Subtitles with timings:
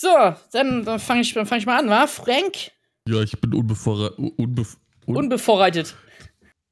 [0.00, 0.08] So,
[0.52, 2.06] dann, dann fange ich, fang ich mal an, wa?
[2.06, 2.70] Frank?
[3.08, 4.64] Ja, ich bin unbevor, unbe,
[5.06, 5.96] un Unbevorreitet.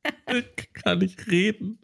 [0.84, 1.80] kann ich reden.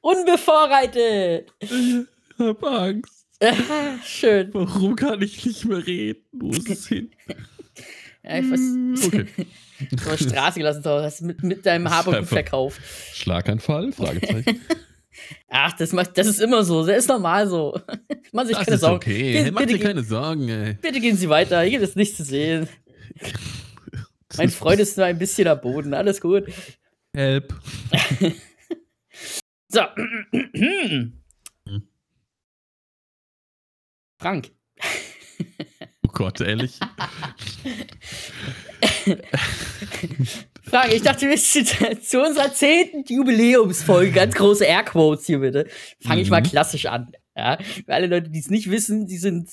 [0.00, 1.52] Unbevorreitet!
[1.60, 2.04] Ich
[2.36, 3.28] hab Angst.
[4.04, 4.50] Schön.
[4.52, 6.24] Warum kann ich nicht mehr reden?
[6.32, 7.10] Wo ist es hin?
[8.24, 9.26] Ja, ich weiß, Okay.
[9.96, 12.80] auf der Straße gelassen, hast mit, mit deinem einfach- verkauft.
[13.12, 13.90] Schlaganfall?
[13.92, 14.60] Fragezeichen.
[15.48, 16.86] Ach, das, macht, das ist immer so.
[16.86, 17.78] Das ist normal so.
[18.32, 18.96] Machen Sie sich Das keine ist Sorgen.
[18.96, 19.32] okay.
[19.38, 20.74] Bitte, Mach bitte, dir keine Sorgen, ey.
[20.74, 21.60] bitte gehen Sie weiter.
[21.62, 22.68] Hier gibt es nichts zu sehen.
[24.36, 25.92] Mein Freund ist nur ein bisschen am Boden.
[25.94, 26.44] Alles gut.
[27.14, 27.54] Help.
[29.68, 29.80] So.
[34.20, 34.50] Frank.
[36.06, 36.78] Oh Gott, ehrlich.
[40.72, 41.68] Frank, ich dachte, wir sind
[42.02, 45.66] zu unserer zehnten Jubiläumsfolge, ganz große Airquotes hier bitte.
[46.00, 46.46] Fange ich mal Mhm.
[46.46, 47.12] klassisch an.
[47.36, 47.58] Ja?
[47.84, 49.50] Für alle Leute, die es nicht wissen, die sind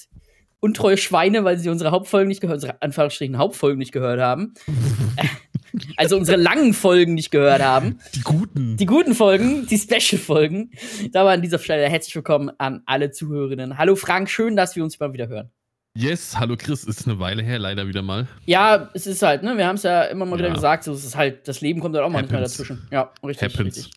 [0.62, 4.54] untreue Schweine, weil sie unsere Hauptfolgen nicht gehört, unsere Anführungsstrichen Hauptfolgen nicht gehört haben.
[5.98, 8.00] also unsere langen Folgen nicht gehört haben.
[8.16, 8.78] Die Guten.
[8.78, 10.72] Die guten Folgen, die Special-Folgen.
[11.12, 13.78] Da war an dieser Stelle herzlich willkommen an alle Zuhörerinnen.
[13.78, 15.52] Hallo Frank, schön, dass wir uns mal wieder hören.
[16.00, 16.84] Yes, hallo Chris.
[16.84, 18.28] Ist eine Weile her, leider wieder mal.
[18.46, 20.54] Ja, es ist halt, ne, wir haben es ja immer mal wieder Ja.
[20.54, 22.58] gesagt, so es ist halt, das Leben kommt halt auch manchmal Happens.
[22.58, 22.88] dazwischen.
[22.92, 23.78] Ja, richtig, Happens.
[23.78, 23.94] richtig.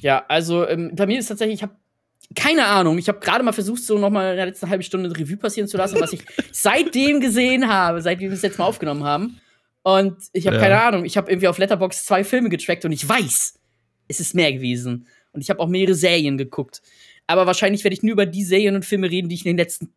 [0.00, 1.76] Ja, also ähm, bei mir ist tatsächlich, ich habe
[2.34, 5.18] keine Ahnung, ich habe gerade mal versucht, so nochmal in der letzten halben Stunde eine
[5.18, 9.04] Revue passieren zu lassen, was ich seitdem gesehen habe, seit wir das letzte Mal aufgenommen
[9.04, 9.38] haben.
[9.82, 10.62] Und ich habe Ja.
[10.62, 13.58] keine Ahnung, ich habe irgendwie auf Letterbox zwei Filme getrackt und ich weiß,
[14.08, 15.06] es ist mehr gewesen.
[15.32, 16.80] Und ich habe auch mehrere Serien geguckt.
[17.26, 19.58] Aber wahrscheinlich werde ich nur über die Serien und Filme reden, die ich in den
[19.58, 19.92] letzten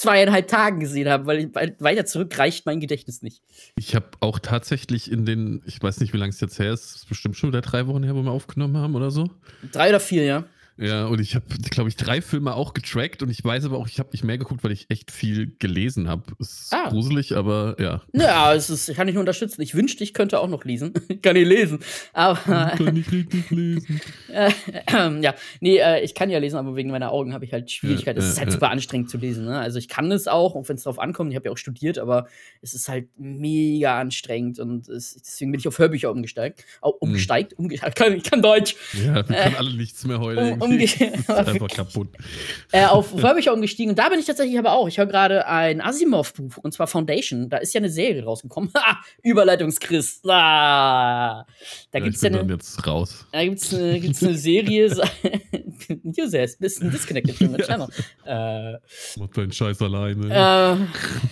[0.00, 3.42] zweieinhalb Tagen gesehen habe, weil, weil weiter zurück reicht mein Gedächtnis nicht.
[3.76, 6.84] Ich habe auch tatsächlich in den, ich weiß nicht, wie lange es jetzt her ist,
[6.84, 9.30] es ist bestimmt schon wieder drei Wochen her, wo wir aufgenommen haben oder so.
[9.72, 10.44] Drei oder vier, ja.
[10.78, 13.88] Ja, und ich habe, glaube ich, drei Filme auch getrackt und ich weiß aber auch,
[13.88, 16.24] ich habe nicht mehr geguckt, weil ich echt viel gelesen habe.
[16.38, 16.90] Ist Ah.
[16.90, 18.02] gruselig, aber ja.
[18.12, 19.62] Ja, es ist, kann ich nur unterstützen.
[19.62, 20.92] Ich wünschte, ich könnte auch noch lesen.
[21.22, 21.78] kann ich lesen.
[22.12, 22.36] Aber
[22.76, 24.00] Kann ich richtig lesen.
[24.32, 24.50] äh,
[25.22, 28.18] ja, nee, äh, ich kann ja lesen, aber wegen meiner Augen habe ich halt Schwierigkeiten.
[28.18, 29.46] Es ist halt super anstrengend zu lesen.
[29.46, 29.58] Ne?
[29.58, 31.30] Also ich kann es auch, auch wenn es drauf ankommt.
[31.30, 32.26] Ich habe ja auch studiert, aber
[32.60, 36.64] es ist halt mega anstrengend und es, deswegen bin ich auf Hörbücher umgesteigt.
[36.82, 37.54] Au, umgesteigt?
[37.54, 38.76] Umge ich, kann, ich kann Deutsch.
[38.92, 40.52] Ja, wir können alle nichts mehr heute.
[40.54, 40.86] um- irgendwie.
[41.04, 42.08] umge- ist einfach kaputt.
[42.72, 43.90] äh, auf Hörbücher umgestiegen.
[43.90, 44.88] Und da bin ich tatsächlich aber auch.
[44.88, 47.48] Ich höre gerade ein Asimov-Buch, und zwar Foundation.
[47.48, 48.70] Da ist ja eine Serie rausgekommen.
[49.22, 50.20] Überleitungschris.
[50.26, 51.46] Ah,
[51.90, 52.52] da Ja, gibt's ich ja eine.
[52.52, 53.26] jetzt raus.
[53.32, 54.86] Da gibt's eine, gibt's eine Serie.
[56.14, 57.88] you says, bisschen disconnected from the channel.
[58.24, 58.78] Äh,
[59.18, 60.78] Mach deinen Scheiß alleine.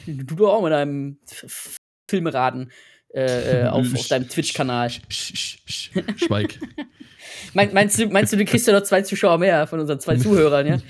[0.07, 1.77] äh, du doch auch mit deinem F- F-
[2.09, 2.71] Filmeraten
[3.15, 4.91] äh, äh, auf, auf deinem Twitch-Kanal.
[4.91, 6.59] Sch, sch, sch, Schweig.
[7.55, 10.17] Mein, meinst, du, meinst du, du kriegst ja noch zwei Zuschauer mehr von unseren zwei
[10.17, 10.79] Zuhörern, ja?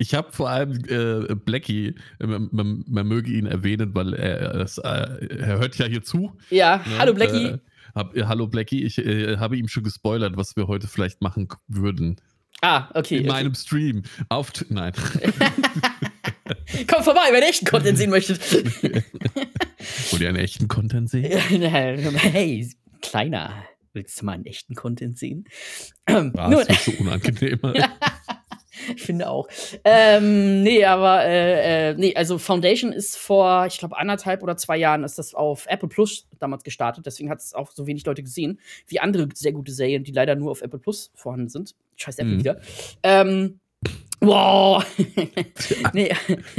[0.00, 4.78] Ich habe vor allem äh, Blackie, äh, man, man, möge ihn erwähnen, weil er, das,
[4.78, 6.36] äh, er hört ja hier zu.
[6.50, 6.98] Ja, ne?
[6.98, 7.46] hallo Blackie.
[7.46, 7.58] Äh,
[7.94, 12.16] hab, hallo Blackie, ich äh, habe ihm schon gespoilert, was wir heute vielleicht machen würden.
[12.62, 13.18] ah, okay.
[13.18, 13.32] In okay.
[13.32, 14.02] meinem Stream.
[14.28, 14.50] Auf.
[14.70, 14.92] Nein.
[16.86, 18.40] Kommt vorbei, wenn ihr echten Content sehen möchtet.
[18.82, 21.24] Wollt ihr einen echten Content sehen?
[22.18, 22.68] hey,
[23.02, 23.64] kleiner.
[23.92, 25.44] Willst du mal einen echten Content sehen?
[26.06, 27.58] Ähm, Ah, nun, das so unangenehm.
[28.94, 29.48] ich finde auch.
[29.84, 34.76] Ähm, nee, aber äh, äh, nee, also Foundation ist vor, ich glaube, anderthalb oder zwei
[34.76, 37.04] Jahren ist das auf Apple Plus damals gestartet.
[37.04, 40.36] Deswegen hat es auch so wenig Leute gesehen, wie andere sehr gute Serien, die leider
[40.36, 41.74] nur auf Apple Plus vorhanden sind.
[41.96, 42.38] Scheiß Apple Mhm.
[42.38, 42.60] wieder.
[43.02, 43.58] Ähm,
[44.20, 44.84] wow.
[45.92, 46.14] nee,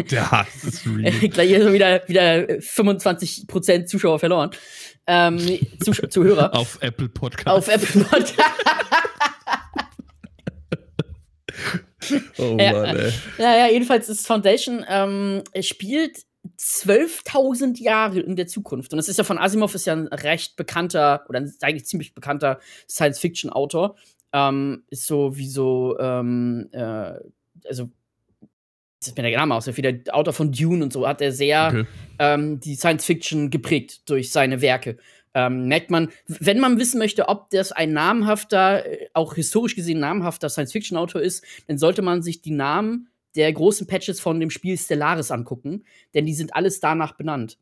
[0.10, 1.12] Der Hass ist real.
[1.30, 4.52] gleich ist schon wieder, wieder 25% Zuschauer verloren.
[5.08, 6.56] Ähm, Zusch Zuhörer.
[6.56, 7.48] Auf Apple Podcast.
[7.48, 8.38] auf Apple Podcast.
[12.38, 12.74] oh Ja.
[12.74, 13.12] Mann, ey.
[13.38, 16.18] Naja, jedenfalls ist Foundation, ähm, es spielt
[16.60, 18.94] 12.000 Jahre in der Zukunft.
[18.94, 22.60] Und das ist ja von Asimov, ist ja ein recht bekannter oder eigentlich ziemlich bekannter
[22.90, 23.96] Science-Fiction-Autor.
[24.34, 27.14] Ähm, ist so wie so, ähm, äh,
[27.68, 27.90] also,
[29.00, 31.32] das ist mir der Name aus, wie der Autor von Dune und so, hat er
[31.32, 31.86] sehr Okay.
[32.20, 34.98] ähm, die Science Fiction geprägt durch seine Werke.
[35.34, 40.00] Ähm, merkt man, wenn man wissen möchte, ob das ein namhafter, äh, auch historisch gesehen
[40.00, 44.78] namhafter Science-Fiction-Autor ist, dann sollte man sich die Namen der großen Patches von dem Spiel
[44.78, 47.58] Stellaris angucken, denn die sind alles danach benannt.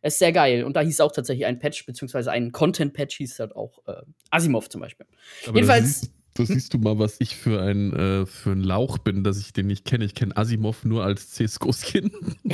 [0.00, 0.64] Das ist sehr geil.
[0.64, 4.68] Und da hieß auch tatsächlich ein Patch, beziehungsweise ein Content-Patch hieß halt auch äh, Asimov
[4.68, 5.06] zum Beispiel.
[5.46, 9.24] Aber Jedenfalls- Da siehst, du mal, was ich für ein, äh, für ein Lauch bin,
[9.24, 10.04] dass ich den nicht kenne.
[10.04, 12.12] Ich kenne Asimov nur als CSGO-Skin.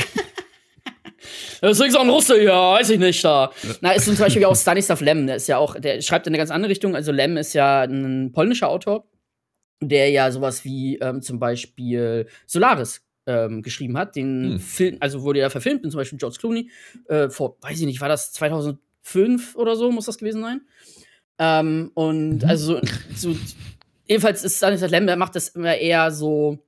[1.60, 3.50] Das ist übrigens auch ein Russe, ja, weiß ich nicht da.
[3.80, 6.38] Na, ist zum Beispiel auch Stanislav Lem, der ist ja auch, der schreibt in eine
[6.38, 6.94] ganz andere Richtung.
[6.94, 9.06] Also Lem ist ja ein polnischer Autor,
[9.80, 14.16] der ja sowas wie ähm, zum Beispiel Solaris ähm, geschrieben hat.
[14.16, 14.58] Den Hm.
[14.60, 16.70] Film, also wurde ja verfilmt, zum Beispiel George Clooney,
[17.08, 20.60] äh, vor, weiß ich nicht, war das 2005 oder so, muss das gewesen sein.
[21.38, 22.48] Ähm, und Mhm.
[22.48, 23.36] also so, so
[24.06, 26.58] jedenfalls ist Stanislas Lem, der macht das immer eher so,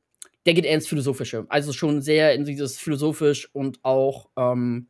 [0.45, 1.47] der geht eher ins Philosophische.
[1.49, 4.89] Also schon sehr in dieses philosophisch und auch ähm,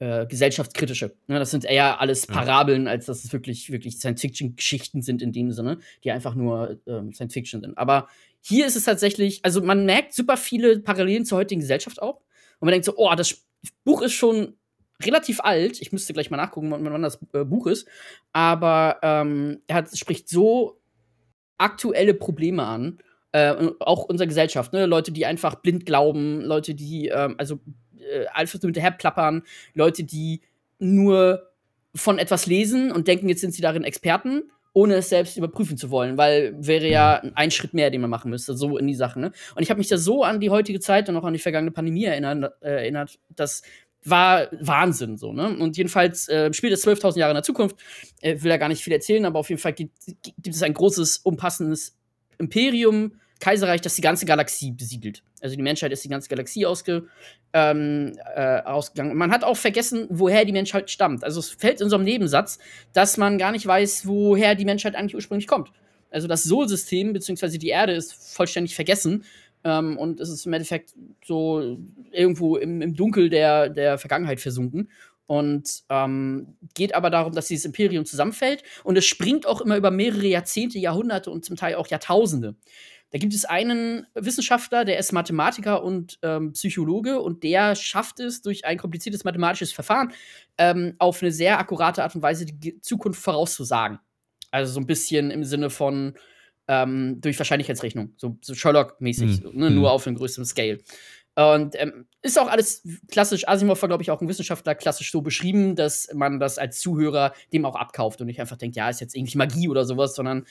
[0.00, 1.14] äh, gesellschaftskritische.
[1.26, 2.34] Ne, das sind eher alles Ja.
[2.34, 7.12] Parabeln, als dass es wirklich, wirklich Science-Fiction-Geschichten sind in dem Sinne, die einfach nur ähm,
[7.12, 7.76] Science-Fiction sind.
[7.76, 8.08] Aber
[8.40, 12.20] hier ist es tatsächlich, also man merkt super viele Parallelen zur heutigen Gesellschaft auch.
[12.60, 13.44] Und man denkt so, oh, das
[13.84, 14.54] Buch ist schon
[15.02, 15.80] relativ alt.
[15.80, 17.86] Ich müsste gleich mal nachgucken, wann, wann das äh, Buch ist.
[18.32, 20.80] Aber ähm, er hat, spricht so
[21.56, 22.98] aktuelle Probleme an.
[23.32, 24.86] Äh, auch unserer Gesellschaft, ne?
[24.86, 27.60] Leute, die einfach blind glauben, Leute, die ähm, also
[28.08, 29.42] äh, einfach so hinterherplappern,
[29.74, 30.40] Leute, die
[30.78, 31.50] nur
[31.94, 35.90] von etwas lesen und denken, jetzt sind sie darin Experten, ohne es selbst überprüfen zu
[35.90, 39.18] wollen, weil wäre ja ein Schritt mehr, den man machen müsste, so in die Sache.
[39.18, 39.32] Ne?
[39.56, 41.72] Und ich habe mich da so an die heutige Zeit und auch an die vergangene
[41.72, 43.62] Pandemie erinnert, äh, erinnert das
[44.04, 45.56] war Wahnsinn so, ne?
[45.58, 47.76] Und jedenfalls äh, spielt es 12.000 Jahre in der Zukunft.
[48.20, 50.72] Äh, will da gar nicht viel erzählen, aber auf jeden Fall gibt, gibt es ein
[50.72, 51.96] großes, umfassendes
[52.38, 55.22] Imperium, Kaiserreich, das die ganze Galaxie besiedelt.
[55.40, 57.04] Also die Menschheit ist die ganze Galaxie ausge,
[57.52, 59.16] ähm, äh, ausgegangen.
[59.16, 61.24] Man hat auch vergessen, woher die Menschheit stammt.
[61.24, 62.58] Also es fällt in so einem Nebensatz,
[62.92, 65.70] dass man gar nicht weiß, woher die Menschheit eigentlich ursprünglich kommt.
[66.10, 67.58] Also das Sol-System bzw.
[67.58, 69.24] die Erde ist vollständig vergessen.
[69.64, 70.94] Ähm, und es ist im Endeffekt
[71.24, 71.78] so
[72.10, 74.90] irgendwo im, im Dunkel der, der Vergangenheit versunken.
[75.26, 78.62] Und ähm, geht aber darum, dass dieses Imperium zusammenfällt.
[78.82, 82.54] Und es springt auch immer über mehrere Jahrzehnte, Jahrhunderte und zum Teil auch Jahrtausende.
[83.10, 88.42] Da gibt es einen Wissenschaftler, der ist Mathematiker und ähm, Psychologe und der schafft es
[88.42, 90.12] durch ein kompliziertes mathematisches Verfahren
[90.58, 93.98] ähm, auf eine sehr akkurate Art und Weise die Zukunft vorauszusagen.
[94.50, 96.14] Also so ein bisschen im Sinne von
[96.68, 99.58] ähm, durch Wahrscheinlichkeitsrechnung, so, so Sherlock-mäßig, Hm.
[99.58, 99.74] ne, Hm.
[99.74, 100.78] nur auf einem größeren Scale.
[101.34, 105.22] Und ähm, ist auch alles klassisch, Asimov war, glaube ich, auch ein Wissenschaftler, klassisch so
[105.22, 109.00] beschrieben, dass man das als Zuhörer dem auch abkauft und nicht einfach denkt, ja, ist
[109.00, 110.46] jetzt irgendwie Magie oder sowas, sondern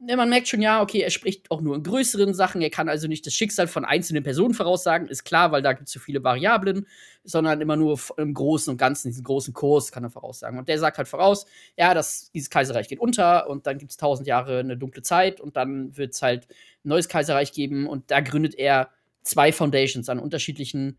[0.00, 3.08] man merkt schon, ja, okay, er spricht auch nur in größeren Sachen, er kann also
[3.08, 6.22] nicht das Schicksal von einzelnen Personen voraussagen, ist klar, weil da gibt es zu viele
[6.22, 6.86] Variablen,
[7.24, 10.58] sondern immer nur im Großen und Ganzen, diesen großen Kurs kann er voraussagen.
[10.58, 11.46] Und der sagt halt voraus,
[11.76, 15.40] ja, dass dieses Kaiserreich geht unter und dann gibt es tausend Jahre eine dunkle Zeit
[15.40, 16.48] und dann wird es halt
[16.84, 18.90] ein neues Kaiserreich geben und da gründet er
[19.22, 20.98] zwei Foundations an unterschiedlichen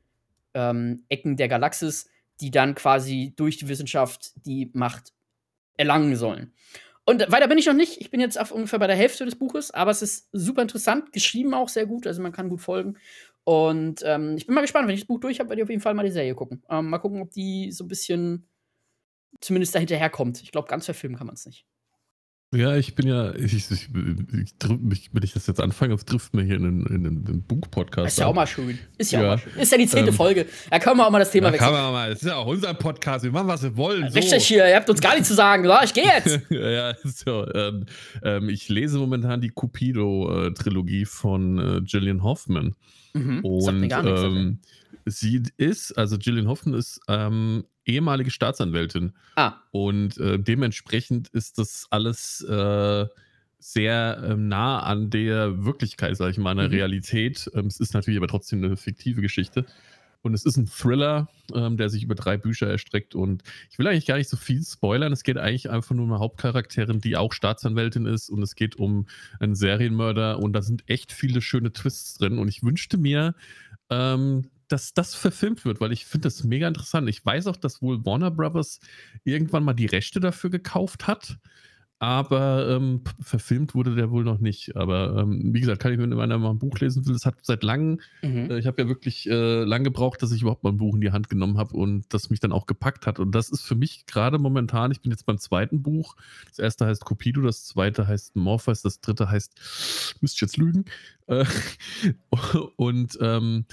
[0.54, 2.10] ähm, Ecken der Galaxis,
[2.42, 5.14] die dann quasi durch die Wissenschaft die Macht
[5.78, 6.54] erlangen sollen.
[7.10, 8.00] Und weiter bin ich noch nicht.
[8.00, 11.12] Ich bin jetzt auf ungefähr bei der Hälfte des Buches, aber es ist super interessant,
[11.12, 13.00] geschrieben auch sehr gut, also man kann gut folgen.
[13.46, 15.72] Und ähm, ich bin mal gespannt, wenn ich das Buch durch habe, werde ich auf
[15.72, 16.62] jeden Fall mal die Serie gucken.
[16.70, 18.48] Ähm, mal gucken, ob die so ein bisschen
[19.42, 20.44] zumindest dahinterherkommt.
[20.44, 21.66] Ich glaube, ganz verfilmen kann man es nicht.
[22.52, 23.90] Ja, ich bin ja, ich, ich, ich,
[24.80, 28.08] mich, wenn ich das jetzt anfange, das trifft mir hier in den, Buch-Podcast.
[28.08, 28.80] Ist ja auch mal schön.
[28.98, 29.54] Ist ja, auch mal schön.
[29.62, 30.48] Ist ja die zehnte Ähm, Folge.
[30.72, 31.84] Da können wir auch mal das Thema Da kann wechseln.
[31.84, 34.10] man mal, das ist ja auch unser Podcast, wir machen, was wir wollen.
[34.10, 34.16] So.
[34.16, 35.70] Richtig hier, ihr habt uns gar nichts zu sagen.
[35.84, 36.40] Ich gehe jetzt.
[36.50, 37.46] ja, so.
[37.54, 37.86] Ähm,
[38.24, 42.74] ähm, ich lese momentan die Cupido-Trilogie von äh, Gillian Hoffman.
[43.14, 43.44] mhm.
[43.60, 44.68] Sagt mir Und gar nichts.
[45.06, 49.14] sie ist, also Gillian Hoffman ist ähm, ehemalige Staatsanwältin.
[49.36, 53.06] ah, Und äh, dementsprechend ist das alles äh,
[53.60, 56.74] sehr ähm, nah an der Wirklichkeit, sage ich mal, an der Mhm.
[56.76, 57.50] Realität.
[57.54, 59.66] Ähm, es ist natürlich aber trotzdem eine fiktive Geschichte.
[60.22, 63.16] Und es ist ein Thriller, ähm, der sich über drei Bücher erstreckt.
[63.16, 63.42] Und
[63.72, 65.14] ich will eigentlich gar nicht so viel spoilern.
[65.14, 68.30] Es geht eigentlich einfach nur um eine Hauptcharakterin, die auch Staatsanwältin ist.
[68.30, 69.08] Und es geht um
[69.40, 70.40] einen Serienmörder.
[70.40, 72.38] Und da sind echt viele schöne Twists drin.
[72.38, 73.34] Und ich wünschte mir,
[73.90, 77.10] ähm, dass das verfilmt wird, weil ich finde das mega interessant.
[77.10, 78.80] Ich weiß auch, dass wohl Warner Brothers
[79.24, 81.38] irgendwann mal die Rechte dafür gekauft hat.
[82.02, 84.78] Aber ähm, verfilmt wurde der wohl noch nicht.
[84.78, 87.36] Aber ähm, wie gesagt, kann ich, wenn einer mal ein Buch lesen will, das hat
[87.42, 88.50] seit langem mhm.
[88.50, 91.02] äh, Ich habe ja wirklich äh, lang gebraucht, dass ich überhaupt mal ein Buch in
[91.02, 93.20] die Hand genommen habe und das mich dann auch gepackt hat.
[93.20, 96.16] Und das ist für mich gerade momentan, ich bin jetzt beim zweiten Buch.
[96.48, 100.86] Das erste heißt Cupido, das zweite heißt Morpheus, das dritte heißt, müsste ich jetzt lügen.
[101.28, 101.44] Äh,
[102.78, 103.66] und ähm,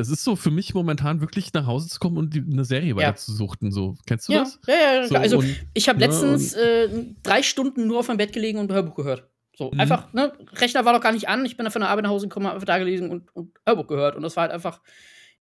[0.00, 2.96] es ist so für mich momentan wirklich nach Hause zu kommen und die, eine Serie
[2.96, 3.70] weiterzusuchten.
[3.72, 4.58] So, kennst du ja, das?
[4.66, 6.88] ja, ja, So, also und- ich habe ne, letztens äh,
[7.22, 9.28] drei Stunden nur auf meinem Bett gelegen und Hörbuch gehört.
[9.56, 9.80] So, Mhm.
[9.80, 12.10] einfach, ne, Rechner war noch gar nicht an, ich bin dann von der Arbeit nach
[12.10, 14.16] Hause gekommen, habe einfach da gelesen und, und Hörbuch gehört.
[14.16, 14.80] Und das war halt einfach,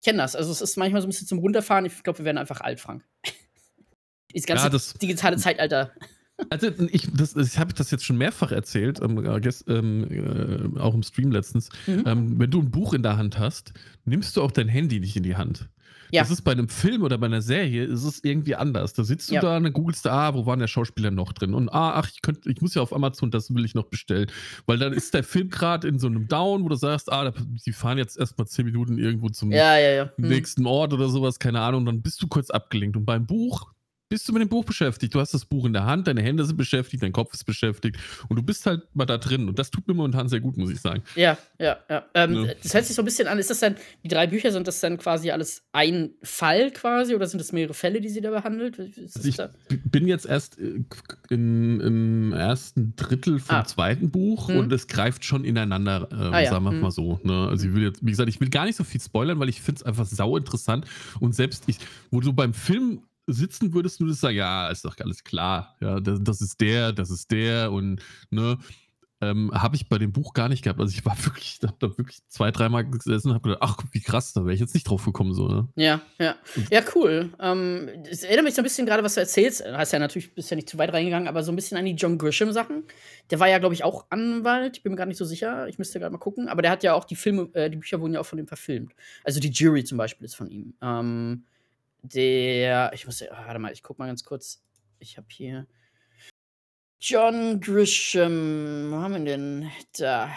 [0.01, 0.37] ich kenne das.
[0.37, 1.85] Also es ist manchmal so ein bisschen zum Runterfahren.
[1.87, 3.05] Ich glaube, wir werden einfach alt, Frank.
[4.33, 5.93] Dieses ganze Ja, das- digitale Zeitalter.
[6.51, 10.81] Also ich, das, ich habe das jetzt schon mehrfach erzählt, ähm, äh, gest, ähm, äh,
[10.81, 11.69] auch im Stream letztens.
[11.87, 12.03] Mhm.
[12.07, 13.73] Ähm, wenn du ein Buch in der Hand hast,
[14.05, 15.69] nimmst du auch dein Handy nicht in die Hand.
[16.11, 16.23] Ja.
[16.23, 18.93] Das ist bei einem Film oder bei einer Serie, ist es irgendwie anders.
[18.93, 19.41] Da sitzt du ja.
[19.41, 21.55] da und googelst du, ah, wo war der Schauspieler noch drin?
[21.55, 24.31] Und ah, ach, ich, könnt, ich muss ja auf Amazon, das will ich noch bestellen.
[24.67, 27.33] Weil dann ist der Film gerade in so einem Down, wo du sagst, ah,
[27.67, 30.29] die fahren jetzt erstmal zehn Minuten irgendwo zum ja, ja, hm.
[30.29, 31.85] nächsten Ort oder sowas, keine Ahnung.
[31.85, 32.97] Dann bist du kurz abgelenkt.
[32.97, 33.74] Und beim Buch,
[34.15, 35.13] bist du mit dem Buch beschäftigt.
[35.13, 37.99] Du hast das Buch in der Hand, deine Hände sind beschäftigt, dein Kopf ist beschäftigt
[38.29, 39.49] und du bist halt mal da drin.
[39.49, 41.03] Und das tut mir momentan sehr gut, muss ich sagen.
[41.17, 42.05] Ja, ja, ja.
[42.15, 42.55] Ähm, ja.
[42.63, 43.41] Das hört sich so ein bisschen an.
[43.41, 47.27] Ist das dann, die drei Bücher, sind das dann quasi alles ein Fall quasi oder
[47.27, 48.79] sind das mehrere Fälle, die sie da behandelt?
[48.79, 49.51] Also ich da?
[49.69, 50.85] bin jetzt erst äh,
[51.31, 53.65] in, im ersten Drittel vom ah.
[53.65, 54.59] zweiten Buch hm.
[54.59, 56.51] und es greift schon ineinander, äh, ah, ja.
[56.51, 56.83] sagen wir hm.
[56.83, 57.19] mal so.
[57.25, 57.49] Ne?
[57.49, 59.61] Also ich will jetzt, wie gesagt, ich will gar nicht so viel spoilern, weil ich
[59.61, 60.87] finde es einfach sau interessant.
[61.19, 61.79] Und selbst ich,
[62.13, 65.77] wo du beim Film sitzen würdest, du das sagen, ja, ist doch alles klar.
[65.81, 68.59] Ja, das, das ist der, das ist der und ne,
[69.21, 70.81] ähm, habe ich bei dem Buch gar nicht gehabt.
[70.81, 74.01] Also ich war wirklich, habe da wirklich zwei, dreimal gesessen und habe gedacht, ach, wie
[74.01, 75.69] krass, da wäre ich jetzt nicht drauf gekommen, so, ne?
[75.77, 76.37] Ja, ja.
[76.71, 77.33] Ja, cool.
[77.41, 79.61] Ähm, es erinnert mich so ein bisschen gerade, was du erzählst.
[79.61, 81.85] Du hast ja natürlich, bist ja nicht zu weit reingegangen, aber so ein bisschen an
[81.85, 82.85] die John Grisham-Sachen.
[83.31, 84.77] Der war ja, glaube ich, auch Anwalt.
[84.77, 85.69] Ich bin mir gar nicht so sicher.
[85.69, 86.49] Ich müsste gerade mal gucken.
[86.49, 88.49] Aber der hat ja auch die Filme, äh, die Bücher wurden ja auch von ihm
[88.49, 88.95] verfilmt.
[89.23, 90.75] Also die Jury zum Beispiel ist von ihm.
[90.83, 91.45] Ähm,
[92.05, 94.63] der, ich muss, ah, warte mal, ich guck mal ganz kurz.
[94.99, 95.67] Ich habe hier
[97.01, 98.91] John Grisham.
[98.91, 99.71] Wo haben wir denn?
[99.99, 100.31] Da.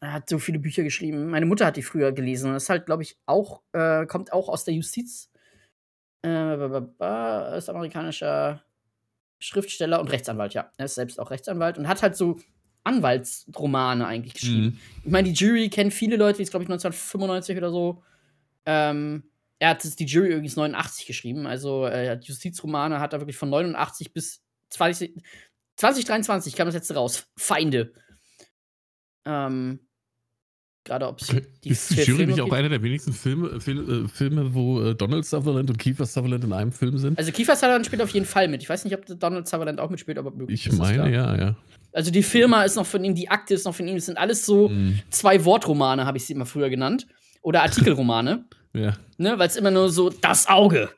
[0.00, 1.30] Er hat so viele Bücher geschrieben.
[1.30, 2.52] Meine Mutter hat die früher gelesen.
[2.52, 5.30] Das ist halt, glaube ich, auch, äh, kommt auch aus der Justiz.
[6.24, 8.62] Äh, ist amerikanischer
[9.38, 10.70] Schriftsteller und Rechtsanwalt, ja.
[10.76, 12.38] Er ist selbst auch Rechtsanwalt und hat halt so
[12.84, 14.64] Anwaltsromane eigentlich geschrieben.
[14.64, 14.78] Mhm.
[15.04, 18.02] Ich meine, die Jury kennt viele Leute, die ist, glaube ich, 1995 oder so.
[18.66, 19.24] Ähm,
[19.58, 21.46] er hat die Jury übrigens 89 geschrieben.
[21.46, 25.22] Also äh, Justizromane hat er wirklich von 89 bis 20,
[25.76, 27.26] 2023 kam das letzte raus.
[27.36, 27.92] Feinde.
[29.24, 29.80] Ähm,
[30.84, 31.42] Gerade ob okay.
[31.64, 34.94] die Ist die Jury nicht auch einer der wenigsten Filme, Fil äh, Filme wo äh,
[34.94, 37.18] Donald Sutherland und Kiefer Sutherland in einem Film sind?
[37.18, 38.62] Also Kiefer Sutherland spielt auf jeden Fall mit.
[38.62, 41.56] Ich weiß nicht, ob Donald Sutherland auch mitspielt, aber möglich Ich meine, ja, ja.
[41.92, 43.94] Also die Firma ist noch von ihm, die Akte ist noch von ihm.
[43.94, 45.00] Das sind alles so mm.
[45.08, 47.06] zwei Wortromane, habe ich sie immer früher genannt.
[47.40, 48.44] Oder Artikelromane.
[48.74, 48.94] Ja.
[49.18, 50.90] Ne, Weil es immer nur so das Auge.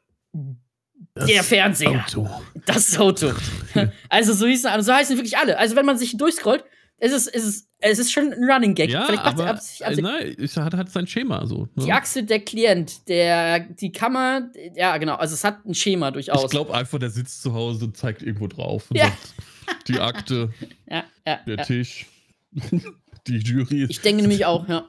[1.14, 2.04] Das der Fernseher.
[2.06, 2.28] Auto.
[2.66, 3.32] Das Auto.
[4.08, 5.58] also so hießen, also so heißen wirklich alle.
[5.58, 6.64] Also wenn man sich durchscrollt,
[6.98, 8.90] es ist, es ist, es ist schon ein Running Gag.
[8.90, 10.02] Ja, Vielleicht macht aber, absicht, absicht.
[10.02, 11.68] Nein, es hat, hat sein Schema so.
[11.74, 11.84] Ne?
[11.84, 16.44] Die Achse, der Klient, der, die Kammer, ja genau, also es hat ein Schema durchaus.
[16.44, 19.04] Ich glaube einfach, der sitzt zu Hause und zeigt irgendwo drauf und ja.
[19.04, 20.50] sagt, die Akte,
[20.90, 22.06] ja, ja, der Tisch,
[23.26, 23.86] die Jury.
[23.88, 24.88] Ich denke nämlich auch, ja.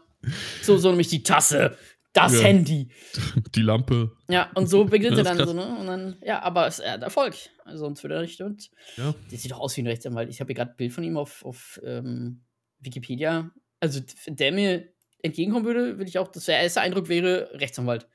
[0.61, 1.77] So, so nämlich die Tasse,
[2.17, 2.47] das ja.
[2.47, 2.89] Handy.
[3.55, 4.11] Die Lampe.
[4.27, 5.47] Ja, und so beginnt er dann krass.
[5.47, 5.77] so, ne?
[5.79, 7.35] Und dann, ja, aber es hat Erfolg.
[7.63, 8.41] Also sonst würde er nicht.
[8.41, 9.13] Und ja.
[9.31, 10.29] Der sieht doch aus wie ein Rechtsanwalt.
[10.29, 12.41] Ich habe hier gerade ein Bild von ihm auf, auf ähm,
[12.79, 13.51] Wikipedia.
[13.79, 14.87] Also, wenn der mir
[15.21, 18.07] entgegenkommen würde, würde ich auch, dass der erste Eindruck wäre, Rechtsanwalt.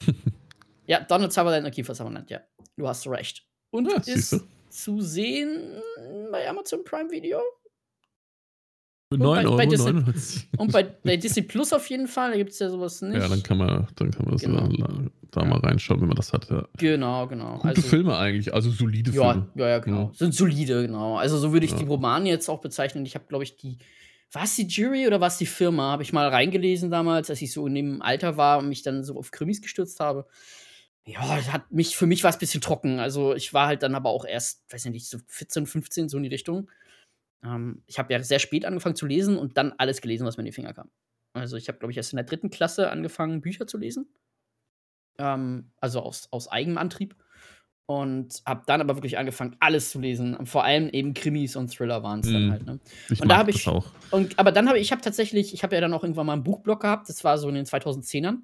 [0.86, 2.40] ja, Donald Sutherland und Kiefer Sutherland, ja.
[2.76, 3.46] Du hast recht.
[3.70, 5.80] Und ja, ist zu sehen
[6.32, 7.40] bei Amazon Prime Video.
[9.16, 9.56] 9 Euro.
[9.56, 10.02] Bei Disney,
[10.56, 13.20] und bei, bei, Disney Plus auf jeden Fall, da gibt es ja sowas nicht.
[13.20, 14.68] Ja, dann kann man, dann kann man das genau.
[14.68, 14.88] da,
[15.30, 16.48] da mal reinschauen, wenn man das hat.
[16.50, 16.66] Ja.
[16.76, 17.56] Genau, genau.
[17.56, 19.48] Gute also, Filme eigentlich, also solide ja, Filme.
[19.54, 20.02] Ja, ja, genau.
[20.02, 20.10] Ja.
[20.14, 21.16] Sind solide, genau.
[21.16, 23.04] Also so würde ich die Romane jetzt auch bezeichnen.
[23.06, 23.78] Ich habe, glaube ich, die.
[24.32, 25.92] War es die Jury oder war es die Firma?
[25.92, 29.04] Habe ich mal reingelesen damals, als ich so in dem Alter war und mich dann
[29.04, 30.26] so auf Krimis gestürzt habe.
[31.06, 31.20] Ja,
[31.52, 32.98] hat mich, für mich war es ein bisschen trocken.
[32.98, 36.22] Also ich war halt dann aber auch erst, weiß nicht, so 14, 15, so in
[36.22, 36.70] die Richtung.
[37.44, 40.42] Ähm, ich habe ja sehr spät angefangen zu lesen und dann alles gelesen, was mir
[40.42, 40.90] in die Finger kam.
[41.34, 44.06] Also ich habe, glaube ich, erst in der dritten Klasse angefangen, Bücher zu lesen.
[45.18, 47.16] Ähm, also aus, aus eigenem Antrieb.
[47.86, 50.46] Und habe dann aber wirklich angefangen, alles zu lesen.
[50.46, 52.50] Vor allem eben Krimis und Thriller waren es dann mhm.
[52.50, 52.64] halt.
[52.64, 52.80] Ne?
[53.10, 53.68] Ich und da habe ich.
[53.68, 53.86] Auch.
[54.10, 56.32] Und, aber dann habe ich, ich habe tatsächlich, ich habe ja dann auch irgendwann mal
[56.32, 57.10] einen Buchblock gehabt.
[57.10, 58.38] Das war so in den 2010ern.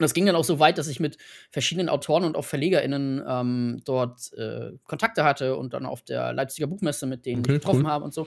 [0.00, 1.18] Und das ging dann auch so weit, dass ich mit
[1.50, 6.66] verschiedenen Autoren und auch VerlegerInnen ähm, dort äh, Kontakte hatte und dann auf der Leipziger
[6.66, 7.90] Buchmesse mit denen okay, getroffen cool.
[7.90, 8.26] habe und so.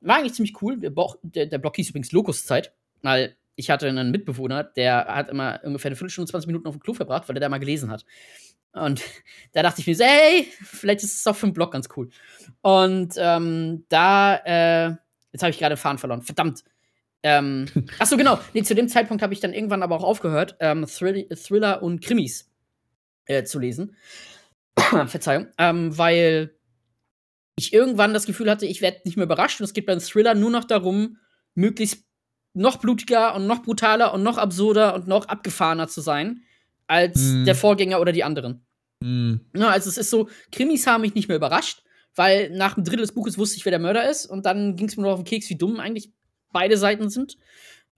[0.00, 0.80] War eigentlich ziemlich cool.
[0.80, 5.90] Der, der Blog hieß übrigens Lokuszeit, weil ich hatte einen Mitbewohner, der hat immer ungefähr
[5.90, 8.04] eine Viertelstunde, 20 Minuten auf dem Klo verbracht, weil er da mal gelesen hat.
[8.72, 9.00] Und
[9.52, 12.08] da dachte ich mir so, hey, vielleicht ist es auch für einen Blog ganz cool.
[12.62, 14.96] Und ähm, da, äh,
[15.30, 16.22] jetzt habe ich gerade Fahren verloren.
[16.22, 16.64] Verdammt.
[17.22, 17.66] Ähm,
[17.98, 18.38] achso, genau.
[18.52, 22.00] Nee, zu dem Zeitpunkt habe ich dann irgendwann aber auch aufgehört, ähm, Thrill Thriller und
[22.02, 22.50] Krimis
[23.26, 23.96] äh, zu lesen.
[25.06, 25.48] Verzeihung.
[25.58, 26.54] Ähm, weil
[27.56, 30.34] ich irgendwann das Gefühl hatte, ich werde nicht mehr überrascht und es geht beim Thriller
[30.34, 31.18] nur noch darum,
[31.54, 32.04] möglichst
[32.54, 36.42] noch blutiger und noch brutaler und noch absurder und noch abgefahrener zu sein
[36.86, 37.44] als mm.
[37.44, 38.66] der Vorgänger oder die anderen.
[39.00, 39.36] Mm.
[39.54, 41.82] Ja, also es ist so, Krimis haben mich nicht mehr überrascht,
[42.14, 44.88] weil nach einem Drittel des Buches wusste ich, wer der Mörder ist und dann ging
[44.88, 46.12] es mir nur auf den Keks, wie dumm eigentlich
[46.52, 47.36] beide Seiten sind.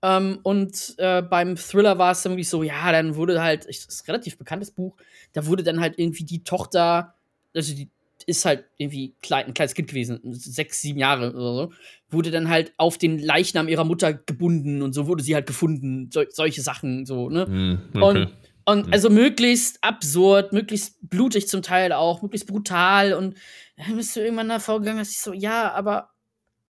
[0.01, 4.03] Ähm, und äh, beim Thriller war es irgendwie so, ja, dann wurde halt, das ist
[4.03, 4.95] ein relativ bekanntes Buch,
[5.33, 7.15] da wurde dann halt irgendwie die Tochter,
[7.55, 7.89] also die
[8.27, 11.73] ist halt irgendwie klein, ein kleines Kind gewesen, sechs, sieben Jahre oder so,
[12.09, 16.09] wurde dann halt auf den Leichnam ihrer Mutter gebunden und so wurde sie halt gefunden,
[16.11, 17.45] so, solche Sachen, so, ne?
[17.45, 18.27] Hm, okay.
[18.65, 23.35] Und, und also möglichst absurd, möglichst blutig zum Teil auch, möglichst brutal und
[23.77, 26.14] dann bist du irgendwann davor gegangen, dass ich so, ja, aber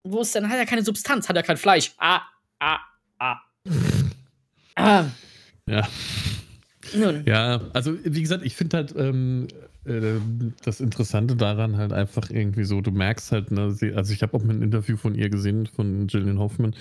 [0.05, 1.93] wo ist denn, hat er keine Substanz, hat er kein Fleisch.
[1.99, 2.21] Ah,
[2.61, 2.79] ah,
[3.19, 3.37] ah.
[4.77, 5.05] ah.
[5.67, 5.89] Ja.
[6.95, 7.25] Nun.
[7.27, 9.49] Ja, also wie gesagt, ich finde halt ähm,
[9.85, 10.21] äh,
[10.63, 14.37] das Interessante daran halt einfach irgendwie so, du merkst halt, ne, sie, also ich habe
[14.37, 16.75] auch mal ein Interview von ihr gesehen, von Gillian Hoffman,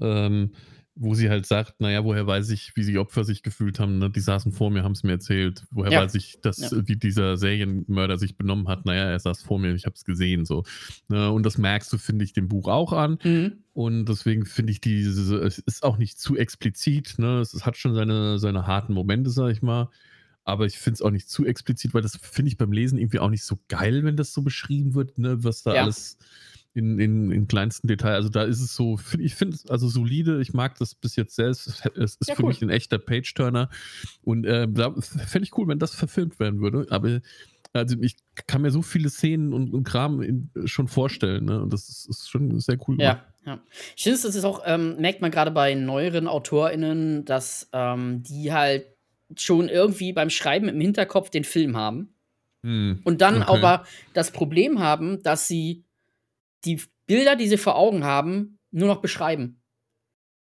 [0.00, 0.50] ähm,
[0.96, 4.10] wo sie halt sagt, naja, woher weiß ich, wie die Opfer sich gefühlt haben, ne?
[4.10, 6.02] die saßen vor mir, haben es mir erzählt, woher ja.
[6.02, 6.86] weiß ich, dass, ja.
[6.86, 10.44] wie dieser Serienmörder sich benommen hat, naja, er saß vor mir, ich habe es gesehen,
[10.44, 10.62] so.
[11.08, 11.30] Ne?
[11.30, 13.64] Und das merkst du, finde ich, dem Buch auch an mhm.
[13.72, 17.40] und deswegen finde ich diese, es ist auch nicht zu explizit, ne?
[17.40, 19.90] es, es hat schon seine, seine harten Momente, sag ich mal,
[20.44, 23.18] aber ich finde es auch nicht zu explizit, weil das finde ich beim Lesen irgendwie
[23.18, 25.42] auch nicht so geil, wenn das so beschrieben wird, ne?
[25.42, 25.82] was da ja.
[25.82, 26.18] alles
[26.74, 28.14] in, in, in kleinsten Detail.
[28.14, 31.36] Also da ist es so, ich finde es also solide, ich mag das bis jetzt
[31.36, 31.66] selbst.
[31.96, 32.48] Es ist ja, für cool.
[32.48, 33.70] mich ein echter Page-Turner.
[34.22, 36.86] Und äh, da fände ich cool, wenn das verfilmt werden würde.
[36.90, 37.20] Aber
[37.72, 38.16] also ich
[38.46, 41.44] kann mir so viele Szenen und, und Kram in, schon vorstellen.
[41.44, 41.62] Ne?
[41.62, 43.00] Und das ist, ist, schon sehr cool.
[43.00, 43.60] Ja, ja.
[43.96, 48.52] Ich finde, das ist auch, ähm, merkt man gerade bei neueren AutorInnen, dass ähm, die
[48.52, 48.86] halt
[49.36, 52.14] schon irgendwie beim Schreiben im Hinterkopf den Film haben.
[52.62, 53.52] Hm, und dann okay.
[53.52, 55.84] aber das Problem haben, dass sie
[56.64, 59.62] die Bilder, die sie vor Augen haben, nur noch beschreiben.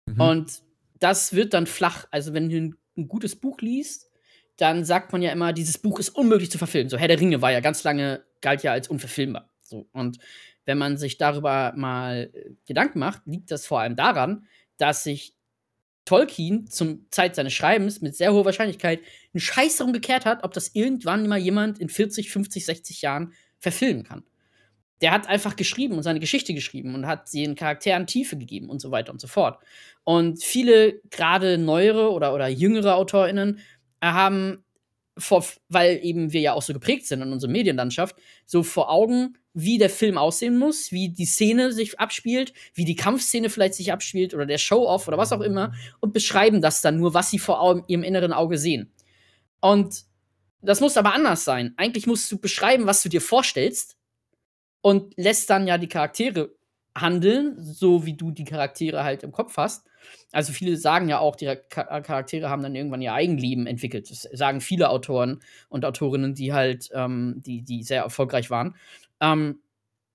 [0.05, 0.21] Mhm.
[0.21, 0.63] Und
[0.99, 2.07] das wird dann flach.
[2.11, 4.11] Also, wenn du ein, ein, gutes Buch liest,
[4.57, 6.89] dann sagt man ja immer, dieses Buch ist unmöglich zu verfilmen.
[6.89, 9.49] So, Herr der Ringe war ja ganz lange, galt ja als unverfilmbar.
[9.63, 10.19] So, und
[10.65, 14.45] wenn man sich darüber mal äh, Gedanken macht, liegt das vor allem daran,
[14.77, 15.35] dass sich
[16.05, 18.99] Tolkien zum Zeit seines Schreibens mit sehr hoher Wahrscheinlichkeit
[19.33, 23.33] einen Scheiß darum gekehrt hat, ob das irgendwann mal jemand in 40, 50, 60 Jahren
[23.59, 24.23] verfilmen kann
[25.01, 28.79] der hat einfach geschrieben und seine Geschichte geschrieben und hat den Charakteren Tiefe gegeben und
[28.79, 29.59] so weiter und so fort.
[30.03, 33.59] Und viele, gerade neuere oder, oder jüngere AutorInnen,
[34.01, 34.63] äh, haben,
[35.17, 39.37] vor, weil eben wir ja auch so geprägt sind in unserer Medienlandschaft, so vor Augen,
[39.53, 43.91] wie der Film aussehen muss, wie die Szene sich abspielt, wie die Kampfszene vielleicht sich
[43.91, 47.39] abspielt oder der Show-Off oder was auch immer und beschreiben das dann nur, was sie
[47.39, 48.91] vor Augen, ihrem inneren Auge sehen.
[49.59, 50.03] Und
[50.61, 51.73] das muss aber anders sein.
[51.75, 53.97] Eigentlich musst du beschreiben, was du dir vorstellst
[54.81, 56.51] und lässt dann ja die Charaktere
[56.95, 59.87] handeln, so wie du die Charaktere halt im Kopf hast.
[60.31, 64.09] Also viele sagen ja auch, die Charaktere haben dann irgendwann ihr Eigenleben entwickelt.
[64.09, 65.39] Das sagen viele Autoren
[65.69, 68.75] und Autorinnen, die halt, ähm, die, die sehr erfolgreich waren.
[69.19, 69.59] Ähm,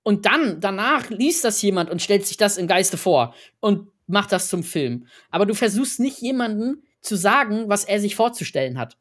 [0.02, 4.32] und dann, danach liest das jemand und stellt sich das im Geiste vor und macht
[4.32, 5.06] das zum Film.
[5.30, 8.96] Aber du versuchst nicht jemanden zu sagen, was er sich vorzustellen hat.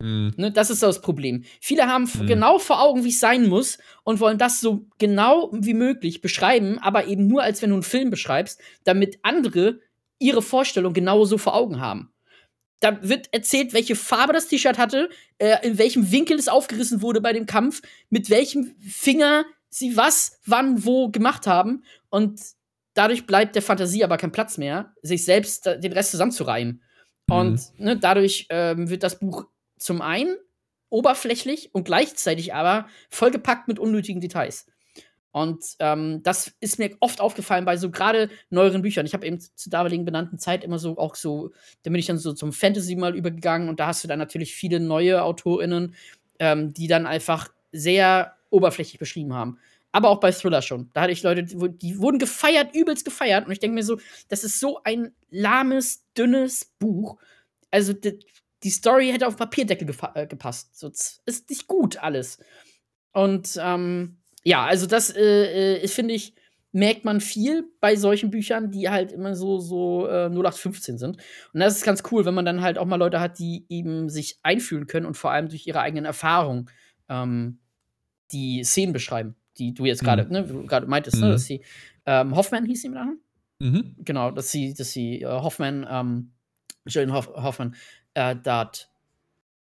[0.00, 0.32] Mhm.
[0.36, 1.44] Ne, das ist das Problem.
[1.60, 2.26] Viele haben mhm.
[2.26, 6.78] genau vor Augen, wie es sein muss und wollen das so genau wie möglich beschreiben,
[6.78, 9.80] aber eben nur, als wenn du einen Film beschreibst, damit andere
[10.18, 12.12] ihre Vorstellung genauso vor Augen haben.
[12.80, 15.08] Da wird erzählt, welche Farbe das T-Shirt hatte,
[15.38, 20.38] äh, in welchem Winkel es aufgerissen wurde bei dem Kampf, mit welchem Finger sie was,
[20.46, 21.82] wann, wo gemacht haben.
[22.08, 22.40] Und
[22.94, 26.82] dadurch bleibt der Fantasie aber kein Platz mehr, sich selbst den Rest zusammenzureihen.
[27.26, 27.34] Mhm.
[27.34, 29.46] Und ne, dadurch ähm, wird das Buch
[29.78, 30.36] zum einen
[30.90, 34.66] oberflächlich und gleichzeitig aber vollgepackt mit unnötigen Details.
[35.30, 39.06] Und ähm, das ist mir oft aufgefallen bei so gerade neueren Büchern.
[39.06, 41.50] Ich habe eben zur damaligen benannten Zeit immer so auch so,
[41.82, 44.54] da bin ich dann so zum Fantasy mal übergegangen und da hast du dann natürlich
[44.54, 45.94] viele neue AutorInnen,
[46.38, 49.58] ähm, die dann einfach sehr oberflächlich beschrieben haben.
[49.92, 50.90] Aber auch bei Thriller schon.
[50.92, 53.46] Da hatte ich Leute, die wurden gefeiert, übelst gefeiert.
[53.46, 57.16] Und ich denke mir so, das ist so ein lahmes, dünnes Buch.
[57.70, 57.94] Also,
[58.62, 60.78] die Story hätte auf Papierdeckel äh, gepasst.
[60.78, 62.38] So, ist nicht gut alles.
[63.12, 66.34] Und ähm, ja, also das äh, äh, finde ich,
[66.72, 71.16] merkt man viel bei solchen Büchern, die halt immer so, so äh, 0815 sind.
[71.52, 74.08] Und das ist ganz cool, wenn man dann halt auch mal Leute hat, die eben
[74.08, 76.70] sich einfühlen können und vor allem durch ihre eigenen Erfahrungen
[77.08, 77.58] ähm,
[78.32, 80.30] die Szenen beschreiben, die du jetzt gerade, mhm.
[80.30, 81.26] ne, gerade meintest, ne, mhm.
[81.28, 81.62] ne, dass sie
[82.06, 83.20] ähm, Hoffman hieß sie mit Namen?
[83.58, 83.96] Mhm.
[83.98, 86.32] Genau, dass sie, dass sie äh, Hoffman, ähm,
[86.86, 87.74] Jane Hoff Hoffman,
[88.18, 88.90] äh, dort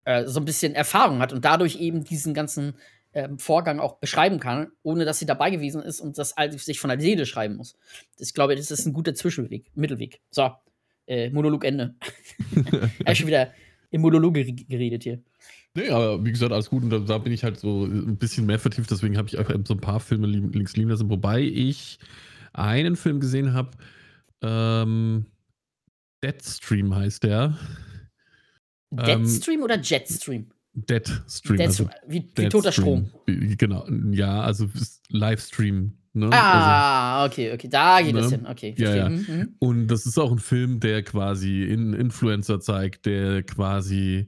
[0.06, 2.76] äh, so ein bisschen Erfahrung hat und dadurch eben diesen ganzen
[3.14, 6.90] ähm, Vorgang auch beschreiben kann, ohne dass sie dabei gewesen ist und das sich von
[6.90, 7.78] der Seele schreiben muss.
[8.18, 10.22] Ich glaube, das ist ein guter Zwischenweg, Mittelweg.
[10.32, 10.52] So,
[11.06, 11.96] äh, Monolog Ende.
[13.06, 13.52] er ist schon wieder
[13.92, 15.22] im Monolog geredet hier.
[15.74, 16.84] Nee, aber wie gesagt, alles gut.
[16.84, 18.90] Und da, da bin ich halt so ein bisschen mehr vertieft.
[18.90, 21.10] Deswegen habe ich einfach so ein paar Filme links liegen lassen.
[21.10, 22.00] Wobei ich
[22.54, 23.72] einen Film gesehen habe,
[24.42, 25.26] ähm,
[26.24, 27.58] Deadstream heißt der.
[28.92, 30.48] Deadstream ähm, oder Jetstream?
[30.74, 31.58] Deadstream.
[31.58, 33.10] Dead also wie, wie toter Strom.
[33.26, 34.68] Genau, ja, also
[35.10, 35.94] Livestream.
[36.14, 36.30] Ne?
[36.32, 38.22] Ah, also, okay, okay, da geht ne?
[38.22, 38.46] es hin.
[38.46, 38.98] Okay, verstehe.
[38.98, 39.10] Ja, ja.
[39.10, 39.56] Mhm, mhm.
[39.60, 44.28] Und das ist auch ein Film, der quasi in Influencer zeigt, der quasi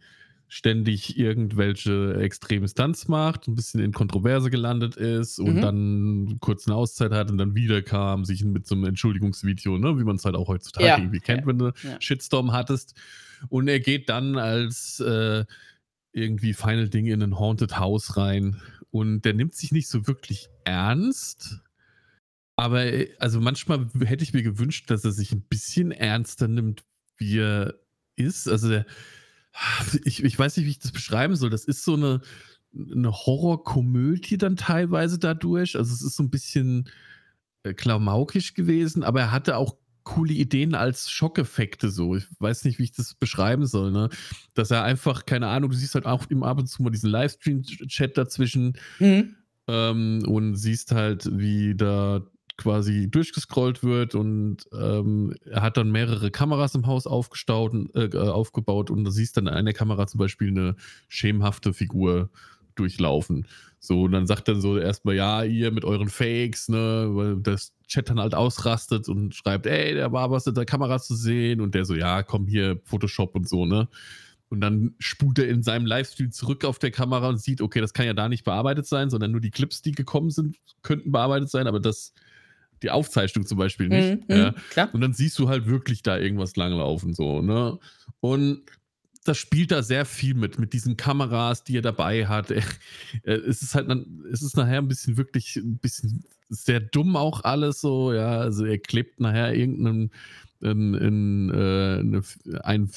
[0.49, 5.61] ständig irgendwelche extreme Stunts macht, ein bisschen in Kontroverse gelandet ist und mhm.
[5.61, 9.99] dann kurz eine Auszeit hat und dann wieder kam, sich mit so einem Entschuldigungsvideo, ne,
[9.99, 10.97] wie man es halt auch heutzutage ja.
[10.97, 11.97] irgendwie kennt, wenn du ja.
[11.99, 12.95] Shitstorm hattest.
[13.49, 15.45] Und er geht dann als äh,
[16.11, 20.49] irgendwie Final Ding in ein Haunted House rein und der nimmt sich nicht so wirklich
[20.63, 21.59] ernst.
[22.55, 26.83] Aber äh, also manchmal hätte ich mir gewünscht, dass er sich ein bisschen ernster nimmt,
[27.17, 27.75] wie er
[28.15, 28.47] ist.
[28.47, 28.85] Also der,
[30.03, 31.49] ich, ich weiß nicht, wie ich das beschreiben soll.
[31.49, 32.21] Das ist so eine,
[32.73, 35.75] eine Horrorkomödie dann teilweise dadurch.
[35.75, 36.89] Also es ist so ein bisschen
[37.63, 42.15] äh, klamaukisch gewesen, aber er hatte auch coole Ideen als Schockeffekte so.
[42.15, 44.09] Ich weiß nicht, wie ich das beschreiben soll, ne?
[44.53, 47.09] Dass er einfach, keine Ahnung, du siehst halt auch im ab und zu mal diesen
[47.09, 49.35] Livestream-Chat dazwischen mhm.
[49.67, 56.31] ähm, und siehst halt, wie da quasi durchgescrollt wird und ähm, er hat dann mehrere
[56.31, 60.47] Kameras im Haus aufgestaut, äh, aufgebaut und du siehst dann in einer Kamera zum Beispiel
[60.47, 60.75] eine
[61.09, 62.29] schemenhafte Figur
[62.75, 63.45] durchlaufen.
[63.79, 67.73] So, und dann sagt er so erstmal, ja, ihr mit euren Fakes, ne, weil das
[67.87, 71.61] Chat dann halt ausrastet und schreibt, ey, der war was in der Kamera zu sehen
[71.61, 73.87] und der so, ja, komm hier, Photoshop und so, ne.
[74.49, 77.93] Und dann spult er in seinem Livestream zurück auf der Kamera und sieht, okay, das
[77.93, 81.49] kann ja da nicht bearbeitet sein, sondern nur die Clips, die gekommen sind, könnten bearbeitet
[81.49, 82.13] sein, aber das
[82.83, 84.29] die Aufzeichnung zum Beispiel nicht.
[84.29, 84.53] Mhm, ja.
[84.69, 84.89] klar.
[84.93, 87.79] Und dann siehst du halt wirklich da irgendwas langlaufen, so, ne?
[88.19, 88.63] Und
[89.27, 92.51] das spielt da sehr viel mit, mit diesen Kameras, die er dabei hat.
[93.23, 93.89] Es ist halt,
[94.31, 98.39] es ist nachher ein bisschen wirklich, ein bisschen sehr dumm auch alles so, ja.
[98.39, 100.11] Also er klebt nachher irgendeinen,
[100.61, 102.89] in, in, äh, ein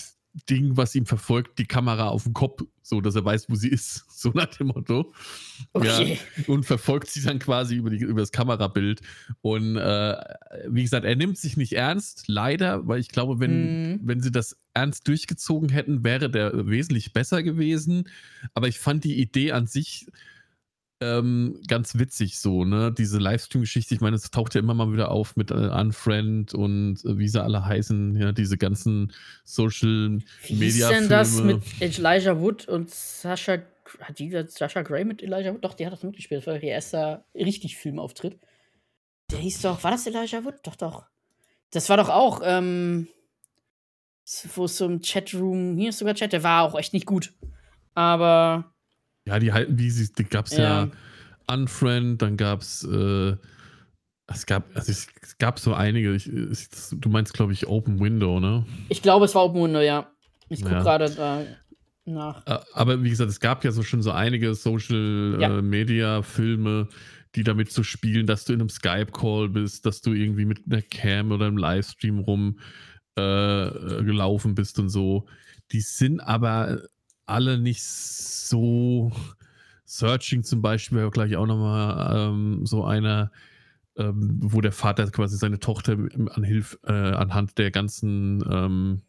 [0.49, 3.69] Ding, was ihm verfolgt, die Kamera auf dem Kopf, so dass er weiß, wo sie
[3.69, 5.13] ist, so nach dem Motto.
[5.73, 6.19] Okay.
[6.37, 9.01] Ja, und verfolgt sie dann quasi über, die, über das Kamerabild.
[9.41, 10.17] Und äh,
[10.69, 14.01] wie gesagt, er nimmt sich nicht ernst, leider, weil ich glaube, wenn, mm.
[14.05, 18.09] wenn sie das ernst durchgezogen hätten, wäre der wesentlich besser gewesen.
[18.55, 20.07] Aber ich fand die Idee an sich
[21.01, 22.93] ähm, ganz witzig so, ne?
[22.93, 27.05] Diese Livestream-Geschichte, ich meine, es taucht ja immer mal wieder auf mit äh, Unfriend und
[27.05, 29.13] äh, wie sie alle heißen, ja, diese ganzen
[29.45, 30.59] Social Media.
[30.61, 33.59] Wie ist denn das mit Elijah Wood und Sascha,
[34.01, 35.65] hat die Sascha Gray mit Elijah Wood?
[35.65, 38.39] Doch, die hat das mitgespielt, das war ihr erster richtig Filmauftritt.
[39.31, 40.57] Der hieß doch, war das Elijah Wood?
[40.65, 41.07] Doch, doch.
[41.71, 43.09] Das war doch auch, ähm,
[44.55, 47.33] wo es so im Chatroom, hier ist sogar Chat, der war auch echt nicht gut.
[47.95, 48.75] Aber
[49.31, 50.85] ja, die halten, wie sie, die gab es ja.
[50.85, 50.91] ja
[51.47, 53.37] Unfriend, dann gab es, äh,
[54.27, 56.15] es gab, also es, gab so einige.
[56.15, 58.67] Ich, ich, du meinst, glaube ich, Open Window, ne?
[58.89, 60.11] Ich glaube, es war Open Window, ja.
[60.49, 60.83] Ich gucke ja.
[60.83, 61.45] gerade da
[62.05, 62.45] nach.
[62.75, 65.59] Aber wie gesagt, es gab ja so schon so einige Social ja.
[65.59, 66.89] äh, Media Filme,
[67.37, 70.63] die damit zu so spielen, dass du in einem Skype-Call bist, dass du irgendwie mit
[70.69, 72.59] einer Cam oder einem Livestream rum
[73.15, 73.71] äh,
[74.03, 75.27] gelaufen bist und so.
[75.71, 76.83] Die sind aber
[77.31, 79.13] alle nicht so.
[79.85, 83.33] Searching zum Beispiel wäre gleich auch nochmal ähm, so einer,
[83.97, 85.97] ähm, wo der Vater quasi seine Tochter
[86.31, 89.03] an Hilf, äh, anhand der ganzen ähm,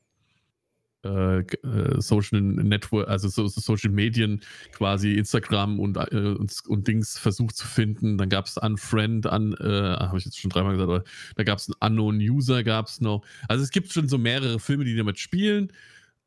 [1.04, 6.88] äh, äh Social Network, also so, so Social Medien, quasi Instagram und, äh, und, und,
[6.88, 8.18] Dings versucht zu finden.
[8.18, 11.04] Dann gab es Unfriend, an, äh, habe ich jetzt schon dreimal gesagt, aber
[11.36, 13.24] da gab es einen Unknown User, gab es noch.
[13.48, 15.72] Also es gibt schon so mehrere Filme, die damit spielen,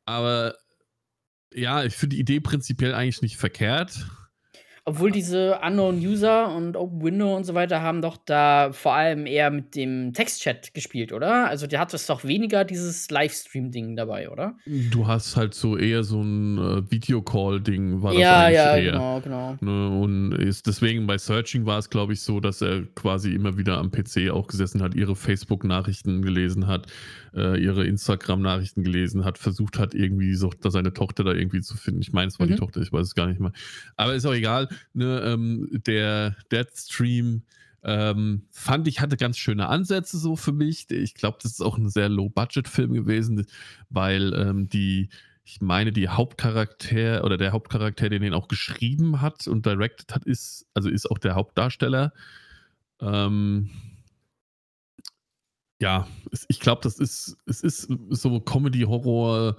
[0.05, 0.55] aber
[1.55, 4.05] ja, ich finde die Idee prinzipiell eigentlich nicht verkehrt.
[4.87, 9.25] Obwohl diese Unknown User und Open Window und so weiter haben doch da vor allem
[9.25, 11.47] eher mit dem Textchat gespielt, oder?
[11.47, 14.55] Also der hat es doch weniger dieses Livestream-Ding dabei, oder?
[14.67, 18.91] Du hast halt so eher so ein äh, Videocall-Ding, war das ja, eigentlich ja, eher.
[18.91, 19.57] genau, genau.
[19.59, 19.89] Ne?
[20.03, 23.79] Und ist deswegen bei Searching war es, glaube ich, so, dass er quasi immer wieder
[23.79, 26.85] am PC auch gesessen hat, ihre Facebook-Nachrichten gelesen hat,
[27.35, 32.01] äh, ihre Instagram-Nachrichten gelesen hat, versucht hat, irgendwie so seine Tochter da irgendwie zu finden.
[32.01, 32.51] Ich meine, es war mhm.
[32.51, 33.51] die Tochter, ich weiß es gar nicht mal.
[33.97, 37.43] Aber ist auch egal ne, ähm, der Deadstream
[37.83, 40.89] ähm, fand ich, hatte ganz schöne Ansätze so für mich.
[40.89, 43.45] Ich glaube, das ist auch ein sehr Low-Budget-Film gewesen,
[43.89, 45.09] weil ähm, die,
[45.43, 50.25] ich meine, die Hauptcharakter oder der Hauptcharakter, den ihn auch geschrieben hat und directed hat,
[50.25, 52.11] ist, also ist auch der Hauptdarsteller.
[53.01, 53.69] Ähm,
[55.79, 56.07] ja,
[56.47, 59.57] ich glaube, das ist, es ist so Comedy-Horror,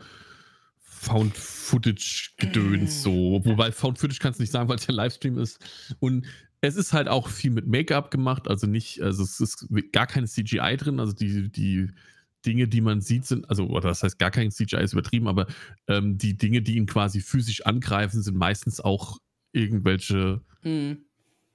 [0.79, 3.40] Found-Footage-Gedöns so.
[3.44, 5.59] Wobei Found-Footage kannst du nicht sagen, weil es ja Livestream ist.
[6.00, 6.26] Und
[6.62, 10.26] es ist halt auch viel mit Make-up gemacht, also nicht, also es ist gar keine
[10.26, 11.90] CGI drin, also die, die,
[12.46, 15.46] Dinge, die man sieht, sind, also, oder das heißt gar kein CGI ist übertrieben, aber
[15.88, 19.18] ähm, die Dinge, die ihn quasi physisch angreifen, sind meistens auch
[19.52, 20.98] irgendwelche mhm.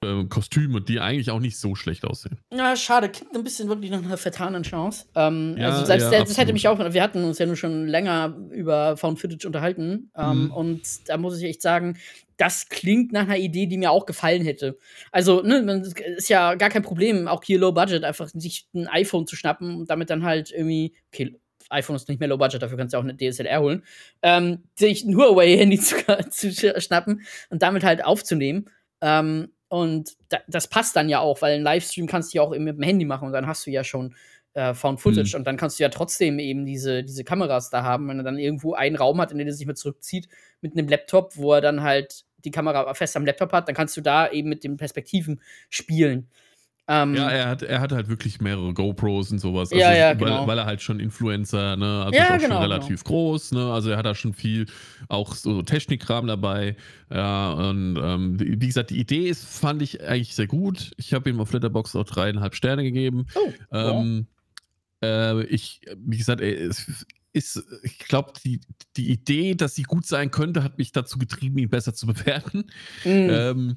[0.04, 2.40] Äh, Kostüme, die eigentlich auch nicht so schlecht aussehen.
[2.54, 5.06] Ja, schade, klingt ein bisschen wirklich nach einer vertanen Chance.
[5.16, 7.88] Ähm, ja, also selbst ja, das hätte mich auch, wir hatten uns ja nur schon
[7.88, 10.52] länger über Found Footage unterhalten ähm, mhm.
[10.52, 11.98] und da muss ich echt sagen,
[12.38, 14.80] das klingt nach einer Idee, die mir auch gefallen hätte.
[15.12, 15.84] Also, ne,
[16.18, 19.76] ist ja gar kein Problem, auch hier Low Budget, einfach sich ein iPhone zu schnappen
[19.76, 22.98] und damit dann halt irgendwie, okay, iPhone ist nicht mehr Low Budget, dafür kannst du
[22.98, 23.84] auch eine DSLR holen,
[24.24, 25.96] ähm, sich ein Huawei-Handy zu,
[26.32, 28.70] zu, schnappen und damit halt aufzunehmen.
[29.02, 32.54] Ähm, und da, das passt dann ja auch, weil ein Livestream kannst du ja auch
[32.54, 34.14] eben mit dem Handy machen und dann hast du ja schon
[34.54, 35.34] äh, Found Footage.
[35.34, 35.40] Mhm.
[35.40, 38.38] Und dann kannst du ja trotzdem eben diese, diese Kameras da haben, wenn er dann
[38.38, 40.28] irgendwo einen Raum hat, in den er sich mit zurückzieht,
[40.60, 43.96] mit einem Laptop, wo er dann halt die Kamera fest am Laptop hat, dann kannst
[43.96, 46.28] du da eben mit den Perspektiven spielen.
[46.94, 49.72] Ähm, ja, er hat, er hat halt wirklich mehrere GoPros und sowas.
[49.72, 50.42] Also ja, ja, genau.
[50.42, 53.16] weil, weil, er halt schon Influencer, ne, also ja, ist auch genau, schon relativ genau.
[53.16, 54.66] groß, ne, also er hat da schon viel
[55.08, 56.76] auch so Technikkram dabei.
[57.10, 60.92] Ja, und ähm, wie gesagt, die Idee ist, fand ich eigentlich sehr gut.
[60.98, 63.26] Ich habe ihm auf Letterboxd auch dreieinhalb Sterne gegeben.
[63.36, 64.28] Oh, ähm,
[65.02, 68.60] äh, ich, wie gesagt, es ist, ich glaube, die,
[68.98, 72.66] die Idee, dass sie gut sein könnte, hat mich dazu getrieben, ihn besser zu bewerten.
[73.06, 73.30] Mhm.
[73.30, 73.76] Ähm,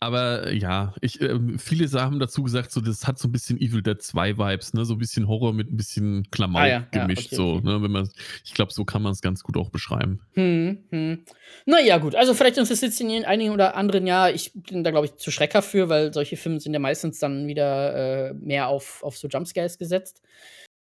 [0.00, 3.82] aber ja, ich, äh, viele haben dazu gesagt, so, das hat so ein bisschen Evil
[3.82, 4.84] Dead 2 Vibes, ne?
[4.84, 7.32] So ein bisschen Horror mit ein bisschen Klamauk ah, ja, gemischt.
[7.32, 7.66] Ja, okay, so, okay.
[7.66, 7.82] Ne?
[7.82, 8.10] Wenn man,
[8.44, 10.20] ich glaube, so kann man es ganz gut auch beschreiben.
[10.34, 11.24] Hm, hm.
[11.64, 12.14] Naja, gut.
[12.14, 14.28] Also vielleicht interessiert es in einigen oder anderen ja.
[14.28, 17.46] Ich bin da, glaube ich, zu schreckhaft für, weil solche Filme sind ja meistens dann
[17.46, 20.20] wieder äh, mehr auf, auf so Jumpscares gesetzt.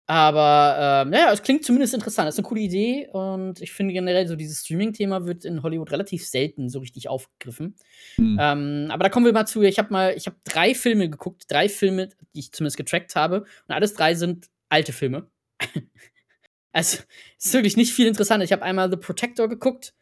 [0.06, 2.26] Aber, äh, naja, es klingt zumindest interessant.
[2.26, 5.92] Das ist eine coole Idee und ich finde generell so dieses Streaming-Thema wird in Hollywood
[5.92, 7.76] relativ selten so richtig aufgegriffen.
[8.16, 8.36] Mhm.
[8.40, 9.62] Ähm, aber da kommen wir mal zu.
[9.62, 13.42] Ich habe mal, ich habe drei Filme geguckt, drei Filme, die ich zumindest getrackt habe
[13.68, 15.30] und alles drei sind alte Filme.
[16.72, 16.98] also
[17.38, 18.42] es ist wirklich nicht viel interessant.
[18.42, 19.94] Ich habe einmal The Protector geguckt,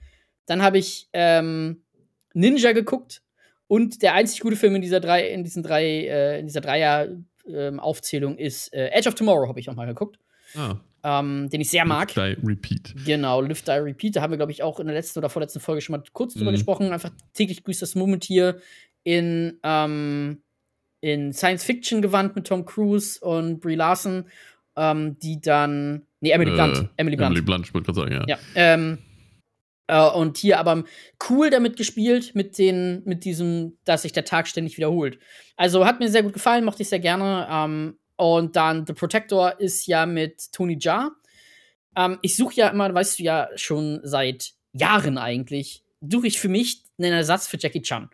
[0.47, 1.85] dann habe ich ähm,
[2.33, 3.23] Ninja geguckt
[3.67, 7.09] und der einzig gute Film in dieser drei, in diesen drei, äh, in dieser Dreier
[7.49, 10.19] ähm, Aufzählung ist äh, Edge of Tomorrow, habe ich auch mal geguckt.
[10.55, 10.77] Ah.
[11.03, 12.15] Ähm, den ich sehr mag.
[12.15, 12.95] Live Die Repeat.
[13.07, 14.17] Genau, Live Die Repeat.
[14.17, 16.35] Da haben wir, glaube ich, auch in der letzten oder vorletzten Folge schon mal kurz
[16.35, 16.57] drüber mhm.
[16.57, 16.93] gesprochen.
[16.93, 18.61] Einfach täglich grüßt das Moment hier
[19.03, 20.43] in, ähm,
[21.01, 24.27] in Science Fiction gewandt mit Tom Cruise und Brie Larson,
[24.77, 26.03] ähm, die dann.
[26.21, 26.89] Nee, Emily äh, Blunt.
[26.97, 27.31] Emily Blunt.
[27.31, 28.39] Emily Blunt, ich wollte gerade sagen, ja.
[28.55, 28.99] Ja.
[29.91, 30.85] Äh, und hier aber
[31.29, 35.19] cool damit gespielt, mit, den, mit diesem, dass sich der Tag ständig wiederholt.
[35.57, 37.49] Also hat mir sehr gut gefallen, mochte ich sehr gerne.
[37.51, 41.11] Ähm, und dann The Protector ist ja mit Tony Jaa.
[41.97, 46.49] Ähm, ich suche ja immer, weißt du ja schon seit Jahren eigentlich, suche ich für
[46.49, 48.09] mich einen Ersatz für Jackie Chan.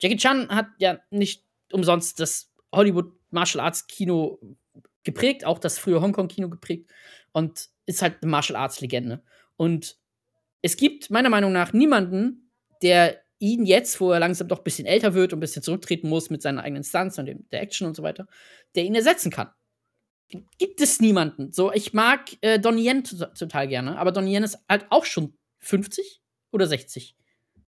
[0.00, 4.38] Jackie Chan hat ja nicht umsonst das Hollywood Martial Arts Kino
[5.02, 6.90] geprägt, auch das frühe Hongkong Kino geprägt
[7.32, 9.22] und ist halt eine Martial Arts Legende.
[9.56, 9.96] Und
[10.62, 12.50] es gibt meiner Meinung nach niemanden,
[12.82, 16.08] der ihn jetzt, wo er langsam doch ein bisschen älter wird und ein bisschen zurücktreten
[16.08, 18.26] muss mit seinen eigenen Stunts und dem, der Action und so weiter,
[18.76, 19.48] der ihn ersetzen kann.
[20.58, 21.52] Gibt es niemanden.
[21.52, 25.34] So, ich mag äh, Donnie Yen total gerne, aber Donnie Yen ist halt auch schon
[25.58, 26.22] 50
[26.52, 27.16] oder 60.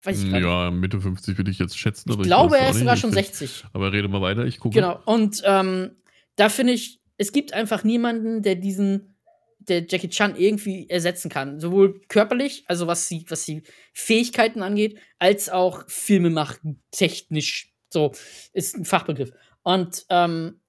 [0.03, 2.11] Weiß ich ja, Mitte 50 würde ich jetzt schätzen.
[2.11, 3.63] ich glaube, er ist sogar schon 60.
[3.73, 4.75] Aber rede mal weiter, ich gucke.
[4.75, 5.91] Genau, und ähm,
[6.35, 9.12] da finde ich, es gibt einfach niemanden, der diesen
[9.67, 11.59] der Jackie Chan irgendwie ersetzen kann.
[11.59, 17.73] Sowohl körperlich, also was die, was die Fähigkeiten angeht, als auch Filme machen, technisch.
[17.89, 18.11] So,
[18.53, 19.31] ist ein Fachbegriff.
[19.63, 20.59] Und ähm,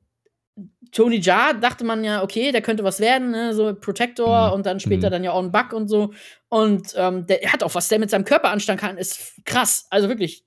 [0.93, 3.55] Tony Jaa dachte man ja, okay, der könnte was werden, ne?
[3.55, 4.55] so Protector mhm.
[4.55, 5.13] und dann später mhm.
[5.13, 6.13] dann ja On Buck und so.
[6.49, 9.87] Und ähm, der hat auch was, der mit seinem Körper anstellen kann, ist krass.
[9.91, 10.47] Also wirklich.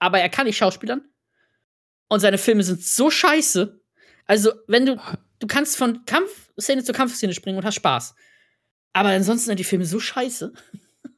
[0.00, 1.02] Aber er kann nicht schauspielern.
[2.08, 3.80] Und seine Filme sind so scheiße.
[4.26, 5.00] Also, wenn du,
[5.38, 8.14] du kannst von Kampf Szene zur Kampfszene springen und hast Spaß.
[8.92, 10.52] Aber ansonsten sind die Filme so scheiße.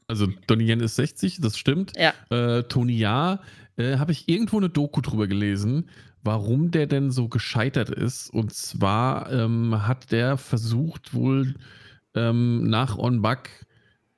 [0.07, 1.93] Also Donnie Yen ist 60, das stimmt.
[1.97, 2.13] Ja.
[2.31, 3.41] Äh, Tony Ja,
[3.77, 5.89] äh, habe ich irgendwo eine Doku drüber gelesen,
[6.23, 8.29] warum der denn so gescheitert ist.
[8.31, 11.55] Und zwar ähm, hat der versucht wohl
[12.15, 13.49] ähm, nach On Buck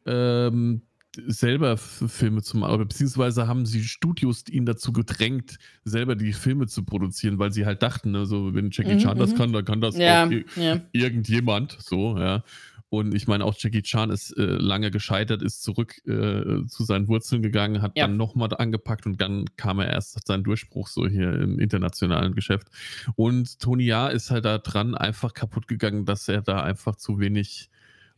[0.06, 0.82] ähm,
[1.26, 6.84] selber Filme zu machen, beziehungsweise haben sie Studios ihn dazu gedrängt, selber die Filme zu
[6.84, 9.36] produzieren, weil sie halt dachten, also wenn Jackie mhm, Chan das mhm.
[9.36, 10.80] kann, dann kann das ja, ja.
[10.92, 12.42] irgendjemand, so, ja.
[12.88, 17.08] Und ich meine, auch Jackie Chan ist äh, lange gescheitert, ist zurück äh, zu seinen
[17.08, 18.06] Wurzeln gegangen, hat ja.
[18.06, 22.68] dann nochmal angepackt und dann kam er erst seinen Durchbruch so hier im internationalen Geschäft.
[23.16, 27.18] Und Tony Ja ist halt da dran einfach kaputt gegangen, dass er da einfach zu
[27.18, 27.70] wenig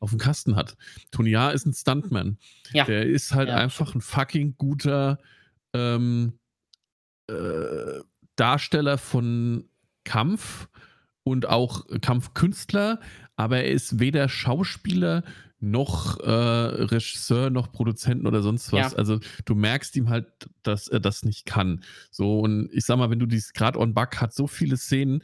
[0.04, 0.76] auf dem Kasten hat.
[1.10, 2.38] Tonia ist ein Stuntman.
[2.72, 2.84] Ja.
[2.84, 5.18] Der ist halt ja, einfach ein fucking guter
[5.72, 6.34] ähm,
[7.28, 8.00] äh,
[8.36, 9.64] Darsteller von
[10.04, 10.68] Kampf
[11.22, 13.00] und auch Kampfkünstler,
[13.36, 15.24] aber er ist weder Schauspieler
[15.58, 18.92] noch äh, Regisseur, noch Produzenten oder sonst was.
[18.92, 18.98] Ja.
[18.98, 20.26] Also du merkst ihm halt,
[20.62, 21.82] dass er das nicht kann.
[22.10, 25.22] So, und ich sag mal, wenn du dies gerade on Bug hat, so viele Szenen,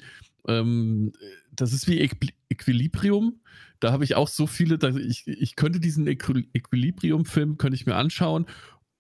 [0.49, 1.13] ähm,
[1.53, 3.41] das ist wie Equ Equilibrium.
[3.81, 7.97] Da habe ich auch so viele, ich, ich könnte diesen Equ Equilibrium-Film, könnte ich mir
[7.97, 8.47] anschauen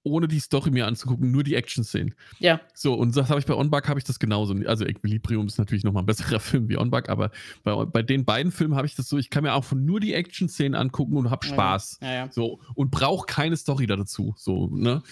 [0.03, 2.15] ohne die Story mir anzugucken, nur die Action-Szenen.
[2.39, 2.61] Ja.
[2.73, 4.55] So, und das habe ich bei Onbug habe ich das genauso.
[4.67, 7.31] Also Equilibrium ist natürlich nochmal ein besserer Film wie Onbug, aber
[7.63, 10.15] bei, bei den beiden Filmen habe ich das so, ich kann mir auch nur die
[10.15, 11.99] Action-Szenen angucken und habe Spaß.
[12.01, 12.29] Ja, ja.
[12.31, 14.35] So, und brauche keine Story dazu.
[14.37, 15.03] So, ne?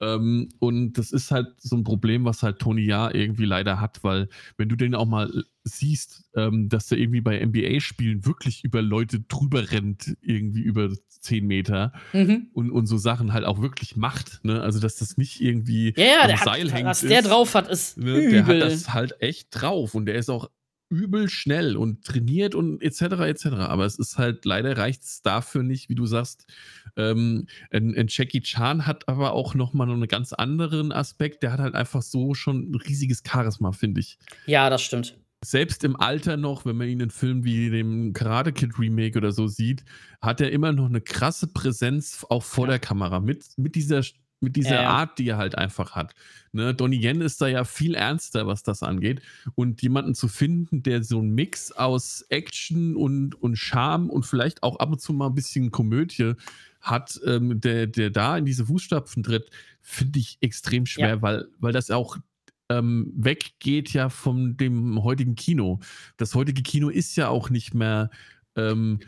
[0.00, 4.02] Ähm, und das ist halt so ein Problem, was halt Tony Ja irgendwie leider hat,
[4.02, 5.30] weil wenn du den auch mal
[5.64, 10.88] siehst, ähm, dass der irgendwie bei NBA-Spielen wirklich über Leute drüber rennt, irgendwie über
[11.20, 12.48] 10 Meter mhm.
[12.54, 14.42] und, und so Sachen halt auch wirklich macht.
[14.42, 14.62] Ne?
[14.62, 16.86] Also, dass das nicht irgendwie ja, ja, am Seil hat, hängt.
[16.86, 18.16] Was ist, der drauf hat, ist ne?
[18.16, 18.30] übel.
[18.30, 20.48] Der hat das halt echt drauf und der ist auch
[20.90, 23.02] übel schnell und trainiert und etc.
[23.20, 23.46] etc.
[23.60, 26.46] Aber es ist halt, leider reicht es dafür nicht, wie du sagst.
[26.96, 31.42] Ähm, ein, ein Jackie Chan hat aber auch nochmal einen ganz anderen Aspekt.
[31.42, 34.18] Der hat halt einfach so schon ein riesiges Charisma, finde ich.
[34.46, 35.16] Ja, das stimmt.
[35.42, 39.32] Selbst im Alter noch, wenn man ihn in Filmen wie dem Karate Kid Remake oder
[39.32, 39.84] so sieht,
[40.20, 42.72] hat er immer noch eine krasse Präsenz auch vor ja.
[42.72, 44.02] der Kamera mit, mit dieser
[44.40, 44.90] mit dieser ja, ja.
[44.90, 46.14] Art, die er halt einfach hat.
[46.52, 46.74] Ne?
[46.74, 49.22] Donnie Yen ist da ja viel ernster, was das angeht.
[49.54, 54.62] Und jemanden zu finden, der so einen Mix aus Action und, und Charme und vielleicht
[54.62, 56.34] auch ab und zu mal ein bisschen Komödie
[56.80, 59.50] hat, ähm, der, der da in diese Fußstapfen tritt,
[59.82, 61.22] finde ich extrem schwer, ja.
[61.22, 62.16] weil, weil das auch
[62.70, 65.80] ähm, weggeht ja von dem heutigen Kino.
[66.16, 68.10] Das heutige Kino ist ja auch nicht mehr.
[68.56, 69.00] Ähm,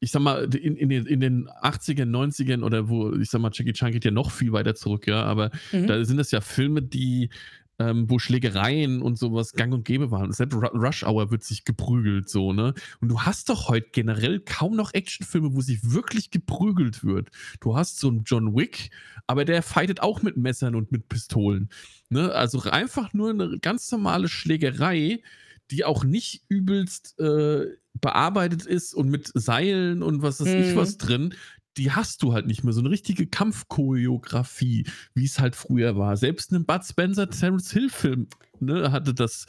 [0.00, 3.50] ich sag mal, in, in, den, in den 80ern, 90ern oder wo, ich sag mal,
[3.52, 5.86] Jackie Chan geht ja noch viel weiter zurück, ja, aber mhm.
[5.86, 7.30] da sind das ja Filme, die,
[7.78, 10.32] ähm, wo Schlägereien und sowas gang und gäbe waren.
[10.32, 12.74] Selbst Rush Hour wird sich geprügelt, so, ne?
[13.00, 17.30] Und du hast doch heute generell kaum noch Actionfilme, wo sich wirklich geprügelt wird.
[17.60, 18.90] Du hast so einen John Wick,
[19.26, 21.68] aber der fightet auch mit Messern und mit Pistolen.
[22.08, 22.32] Ne?
[22.32, 25.22] Also einfach nur eine ganz normale Schlägerei,
[25.70, 27.66] die auch nicht übelst äh,
[28.00, 30.62] bearbeitet ist und mit Seilen und was weiß hm.
[30.62, 31.34] ich was drin,
[31.76, 32.72] die hast du halt nicht mehr.
[32.72, 36.16] So eine richtige Kampfchoreografie, wie es halt früher war.
[36.16, 38.28] Selbst ein Bud Spencer Terence Hill Film
[38.60, 39.46] ne, hatte das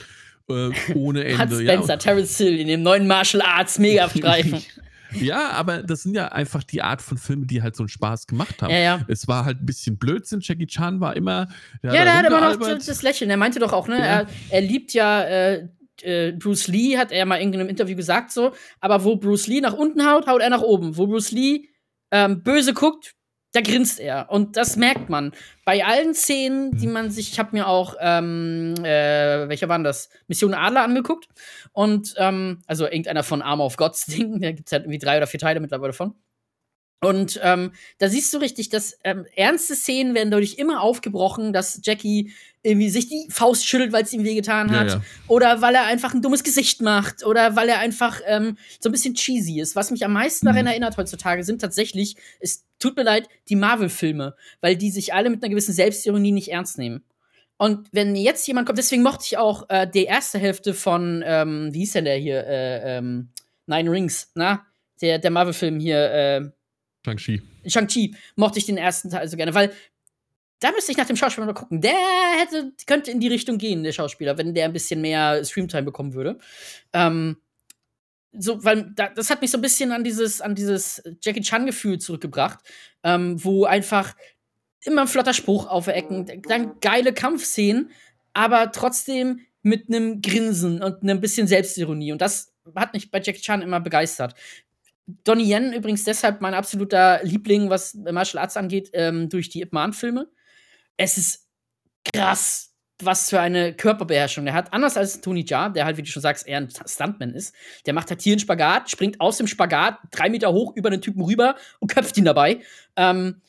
[0.48, 1.48] äh, ohne Ende.
[1.48, 1.98] Bud Spencer ja.
[1.98, 4.62] Terence Hill in dem neuen Martial Arts Megastreifen.
[5.12, 8.28] Ja, aber das sind ja einfach die Art von Filmen, die halt so einen Spaß
[8.28, 8.72] gemacht haben.
[8.72, 9.02] Ja, ja.
[9.08, 10.40] Es war halt ein bisschen Blödsinn.
[10.42, 11.48] Jackie Chan war immer.
[11.82, 13.30] Ja, der hat immer noch das Lächeln.
[13.30, 13.98] Er meinte doch auch, ne?
[13.98, 15.68] Er, er, liebt ja äh,
[16.04, 19.62] äh, Bruce Lee, hat er mal in einem Interview gesagt, so, aber wo Bruce Lee
[19.62, 20.98] nach unten haut, haut er nach oben.
[20.98, 21.70] Wo Bruce Lee
[22.12, 23.16] ähm, böse guckt,
[23.52, 24.30] da grinst er.
[24.30, 25.32] Und das merkt man.
[25.66, 26.94] Bei allen Szenen, die mhm.
[26.94, 30.10] man sich, ich habe mir auch, ähm, äh, welche waren das?
[30.28, 31.28] Mission Adler angeguckt.
[31.72, 35.18] Und, ähm, also irgendeiner von Armor of Gods Ding, da gibt es halt irgendwie drei
[35.18, 36.14] oder vier Teile mittlerweile von.
[37.02, 41.80] Und ähm, da siehst du richtig, dass ähm, ernste Szenen werden dadurch immer aufgebrochen, dass
[41.84, 44.88] Jackie irgendwie sich die Faust schüttelt, weil es ihm wehgetan hat.
[44.88, 45.02] Ja, ja.
[45.28, 47.26] Oder weil er einfach ein dummes Gesicht macht.
[47.26, 49.78] Oder weil er einfach ähm, so ein bisschen cheesy ist.
[49.78, 50.72] Was mich am meisten daran mhm.
[50.72, 54.36] erinnert heutzutage sind tatsächlich, es tut mir leid, die Marvel-Filme.
[54.60, 57.06] Weil die sich alle mit einer gewissen Selbstironie nicht ernst nehmen.
[57.56, 61.70] Und wenn jetzt jemand kommt, deswegen mochte ich auch äh, die erste Hälfte von, ähm,
[61.72, 62.46] wie hieß denn der hier?
[62.46, 63.30] Äh, ähm,
[63.68, 64.66] Nine Rings, na?
[65.02, 66.50] Der, der Marvel-Film hier, äh,
[67.10, 67.42] Shang-Chi.
[67.68, 69.72] Shang-Chi mochte ich den ersten Teil so gerne, weil
[70.60, 71.82] da müsste ich nach dem Schauspieler mal gucken.
[71.82, 71.94] Der
[72.38, 76.14] hätte, könnte in die Richtung gehen, der Schauspieler, wenn der ein bisschen mehr Streamtime bekommen
[76.14, 76.38] würde.
[76.94, 77.38] Ähm,
[78.34, 82.00] so, weil da, das hat mich so ein bisschen an dieses, an dieses Jackie Chan-Gefühl
[82.00, 82.60] zurückgebracht,
[83.04, 84.16] ähm, wo einfach
[84.84, 87.92] immer ein flotter Spruch auf der Ecken, dann geile Kampfszenen,
[88.34, 92.12] aber trotzdem mit einem Grinsen und einem bisschen Selbstironie.
[92.12, 94.36] Und das hat mich bei Jackie Chan immer begeistert.
[95.24, 99.74] Donnie Yen übrigens deshalb mein absoluter Liebling, was Martial Arts angeht, ähm, durch die Ip
[99.74, 100.28] Man-Filme.
[100.98, 101.48] Es ist
[102.14, 104.74] krass, was für eine Körperbeherrschung er hat.
[104.74, 107.56] Anders als Tony Jaa, der halt, wie du schon sagst, eher ein Stuntman ist.
[107.86, 111.02] Der macht halt hier einen Spagat, springt aus dem Spagat drei Meter hoch über den
[111.02, 112.62] Typen rüber und köpft ihn dabei.
[112.96, 113.42] Ähm,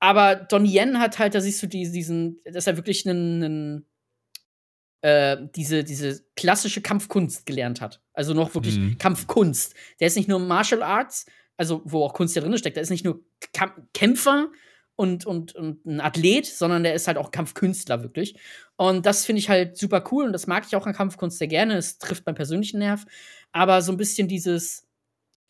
[0.00, 3.86] aber Donnie Yen hat halt, da siehst du diesen, dass er wirklich einen, einen
[5.02, 8.01] äh, diese, diese klassische Kampfkunst gelernt hat.
[8.12, 8.98] Also noch wirklich mhm.
[8.98, 9.74] Kampfkunst.
[10.00, 12.90] Der ist nicht nur Martial Arts, also wo auch Kunst ja drin steckt, der ist
[12.90, 13.20] nicht nur
[13.94, 14.48] Kämpfer
[14.96, 18.36] und, und, und ein Athlet, sondern der ist halt auch Kampfkünstler wirklich.
[18.76, 21.48] Und das finde ich halt super cool und das mag ich auch an Kampfkunst sehr
[21.48, 21.76] gerne.
[21.76, 23.04] Es trifft meinen persönlichen Nerv.
[23.52, 24.86] Aber so ein bisschen dieses,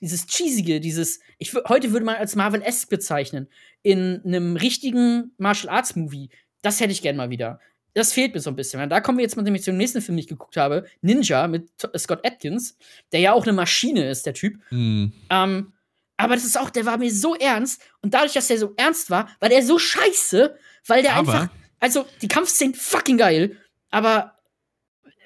[0.00, 3.48] dieses cheesige, dieses, ich heute würde man als Marvel-esque bezeichnen,
[3.82, 6.30] in einem richtigen Martial Arts Movie.
[6.62, 7.60] Das hätte ich gern mal wieder
[7.94, 8.88] das fehlt mir so ein bisschen.
[8.88, 11.68] Da kommen wir jetzt mal nämlich zum nächsten Film, den ich geguckt habe: Ninja mit
[11.98, 12.76] Scott Atkins,
[13.12, 14.58] der ja auch eine Maschine ist, der Typ.
[14.70, 15.12] Mhm.
[15.30, 15.72] Ähm,
[16.16, 17.82] aber das ist auch, der war mir so ernst.
[18.00, 21.54] Und dadurch, dass der so ernst war, war der so scheiße, weil der aber einfach.
[21.80, 23.56] Also, die Kampfszenen fucking geil,
[23.90, 24.38] aber.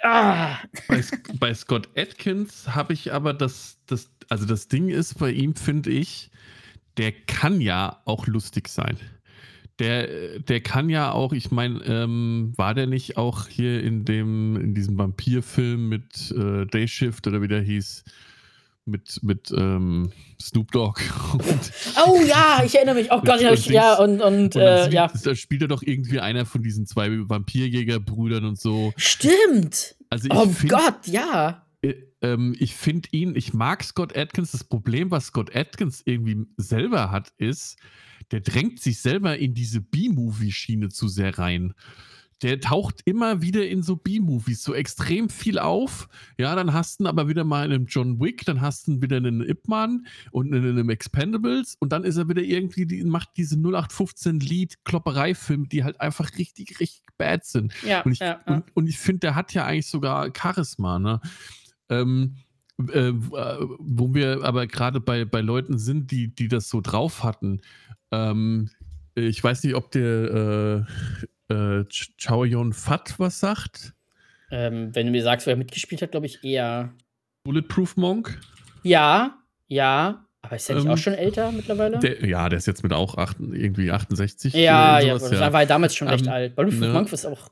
[0.03, 0.59] Ah.
[0.89, 1.05] Bei,
[1.39, 4.11] bei Scott Atkins habe ich aber das, das.
[4.29, 6.31] Also, das Ding ist bei ihm, finde ich,
[6.97, 8.99] der kann ja auch lustig sein.
[9.79, 14.57] Der, der kann ja auch, ich meine, ähm, war der nicht auch hier in dem,
[14.57, 18.05] in diesem Vampirfilm mit äh, Dayshift oder wie der hieß?
[18.87, 21.01] mit, mit ähm, Snoop Dogg.
[21.33, 21.73] Und,
[22.07, 23.11] oh ja, ich erinnere mich.
[23.11, 25.11] Oh Gott, ja, und, ja, und, und, äh, ja.
[25.25, 28.93] Da spielt er doch irgendwie einer von diesen zwei Vampirjägerbrüdern und so.
[28.97, 29.97] Stimmt.
[30.09, 31.67] Also oh find, Gott, ja.
[31.83, 34.53] Äh, ähm, ich finde ihn, ich mag Scott Atkins.
[34.53, 37.77] Das Problem, was Scott Atkins irgendwie selber hat, ist,
[38.33, 41.75] der drängt sich selber in diese B-Movie-Schiene zu sehr rein
[42.43, 46.09] der taucht immer wieder in so B-Movies so extrem viel auf.
[46.39, 49.41] Ja, dann hast du aber wieder mal einen John Wick, dann hast du wieder einen
[49.41, 53.57] Ip Man und einen, einen Expendables und dann ist er wieder irgendwie, die, macht diese
[53.57, 57.73] 0815 Lied-Klopperei-Film, die halt einfach richtig, richtig bad sind.
[57.83, 58.55] Ja, und ich, ja, ja.
[58.55, 61.21] Und, und, ich finde, der hat ja eigentlich sogar Charisma, ne?
[61.89, 62.37] Ähm,
[62.79, 67.61] äh, wo wir aber gerade bei, bei Leuten sind, die, die das so drauf hatten.
[68.13, 68.71] Ähm,
[69.15, 70.87] ich weiß nicht, ob der
[71.49, 71.85] äh, äh,
[72.23, 73.95] Chow Yun Fat was sagt.
[74.51, 76.93] Ähm, wenn du mir sagst, wer mitgespielt hat, glaube ich eher.
[77.45, 78.39] Bulletproof Monk?
[78.83, 80.27] Ja, ja.
[80.43, 81.99] Aber ist der nicht ähm, auch schon älter mittlerweile?
[81.99, 84.55] Der, ja, der ist jetzt mit auch acht, irgendwie 68.
[84.55, 85.53] Ja, ja, sowas, ja.
[85.53, 86.55] war er damals schon recht ähm, alt.
[86.55, 86.93] Bulletproof ne?
[86.93, 87.51] Monk ist auch.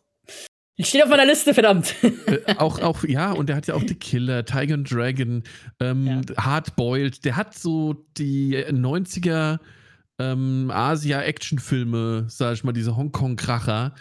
[0.76, 1.94] Ich stehe auf meiner Liste, verdammt.
[2.02, 5.42] Äh, auch, auch, ja, und der hat ja auch The Killer, Tiger and Dragon,
[5.78, 6.36] ähm, ja.
[6.36, 7.24] Hardboiled.
[7.24, 9.60] Der hat so die 90er
[10.18, 13.94] ähm, Asia-Actionfilme, sag ich mal, diese Hongkong-Kracher.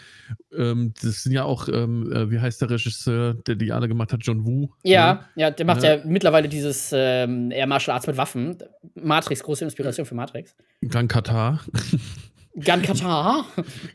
[0.56, 4.12] Ähm, das sind ja auch, ähm, äh, wie heißt der Regisseur, der die alle gemacht
[4.12, 4.70] hat, John Woo?
[4.82, 5.20] Ja, ne?
[5.36, 8.58] ja, der macht ja, ja mittlerweile dieses ähm, Air Martial Arts mit Waffen.
[8.94, 10.54] Matrix, große Inspiration für Matrix.
[10.88, 11.60] Gran Katar.
[12.60, 13.46] Gan Katar.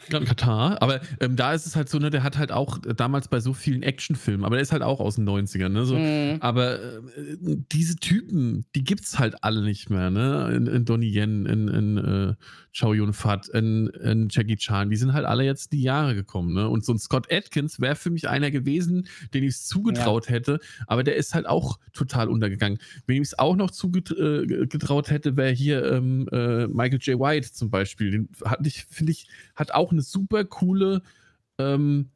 [0.10, 0.82] Gan Katar.
[0.82, 3.54] Aber ähm, da ist es halt so, ne, der hat halt auch damals bei so
[3.54, 5.86] vielen Actionfilmen, aber der ist halt auch aus den 90ern, ne?
[5.86, 6.38] So, mm.
[6.42, 6.98] Aber äh,
[7.72, 10.52] diese Typen, die gibt's halt alle nicht mehr, ne?
[10.54, 12.34] In, in Donnie Yen, in, in äh,
[12.80, 16.54] Chow Yun Fat, in, in Jackie Chan, die sind halt alle jetzt die Jahre gekommen,
[16.54, 16.70] ne?
[16.70, 20.34] Und so ein Scott Atkins wäre für mich einer gewesen, den ich es zugetraut ja.
[20.34, 22.80] hätte, aber der ist halt auch total untergegangen.
[23.06, 27.20] Wenn ich es auch noch zugetraut äh, hätte, wäre hier ähm, äh, Michael J.
[27.20, 28.12] White zum Beispiel.
[28.12, 31.02] Den hat ich, finde ich, hat auch eine super coole
[31.58, 32.10] ähm,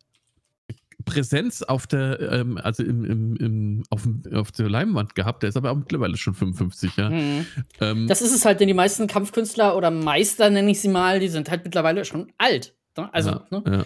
[1.05, 5.43] Präsenz auf der, ähm, also im, im, im, auf, auf der Leinwand gehabt.
[5.43, 7.09] Der ist aber auch mittlerweile schon 55, ja.
[7.09, 7.45] Mhm.
[7.81, 11.19] Ähm, das ist es halt, denn die meisten Kampfkünstler oder Meister, nenne ich sie mal,
[11.19, 12.75] die sind halt mittlerweile schon alt.
[12.97, 13.13] Ne?
[13.13, 13.63] Also, ja, ne?
[13.65, 13.85] ja.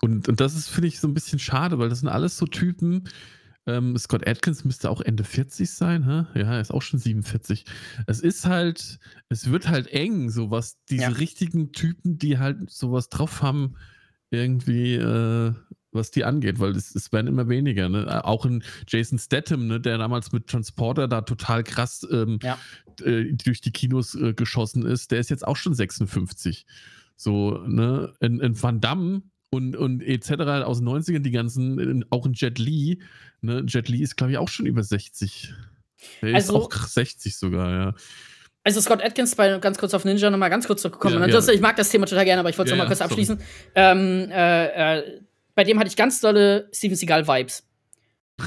[0.00, 2.46] Und, und das ist, finde ich, so ein bisschen schade, weil das sind alles so
[2.46, 3.04] Typen,
[3.66, 6.38] ähm, Scott Atkins müsste auch Ende 40 sein, hä?
[6.38, 7.64] ja, er ist auch schon 47.
[8.06, 8.98] Es ist halt,
[9.28, 11.08] es wird halt eng, so was diese ja.
[11.08, 13.76] richtigen Typen, die halt sowas drauf haben,
[14.30, 15.52] irgendwie, äh,
[15.92, 17.88] was die angeht, weil es, es werden immer weniger.
[17.88, 18.24] Ne?
[18.24, 22.58] Auch in Jason Statham, ne, der damals mit Transporter da total krass ähm, ja.
[23.04, 26.66] äh, durch die Kinos äh, geschossen ist, der ist jetzt auch schon 56.
[27.16, 30.64] So, ne, in, in Van Damme und, und etc.
[30.64, 33.02] aus den 90ern, die ganzen, auch in Jet Li,
[33.40, 35.52] ne, Jet Li ist, glaube ich, auch schon über 60.
[36.22, 37.94] Der also, ist auch 60 sogar, ja.
[38.62, 41.18] Also Scott Atkins, bei ganz kurz auf Ninja nochmal ganz kurz zurückgekommen.
[41.28, 41.48] Ja, ja.
[41.48, 43.40] ich mag das Thema total gerne, aber ich wollte es ja, nochmal kurz abschließen.
[43.74, 45.20] Ähm, äh, äh,
[45.54, 47.64] bei dem hatte ich ganz tolle Steven Seagal-Vibes.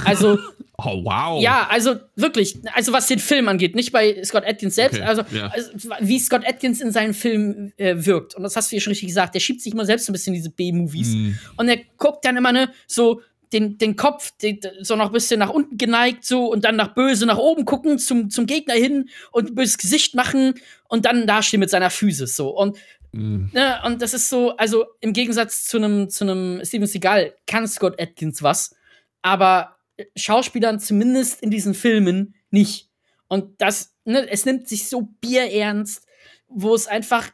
[0.06, 0.39] Also.
[0.78, 1.41] oh, wow.
[1.41, 5.24] Ja, also wirklich, also was den Film angeht, nicht bei Scott Atkins selbst, okay, also,
[5.32, 5.47] ja.
[5.47, 8.36] also, wie Scott Atkins in seinen Filmen äh, wirkt.
[8.36, 10.34] Und das hast du ja schon richtig gesagt, der schiebt sich immer selbst ein bisschen
[10.34, 11.10] in diese B-Movies.
[11.10, 11.32] Mm.
[11.58, 13.22] Und er guckt dann immer, ne, so
[13.54, 16.95] den, den Kopf den, so noch ein bisschen nach unten geneigt, so und dann nach
[16.95, 20.56] böse nach oben gucken, zum, zum Gegner hin und böses Gesicht machen
[20.89, 22.49] und dann dastehen mit seiner Physis so.
[22.49, 22.78] Und
[23.14, 23.45] Mm.
[23.53, 26.26] Ne, und das ist so, also im Gegensatz zu einem zu
[26.66, 28.76] Steven Seagal kann Scott Atkins was,
[29.22, 29.78] aber
[30.16, 32.89] Schauspielern zumindest in diesen Filmen nicht.
[33.28, 36.05] Und das, ne, es nimmt sich so bierernst,
[36.47, 37.32] wo es einfach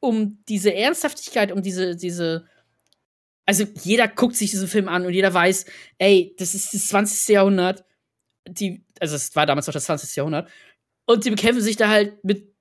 [0.00, 2.46] um diese Ernsthaftigkeit, um diese, diese,
[3.44, 5.64] also jeder guckt sich diesen Film an und jeder weiß,
[5.98, 7.28] ey, das ist das 20.
[7.34, 7.84] Jahrhundert.
[8.48, 10.14] Die, also es war damals noch das 20.
[10.14, 10.48] Jahrhundert.
[11.06, 12.54] Und die bekämpfen sich da halt mit,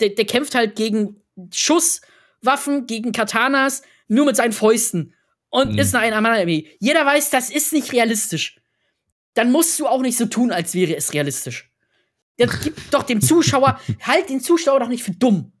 [0.00, 5.14] der, der kämpft halt gegen Schusswaffen, gegen Katanas, nur mit seinen Fäusten.
[5.48, 5.78] Und mhm.
[5.78, 6.68] ist eine Armee.
[6.80, 8.60] Jeder weiß, das ist nicht realistisch
[9.34, 11.70] dann musst du auch nicht so tun, als wäre es realistisch.
[12.36, 15.52] Das gibt doch dem Zuschauer, halt den Zuschauer doch nicht für dumm.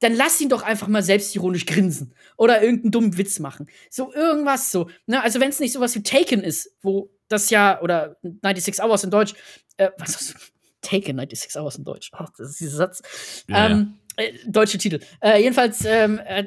[0.00, 3.68] dann lass ihn doch einfach mal selbstironisch grinsen oder irgendeinen dummen Witz machen.
[3.90, 4.88] So irgendwas so.
[5.06, 5.22] Ne?
[5.22, 9.10] Also wenn es nicht sowas wie Taken ist, wo das ja, oder 96 Hours in
[9.10, 9.34] Deutsch,
[9.76, 10.36] äh, was ist?
[10.80, 12.10] Taken 96 Hours in Deutsch.
[12.18, 13.02] Oh, das ist dieser Satz.
[13.46, 13.99] Ja, ähm, ja.
[14.16, 15.00] Äh, deutsche Titel.
[15.20, 16.44] Äh, jedenfalls, ähm, äh,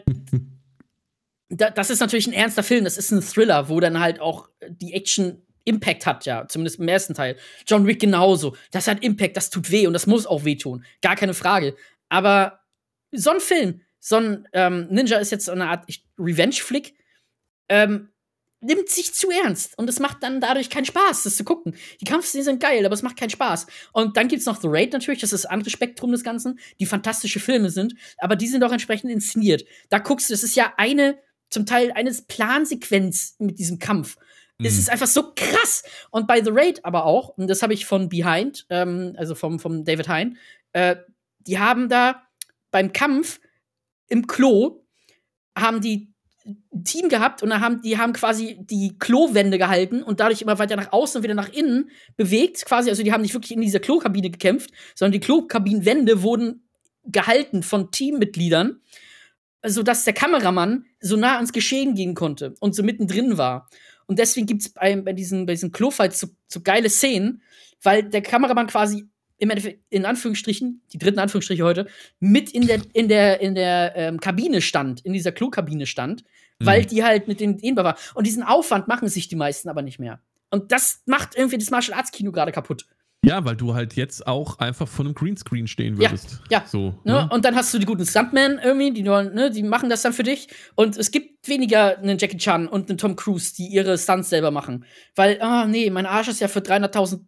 [1.50, 2.84] da, das ist natürlich ein ernster Film.
[2.84, 6.88] Das ist ein Thriller, wo dann halt auch die Action Impact hat, ja, zumindest im
[6.88, 7.38] ersten Teil.
[7.66, 8.56] John Wick genauso.
[8.72, 10.84] Das hat Impact, das tut weh und das muss auch wehtun.
[11.02, 11.76] Gar keine Frage.
[12.10, 12.60] Aber
[13.12, 15.86] so ein Film, so ein ähm, Ninja ist jetzt so eine Art
[16.20, 16.96] Revenge-Flick,
[17.70, 18.10] ähm,
[18.64, 21.76] nimmt sich zu ernst und es macht dann dadurch keinen Spaß, das zu gucken.
[22.02, 23.68] Die Kampfszenen sind geil, aber es macht keinen Spaß.
[23.92, 26.86] Und dann gibt's noch The Raid natürlich, das ist das andere Spektrum des Ganzen, die
[26.86, 29.66] fantastische Filme sind, aber die sind auch entsprechend inszeniert.
[29.90, 34.18] Da guckst du, das ist ja eine, zum Teil eine Plansequenz mit diesem Kampf.
[34.58, 34.66] Mhm.
[34.66, 35.84] Es ist einfach so krass.
[36.12, 39.60] Und bei The Raid aber auch, und das habe ich von Behind, ähm, also vom,
[39.60, 40.38] vom David Hein,
[40.74, 40.96] äh,
[41.40, 42.24] die haben da
[42.72, 43.40] beim Kampf
[44.08, 44.86] im Klo
[45.58, 46.13] haben die
[46.84, 50.76] Team gehabt und da haben die haben quasi die Klowände gehalten und dadurch immer weiter
[50.76, 52.90] nach außen und wieder nach innen bewegt quasi.
[52.90, 56.68] Also die haben nicht wirklich in dieser Klokabine gekämpft sondern die Klokabinenwände wurden
[57.06, 58.82] gehalten von Teammitgliedern
[59.66, 63.70] sodass der Kameramann so nah ans Geschehen gehen konnte und so mittendrin war.
[64.06, 67.42] Und deswegen gibt es bei, bei diesen bei diesen Klofights so, so geile Szenen
[67.84, 69.06] weil der Kameramann quasi
[69.44, 71.88] im Endeffekt, in Anführungsstrichen, die dritten Anführungsstriche heute,
[72.22, 76.24] mit in der, in der, in der ähm, Kabine stand, in dieser Klokabine stand,
[76.60, 76.66] mhm.
[76.66, 77.98] weil die halt mit den dehnbar war.
[78.16, 80.22] Und diesen Aufwand machen sich die meisten aber nicht mehr.
[80.50, 82.86] Und das macht irgendwie das Martial Arts Kino gerade kaputt.
[83.26, 86.42] Ja, weil du halt jetzt auch einfach vor einem Greenscreen stehen würdest.
[86.50, 86.66] Ja, ja.
[86.66, 87.14] So, ne?
[87.14, 87.30] Ne?
[87.32, 90.24] Und dann hast du die guten Stuntmen irgendwie, die, ne, die machen das dann für
[90.24, 90.48] dich.
[90.76, 94.52] Und es gibt weniger einen Jackie Chan und einen Tom Cruise, die ihre Stunts selber
[94.52, 94.86] machen.
[95.16, 97.22] Weil, ah, oh, nee, mein Arsch ist ja für 300.000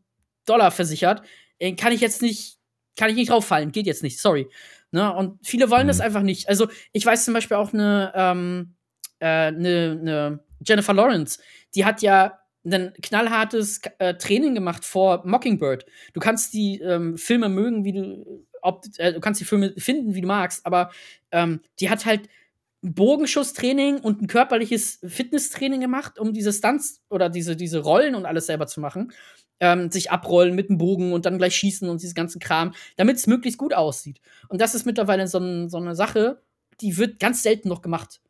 [0.46, 1.22] Dollar versichert.
[1.60, 2.58] Äh, kann ich jetzt nicht,
[2.96, 4.48] kann ich nicht drauffallen, geht jetzt nicht, sorry.
[4.92, 5.14] Ne?
[5.14, 5.90] Und viele wollen mhm.
[5.90, 6.48] das einfach nicht.
[6.48, 8.76] Also, ich weiß zum Beispiel auch eine, ähm,
[9.20, 11.40] äh, eine, eine Jennifer Lawrence,
[11.76, 15.86] die hat ja ein knallhartes äh, Training gemacht vor Mockingbird.
[16.14, 20.16] Du kannst die ähm, Filme mögen, wie du, ob, äh, du kannst die Filme finden,
[20.16, 20.92] wie du magst, aber
[21.32, 22.28] ähm, die hat halt
[22.82, 28.46] Bogenschusstraining und ein körperliches Fitnesstraining gemacht, um diese Stunts oder diese, diese Rollen und alles
[28.48, 29.12] selber zu machen
[29.60, 33.18] ähm, sich abrollen mit dem Bogen und dann gleich schießen und dieses ganze Kram, damit
[33.18, 34.20] es möglichst gut aussieht.
[34.50, 36.42] Und das ist mittlerweile so, ein, so eine Sache,
[36.82, 38.22] die wird ganz selten noch gemacht.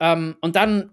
[0.00, 0.90] Ähm, und dann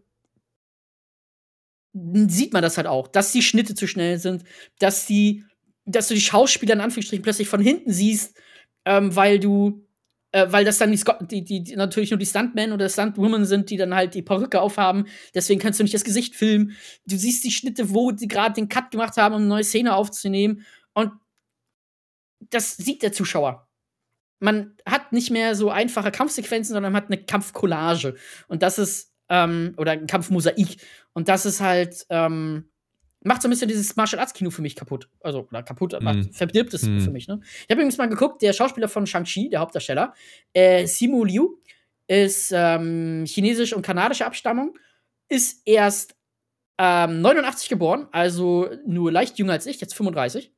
[1.93, 4.43] sieht man das halt auch, dass die Schnitte zu schnell sind,
[4.79, 5.43] dass die,
[5.85, 8.37] dass du die Schauspieler in Anführungsstrichen plötzlich von hinten siehst,
[8.85, 9.85] ähm, weil du
[10.31, 13.77] äh, weil das dann die, die, die, natürlich nur die Stuntmen oder Stuntwomen sind, die
[13.77, 15.05] dann halt die Perücke aufhaben.
[15.35, 16.75] Deswegen kannst du nicht das Gesicht filmen.
[17.05, 19.95] Du siehst die Schnitte, wo die gerade den Cut gemacht haben, um eine neue Szene
[19.95, 20.65] aufzunehmen.
[20.93, 21.11] Und
[22.49, 23.67] das sieht der Zuschauer.
[24.39, 28.15] Man hat nicht mehr so einfache Kampfsequenzen, sondern man hat eine Kampfcollage.
[28.47, 30.77] Und das ist, ähm, oder ein Kampfmosaik.
[31.13, 32.70] Und das ist halt, ähm,
[33.23, 35.07] macht so ein bisschen dieses Martial Arts Kino für mich kaputt.
[35.21, 36.03] Also, oder kaputt, mm.
[36.03, 36.99] macht, verdirbt es mm.
[36.99, 37.27] für mich.
[37.27, 37.39] Ne?
[37.43, 40.13] Ich habe übrigens mal geguckt, der Schauspieler von Shang-Chi, der Hauptdarsteller,
[40.53, 41.57] äh, Simu Liu,
[42.07, 44.77] ist ähm, chinesisch und kanadische Abstammung,
[45.29, 46.15] ist erst
[46.77, 50.51] ähm, 89 geboren, also nur leicht jünger als ich, jetzt 35.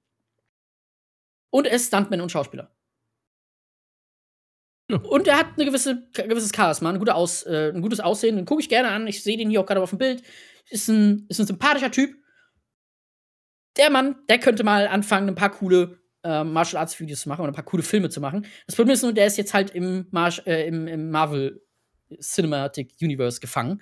[1.51, 2.71] Und er ist Stuntman und Schauspieler.
[4.89, 4.97] Ja.
[4.97, 8.35] Und er hat eine gewisse, ein gewisses Charisma, ein, gute Aus, äh, ein gutes Aussehen.
[8.35, 9.07] Den gucke ich gerne an.
[9.07, 10.23] Ich sehe den hier auch gerade auf dem Bild.
[10.69, 12.15] Ist ein, ist ein sympathischer Typ
[13.77, 17.41] der Mann, der könnte mal anfangen, ein paar coole äh, Martial Arts Videos zu machen
[17.41, 18.45] oder ein paar coole Filme zu machen.
[18.65, 21.61] Das Problem ist nur, der ist jetzt halt im, Mar äh, im, im, Marvel
[22.19, 23.81] Cinematic Universe gefangen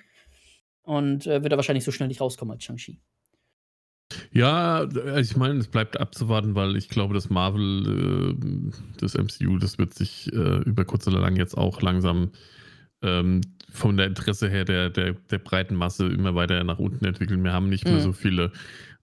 [0.83, 2.99] und äh, wird er wahrscheinlich so schnell nicht rauskommen als Shang-Chi.
[4.31, 9.77] Ja, ich meine, es bleibt abzuwarten, weil ich glaube, das Marvel, äh, das MCU, das
[9.77, 12.31] wird sich äh, über kurz oder lang jetzt auch langsam
[13.01, 17.43] ähm, von der Interesse her der, der, der breiten Masse immer weiter nach unten entwickeln.
[17.43, 18.01] Wir haben nicht mehr mhm.
[18.01, 18.51] so viele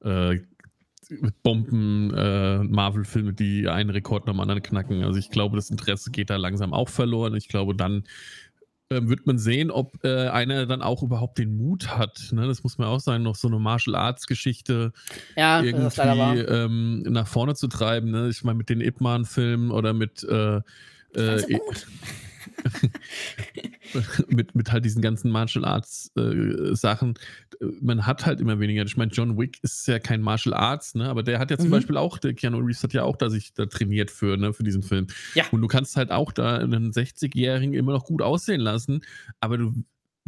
[0.04, 0.38] äh,
[1.42, 5.04] Bomben-Marvel-Filme, äh, die einen Rekord nach dem anderen knacken.
[5.04, 7.34] Also ich glaube, das Interesse geht da langsam auch verloren.
[7.34, 8.04] Ich glaube, dann
[8.90, 12.30] äh, wird man sehen, ob äh, einer dann auch überhaupt den Mut hat.
[12.32, 12.46] Ne?
[12.46, 14.92] Das muss man auch sagen, noch so eine Martial Arts Geschichte
[15.36, 18.10] ja, irgendwie ähm, nach vorne zu treiben.
[18.10, 18.28] Ne?
[18.28, 20.60] Ich meine, mit den Ip Man-Filmen oder mit äh,
[21.14, 21.60] äh,
[24.28, 27.14] mit, mit halt diesen ganzen Martial Arts äh, Sachen.
[27.80, 28.84] Man hat halt immer weniger.
[28.84, 31.08] Ich meine, John Wick ist ja kein Martial Arts, ne?
[31.08, 31.72] Aber der hat ja zum mhm.
[31.72, 34.62] Beispiel auch, der Keanu Reeves hat ja auch da sich da trainiert für, ne, für
[34.62, 35.06] diesen Film.
[35.34, 35.44] Ja.
[35.50, 39.00] Und du kannst halt auch da einen 60-Jährigen immer noch gut aussehen lassen,
[39.40, 39.72] aber du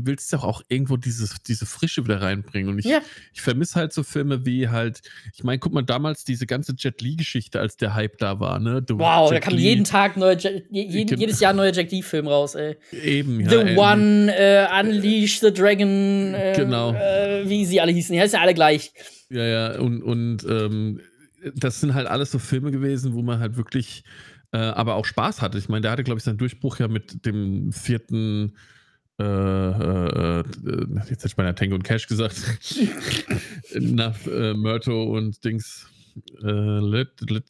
[0.07, 2.71] willst ja auch irgendwo dieses, diese Frische wieder reinbringen.
[2.73, 3.01] Und ich, Ja.
[3.33, 5.01] ich vermisse halt so Filme wie halt,
[5.35, 8.83] ich meine, guck mal, damals diese ganze Jet Li-Geschichte, als der Hype da war, ne?
[8.87, 11.73] The Wow, da Jet kam Li- jeden Tag neue, Je je jeden, jedes Jahr neuer
[11.73, 12.77] Jack Lee-Film raus, ey.
[12.93, 13.51] Eben, ja.
[13.51, 16.93] The ey, One, äh, Unleash the Dragon, äh, Genau.
[16.95, 18.13] äh, wie sie alle hießen.
[18.15, 18.93] Die heißen ja alle gleich.
[19.31, 21.01] Ja, ja, und, und ähm,
[21.55, 24.05] das sind halt alles so Filme gewesen, wo man halt wirklich
[24.53, 25.59] äh, aber auch Spaß hatte.
[25.59, 28.57] Ich meine, der hatte, glaube ich, seinen Durchbruch ja mit dem vierten
[29.21, 32.37] äh, äh, äh, jetzt hätte ich bei Tango und Cash gesagt.
[33.75, 35.87] Nach äh, Myrto und Dings.
[36.43, 37.45] Äh, Lit, Lit,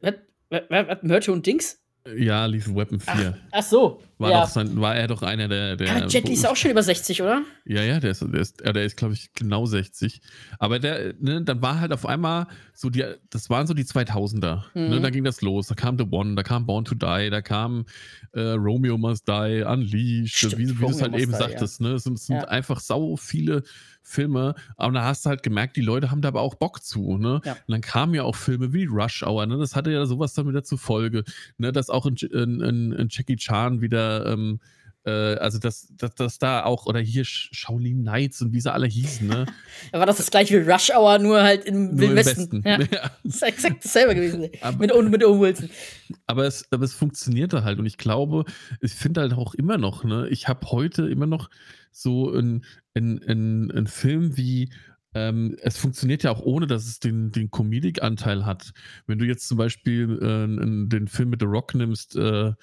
[0.00, 0.14] Was?
[0.50, 0.62] Was?
[0.68, 1.02] Was?
[1.02, 1.81] Murto und Dings?
[2.16, 3.36] Ja, Lethal Weapon 4.
[3.52, 4.02] Ach so.
[4.18, 4.40] War, ja.
[4.42, 5.76] doch sein, war er doch einer der.
[5.76, 7.42] der ja, Jet Li ist auch schon über 60, oder?
[7.64, 10.20] Ja, ja, der ist, der ist, ja, der ist glaube ich, genau 60.
[10.58, 14.62] Aber der, ne, dann war halt auf einmal so die, das waren so die 2000er.
[14.74, 15.02] Ne, Mhm.
[15.02, 15.66] da ging das los.
[15.66, 17.84] Da kam The One, da kam Born to Die, da kam
[18.32, 21.80] äh, Romeo Must Die, Unleashed, Stimmt, wie, wie du es halt eben Die, sagtest.
[21.80, 21.94] Ne?
[21.94, 22.44] Es sind, es sind Ja.
[22.44, 23.62] einfach sau viele
[24.02, 24.54] Filme.
[24.76, 27.16] Aber da hast du halt gemerkt, die Leute haben da aber auch Bock zu.
[27.18, 27.40] Ne?
[27.44, 27.52] Ja.
[27.52, 29.46] Und dann kamen ja auch Filme wie Rush Hour.
[29.46, 29.58] Ne?
[29.58, 31.24] Das hatte ja sowas dann wieder zur Folge.
[31.58, 31.72] Ne?
[31.72, 34.26] Dass auch in, in, in, in Jackie Chan wieder.
[34.26, 34.60] Ähm,
[35.04, 38.72] äh, also dass, dass, dass da auch, oder hier Sh- Shaolin Knights und wie sie
[38.72, 39.46] alle hießen, ne?
[39.90, 42.64] Da war das das gleiche wie Rush Hour, nur halt im Nur Wilden im Westen.
[42.64, 42.68] Westen.
[42.68, 42.78] Ja.
[43.02, 43.10] Ja.
[43.24, 44.48] Das ist exakt dasselbe gewesen.
[44.60, 45.70] Aber- mit, Owen- mit Owen Wilson.
[46.28, 48.44] Aber es, aber es funktionierte halt und ich glaube,
[48.80, 50.28] ich finde halt auch immer noch, ne?
[50.28, 51.50] Ich habe heute immer noch
[51.90, 52.32] so
[52.94, 54.72] einen ein, Film wie,
[55.14, 58.72] ähm, es funktioniert ja auch ohne, dass es den, den Comedic-Anteil hat.
[59.06, 62.54] Wenn du jetzt zum Beispiel äh, den Film mit The Rock nimmst, äh, äh,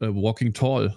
[0.00, 0.94] Walking Tall,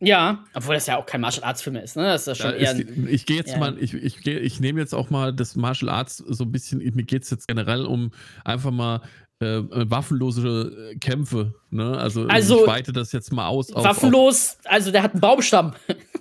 [0.00, 2.04] Ja, obwohl das ja auch kein Martial Arts Film ist, ne?
[2.04, 2.72] Das ist ja Da schon eher.
[2.78, 5.56] ist, ich gehe jetzt eher- mal, ich, ich, geh- ich nehme jetzt auch mal das
[5.56, 8.10] Martial Arts so ein bisschen, mir geht es jetzt generell um
[8.44, 9.00] einfach mal
[9.40, 11.54] äh, waffenlose äh, Kämpfe.
[11.70, 11.96] Ne?
[11.98, 13.70] Also, Also, ich weite das jetzt mal aus.
[13.72, 15.74] auf- waffenlos, also der hat einen Baumstamm.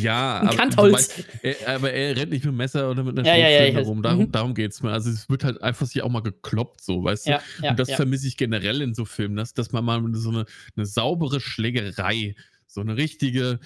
[0.00, 1.22] Ja, aber, Kantholz.
[1.42, 4.02] er, aber er rennt nicht mit dem Messer oder mit einer Ja, ja, ja, herum.
[4.02, 4.32] Darum, Mhm.
[4.32, 4.90] darum geht es mir.
[4.90, 7.30] Also es wird halt einfach sich auch mal gekloppt, so, weißt du?
[7.32, 7.96] Ja, ja, Und das ja.
[7.96, 12.34] vermisse ich generell in so Filmen, dass, dass man mal so eine, eine saubere Schlägerei,
[12.66, 13.60] so eine richtige,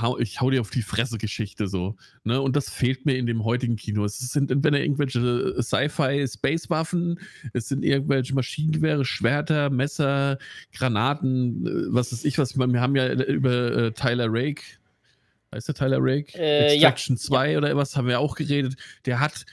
[0.00, 1.96] hau, ich hau dir auf die Fresse Geschichte so.
[2.24, 2.40] Ne?
[2.40, 4.02] Und das fehlt mir in dem heutigen Kino.
[4.06, 7.20] Es sind entweder irgendwelche Sci-Fi-Space-Waffen,
[7.52, 10.38] es sind irgendwelche Maschinengewehre, Schwerter, Messer,
[10.72, 12.56] Granaten, äh, was weiß ich was.
[12.56, 14.62] Wir haben ja über äh, Tyler Rake,
[15.54, 16.36] heißt der Tyler Rake?
[16.38, 16.88] Äh, ja.
[16.88, 18.76] Extraction 2 oder was haben wir auch geredet.
[19.04, 19.44] Der hat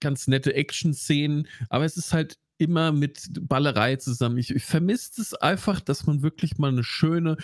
[0.00, 4.38] ganz nette Action-Szenen, aber es ist halt immer mit Ballerei zusammen.
[4.38, 7.36] Ich, ich vermisse es einfach, dass man wirklich mal eine schöne,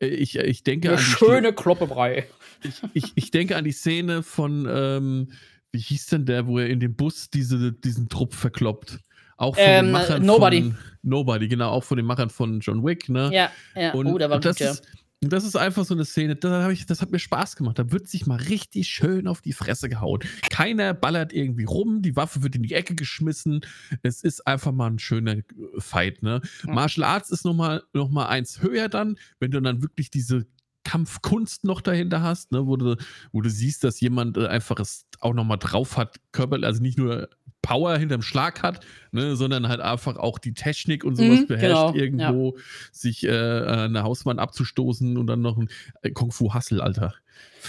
[0.00, 2.26] äh, ich, ich denke Eine an die schöne Kloppebrei.
[2.62, 5.32] ich, ich, ich denke an die Szene von, ähm,
[5.72, 9.00] wie hieß denn der, wo er in dem Bus diese, diesen Trupp verkloppt?
[9.36, 10.62] Auch von Ähm, den Machern Nobody.
[10.62, 13.30] von Nobody, genau, auch von den Machern von John Wick, ne?
[13.32, 13.92] Ja, ja.
[13.92, 14.72] Und, oh, da war und das, gut, ja.
[14.72, 14.84] ist,
[15.22, 17.78] und das ist einfach so eine Szene, da ich, das hat mir Spaß gemacht.
[17.78, 20.20] Da wird sich mal richtig schön auf die Fresse gehauen.
[20.50, 23.62] Keiner ballert irgendwie rum, die Waffe wird in die Ecke geschmissen.
[24.02, 25.44] Es ist einfach mal ein schöner äh,
[25.78, 26.22] Fight.
[26.22, 26.40] Ne?
[26.64, 26.72] Ja.
[26.72, 30.46] Martial Arts ist nochmal noch mal eins höher dann, wenn du dann wirklich diese
[30.84, 32.96] Kampfkunst noch dahinter hast, ne, wo, du,
[33.32, 36.96] wo du siehst, dass jemand äh, einfach es auch nochmal drauf hat, körperlich, also nicht
[36.96, 37.28] nur
[37.68, 38.80] Power hinterm Schlag hat,
[39.12, 42.56] ne, sondern halt einfach auch die Technik und sowas Mhm, beherrscht, genau, irgendwo
[42.92, 45.68] sich äh, eine Hausmann abzustoßen und dann noch ein
[46.00, 47.12] äh, Kung Fu Hustle, Alter.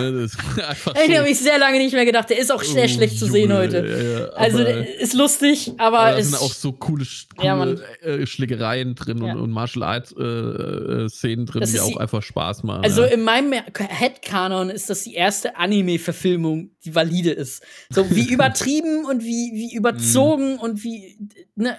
[0.00, 0.36] Ne, das
[0.68, 2.28] einfach Ey, den so- habe ich sehr lange nicht mehr gedacht.
[2.30, 4.28] Der ist auch sehr Oh, schlecht zu sehen heute.
[4.32, 8.26] ja, Also, ist lustig, aber aber es sind auch so coole, Sch- Ja, coole äh,
[8.26, 9.32] Schlägereien drin Ja.
[9.32, 12.84] und, und Martial Arts äh, äh, Szenen drin, Das die auch einfach Spaß machen.
[12.84, 17.62] Also in meinem Headcanon ist das die erste Anime-Verfilmung, die valide ist.
[17.90, 19.78] So wie übertrieben und wie, wie Mhm.
[19.78, 21.18] überzogen und wie
[21.54, 21.78] ne,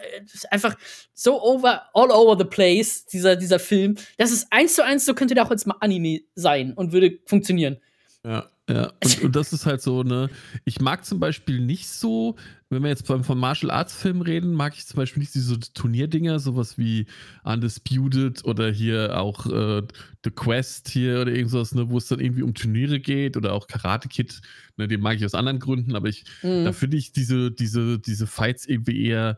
[0.50, 0.76] einfach
[1.14, 3.96] so over, all over the place, dieser, dieser Film.
[4.18, 7.18] Das ist eins zu eins, so könnte der auch jetzt mal Anime sein und würde
[7.26, 7.78] funktionieren.
[8.26, 8.92] Ja, ja.
[9.04, 10.30] Und, und das ist halt so, ne,
[10.66, 12.36] ich mag zum Beispiel nicht so,
[12.70, 15.58] wenn wir jetzt von, von Martial Arts Filmen reden, mag ich zum Beispiel nicht diese
[15.60, 17.06] Turnierdinger, sowas wie
[17.46, 19.84] Undisputed oder hier auch äh,
[20.24, 23.68] The Quest hier oder irgendwas, ne, wo es dann irgendwie um Turniere geht oder auch
[23.68, 24.42] Karate Kid,
[24.76, 26.66] ne, den mag ich aus anderen Gründen, aber ich, Mhm.
[26.66, 29.38] da finde ich diese, diese, diese Fights irgendwie eher,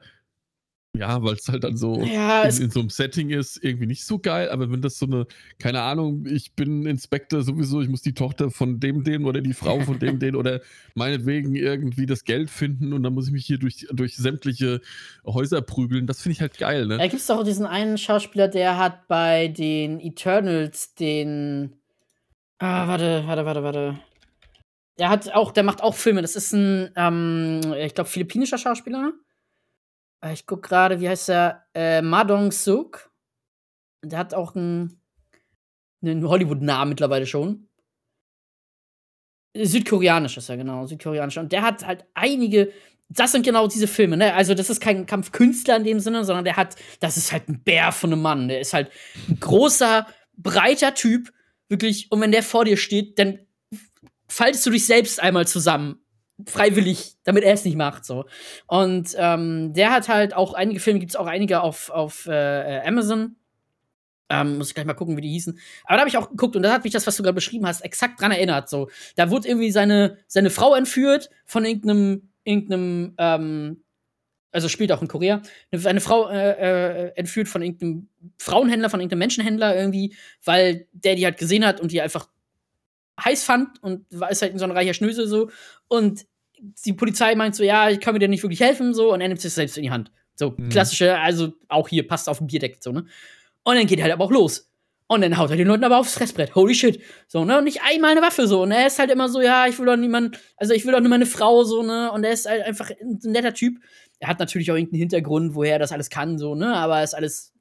[1.00, 4.06] ja, weil es halt dann so Ja, in, in so einem Setting ist, irgendwie nicht
[4.06, 5.26] so geil, aber wenn das so eine,
[5.58, 9.54] keine Ahnung, ich bin Inspektor sowieso, ich muss die Tochter von dem, den oder die
[9.54, 10.62] Frau von dem, den oder
[10.96, 14.82] meinetwegen irgendwie das Geld finden und dann muss ich mich hier durch, durch sämtliche
[15.26, 16.98] Häuser prügeln, das finde ich halt geil, ne?
[16.98, 21.76] da gibt es doch diesen einen Schauspieler, der hat bei den Eternals den.
[22.60, 24.00] Ah, warte, warte, warte, warte.
[24.98, 26.22] Der hat auch, der macht auch Filme.
[26.22, 29.14] Das ist ein, ähm, ich glaube, philippinischer Schauspieler.
[30.22, 31.66] Äh, Ich guck gerade, wie heißt der?
[31.74, 33.12] Äh, Madong Suk.
[34.04, 35.02] Der hat auch einen,
[36.02, 37.68] einen Hollywood-Namen mittlerweile schon.
[39.58, 41.38] Südkoreanisch ist er, genau, südkoreanisch.
[41.38, 42.72] Und der hat halt einige
[43.10, 44.34] das sind genau diese Filme, ne?
[44.36, 47.64] Also, das ist kein Kampfkünstler in dem Sinne, sondern der hat das ist halt ein
[47.64, 48.48] Bär von einem Mann.
[48.48, 48.92] Der ist halt
[49.28, 50.06] ein großer,
[50.38, 51.34] breiter Typ,
[51.70, 52.12] wirklich.
[52.12, 53.40] Und wenn der vor dir steht, dann
[54.28, 56.00] faltest du dich selbst einmal zusammen.
[56.48, 58.26] Freiwillig, damit er es nicht macht, so.
[58.68, 62.82] Und ähm, der hat halt auch einige Filme, gibt es auch einige auf, auf äh,
[62.86, 63.36] Amazon.
[64.30, 65.60] Ähm, muss ich gleich mal gucken, wie die hießen.
[65.86, 67.66] Aber da habe ich auch geguckt und da hat mich das, was du gerade beschrieben
[67.66, 68.70] hast, exakt dran erinnert.
[68.70, 73.84] So, da wurde irgendwie seine, seine Frau entführt von irgendeinem, irgendeinem, ähm,
[74.52, 79.20] also spielt auch in Korea, eine Frau äh, äh, entführt von irgendeinem Frauenhändler, von irgendeinem
[79.20, 82.30] Menschenhändler irgendwie, weil der die halt gesehen hat und die einfach
[83.24, 85.50] heiß fand und war ist halt so ein reicher Schnösel so.
[85.88, 86.26] Und
[86.86, 89.28] die Polizei meint so, ja, ich kann mir dir nicht wirklich helfen, so, und er
[89.28, 90.12] nimmt sich selbst in die Hand.
[90.36, 90.70] So, mhm.
[90.70, 93.06] klassische, also auch hier passt auf den Bierdeck, so, ne?
[93.64, 94.70] Und dann geht er halt aber auch los.
[95.12, 96.54] Und dann haut er den Leuten aber aufs Fressbrett.
[96.54, 97.02] Holy shit.
[97.28, 97.58] So, ne?
[97.58, 98.62] Und nicht einmal eine Waffe so.
[98.62, 101.00] Und er ist halt immer so, ja, ich will doch niemand, also ich will doch
[101.00, 102.12] nur meine Frau, so, ne?
[102.12, 103.80] Und er ist halt einfach ein netter Typ.
[104.20, 106.76] Er hat natürlich auch irgendeinen Hintergrund, woher er das alles kann, so, ne?
[106.76, 107.54] Aber ist alles.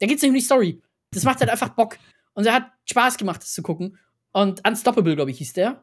[0.00, 0.80] Da geht's nicht um die Story.
[1.10, 1.98] Das macht halt einfach Bock.
[2.32, 3.98] Und er hat Spaß gemacht, das zu gucken.
[4.34, 5.82] Und Unstoppable, glaube ich, hieß der.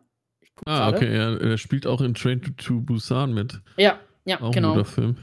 [0.66, 0.98] Ah, grade.
[0.98, 3.62] okay, ja, er spielt auch in Train to, to Busan mit.
[3.78, 4.74] Ja, ja, auch genau.
[4.74, 5.18] Ein guter Film.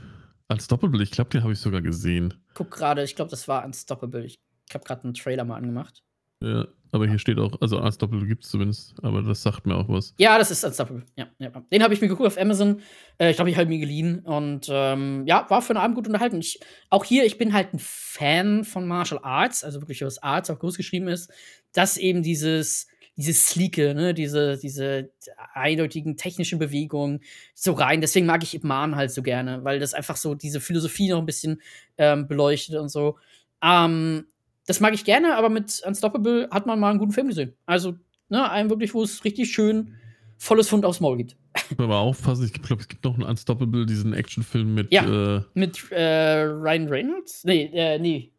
[0.49, 2.35] Unstoppable, ich glaube, den habe ich sogar gesehen.
[2.55, 4.25] Guck gerade, ich glaube, das war Unstoppable.
[4.25, 6.03] Ich, ich habe gerade einen Trailer mal angemacht.
[6.43, 9.91] Ja, aber hier steht auch, also Unstoppable gibt es zumindest, aber das sagt mir auch
[9.91, 10.15] was.
[10.17, 11.05] Ja, das ist Unstoppable.
[11.17, 11.51] Ja, ja.
[11.71, 12.81] Den habe ich mir geguckt auf Amazon.
[13.19, 16.07] Äh, ich glaube, ich habe mir geliehen und ähm, ja, war für einen Abend gut
[16.07, 16.39] unterhalten.
[16.39, 20.49] Ich, auch hier, ich bin halt ein Fan von Martial Arts, also wirklich, was Arts
[20.49, 21.31] auch groß geschrieben ist,
[21.75, 22.89] dass eben dieses
[23.19, 25.11] dieses Sleeke, ne, diese, diese
[25.53, 27.21] eindeutigen technischen Bewegungen
[27.53, 28.01] so rein.
[28.01, 31.27] Deswegen mag ich Ibman halt so gerne, weil das einfach so diese Philosophie noch ein
[31.27, 31.61] bisschen
[31.99, 33.19] ähm, beleuchtet und so.
[33.61, 34.27] Ähm,
[34.67, 37.55] das mag ich gerne, aber mit Unstoppable hat man mal einen guten Film gesehen.
[37.67, 37.97] Also,
[38.29, 39.97] ne, einen wirklich, wo es richtig schön
[40.37, 41.37] volles Fund aufs Maul gibt.
[41.77, 44.93] Aber aufpassen, ich glaube, es gibt noch einen Unstoppable, diesen Actionfilm mit.
[44.93, 47.43] Ja, äh, mit äh, Ryan Reynolds?
[47.45, 48.31] Nee, äh, nee.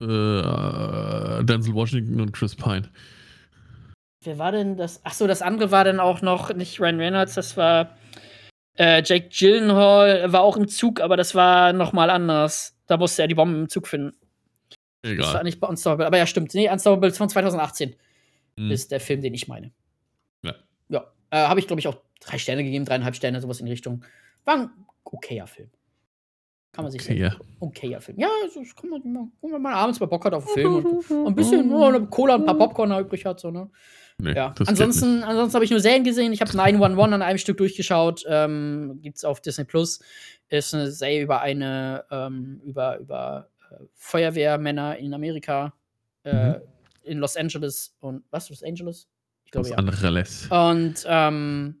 [0.00, 2.88] Äh, Denzel Washington und Chris Pine.
[4.22, 5.04] Wer war denn das?
[5.04, 7.96] Achso, das andere war dann auch noch nicht Ryan Reynolds, das war
[8.74, 12.76] äh, Jake Gyllenhaal, war auch im Zug, aber das war nochmal anders.
[12.86, 14.14] Da musste er die Bomben im Zug finden.
[15.02, 15.16] Egal.
[15.16, 16.52] Das war nicht bei Unstoppable, aber ja, stimmt.
[16.54, 17.96] Nee, Unstoppable von 2018
[18.58, 18.70] hm.
[18.70, 19.72] ist der Film, den ich meine.
[20.42, 20.54] Ja.
[20.88, 21.12] Ja.
[21.30, 24.04] Äh, Habe ich, glaube ich, auch drei Sterne gegeben, dreieinhalb Sterne, sowas in die Richtung.
[24.44, 24.70] War ein
[25.04, 25.70] okayer Film.
[26.72, 27.40] Kann man sich okay, sagen.
[27.40, 27.66] Ja.
[27.66, 28.18] Okayer Film.
[28.20, 30.76] Ja, also, das kann man mal, wenn man abends mal Bock hat auf einen Film
[30.76, 33.70] und, und ein bisschen oh, eine Cola und ein paar Popcorn übrig hat, so, ne?
[34.22, 34.54] Nee, ja.
[34.66, 36.32] Ansonsten, ansonsten habe ich nur Serien gesehen.
[36.32, 38.24] Ich habe 911 an einem Stück durchgeschaut.
[38.28, 40.00] Ähm, gibt's auf Disney Plus.
[40.48, 43.48] Ist eine Serie über eine, ähm, über, über
[43.94, 45.72] Feuerwehrmänner in Amerika,
[46.24, 46.56] äh, mhm.
[47.02, 48.50] in Los Angeles und was?
[48.50, 49.08] Los Angeles?
[49.44, 49.76] Ich glaube ja.
[49.76, 50.48] Angeles.
[50.50, 51.80] Und ähm,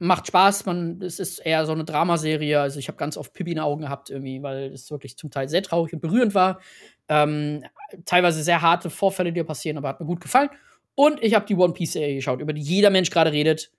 [0.00, 0.66] macht Spaß.
[0.66, 2.60] Man, es ist eher so eine Dramaserie.
[2.60, 5.30] Also ich habe ganz oft Pippi in den Augen gehabt irgendwie, weil es wirklich zum
[5.30, 6.60] Teil sehr traurig und berührend war.
[7.08, 7.64] Ähm,
[8.04, 10.50] teilweise sehr harte Vorfälle, die passieren, aber hat mir gut gefallen.
[10.94, 13.70] Und ich habe die One Piece Serie geschaut, über die jeder Mensch gerade redet,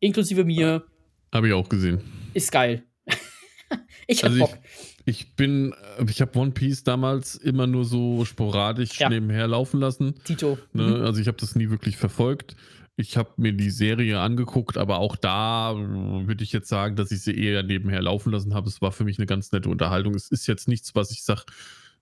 [0.00, 0.84] inklusive mir.
[1.32, 2.00] Habe ich auch gesehen.
[2.34, 2.84] Ist geil.
[4.06, 4.58] ich hab also Bock.
[5.04, 9.08] Ich bin, äh, ich habe One Piece damals immer nur so sporadisch ja.
[9.08, 10.14] nebenher laufen lassen.
[10.24, 10.58] Tito.
[10.72, 10.82] Ne?
[10.82, 11.02] Mhm.
[11.02, 12.56] Also ich habe das nie wirklich verfolgt.
[12.96, 17.22] Ich habe mir die Serie angeguckt, aber auch da würde ich jetzt sagen, dass ich
[17.22, 18.68] sie eher nebenher laufen lassen habe.
[18.68, 20.14] Es war für mich eine ganz nette Unterhaltung.
[20.16, 21.44] Es ist jetzt nichts, was ich sage,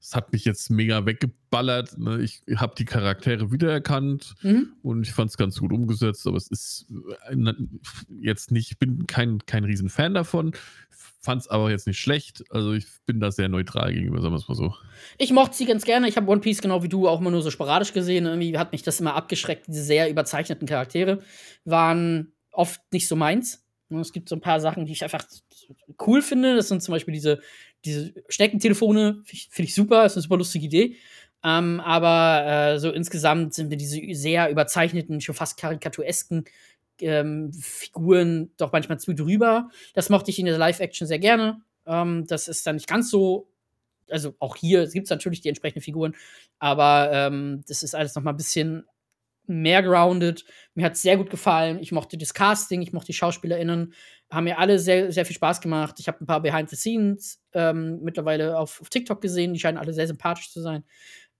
[0.06, 1.98] es hat mich jetzt mega weggeballert.
[1.98, 2.20] Ne?
[2.22, 4.74] Ich habe die Charaktere wiedererkannt mhm.
[4.82, 6.86] und ich fand es ganz gut umgesetzt, aber es ist
[7.28, 7.52] äh,
[8.20, 10.52] jetzt nicht, ich bin kein, kein Riesenfan davon,
[11.20, 12.44] fand es aber jetzt nicht schlecht.
[12.50, 14.74] Also ich bin da sehr neutral gegenüber, sagen wir es mal so.
[15.18, 16.08] Ich mochte sie ganz gerne.
[16.08, 18.26] Ich habe One Piece genau wie du auch immer nur so sporadisch gesehen.
[18.26, 19.66] Irgendwie hat mich das immer abgeschreckt.
[19.66, 21.18] Diese sehr überzeichneten Charaktere
[21.64, 23.66] waren oft nicht so meins.
[23.88, 25.24] Es gibt so ein paar Sachen, die ich einfach
[26.06, 26.54] cool finde.
[26.54, 27.40] Das sind zum Beispiel diese
[27.86, 30.96] diese Schneckentelefone finde ich super, ist eine super lustige Idee.
[31.44, 36.44] Ähm, aber äh, so insgesamt sind mir diese sehr überzeichneten, schon fast karikaturesken
[37.00, 39.68] ähm, Figuren doch manchmal zu drüber.
[39.94, 41.60] Das mochte ich in der Live-Action sehr gerne.
[41.86, 43.48] Ähm, das ist dann nicht ganz so.
[44.08, 46.14] Also auch hier gibt es natürlich die entsprechenden Figuren,
[46.60, 48.84] aber ähm, das ist alles noch mal ein bisschen
[49.48, 50.44] mehr grounded.
[50.74, 51.78] Mir hat es sehr gut gefallen.
[51.80, 53.94] Ich mochte das Casting, ich mochte die SchauspielerInnen.
[54.30, 55.96] Haben mir alle sehr, sehr viel Spaß gemacht.
[56.00, 59.52] Ich habe ein paar Behind the Scenes ähm, mittlerweile auf, auf, TikTok gesehen.
[59.52, 60.84] Die scheinen alle sehr sympathisch zu sein.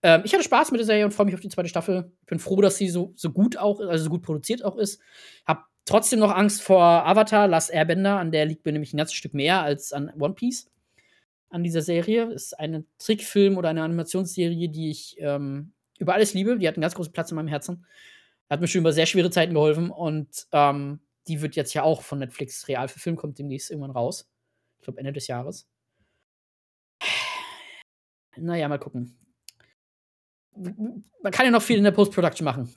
[0.02, 2.12] Ähm, ich hatte Spaß mit der Serie und freue mich auf die zweite Staffel.
[2.20, 5.00] Ich bin froh, dass sie so, so gut auch, also so gut produziert auch ist.
[5.46, 8.18] Hab trotzdem noch Angst vor Avatar, Last Airbender.
[8.18, 10.70] An der liegt mir nämlich ein ganzes Stück mehr als an One Piece.
[11.48, 12.32] An dieser Serie.
[12.32, 16.58] Ist ein Trickfilm oder eine Animationsserie, die ich ähm, über alles liebe.
[16.58, 17.86] Die hat einen ganz großen Platz in meinem Herzen.
[18.48, 22.02] Hat mir schon über sehr schwere Zeiten geholfen und ähm, die wird jetzt ja auch
[22.02, 24.30] von Netflix real verfilmt, kommt demnächst irgendwann raus.
[24.78, 25.68] Ich glaube, Ende des Jahres.
[28.36, 29.18] Naja, mal gucken.
[30.54, 32.74] Man kann ja noch viel in der Post-Production machen.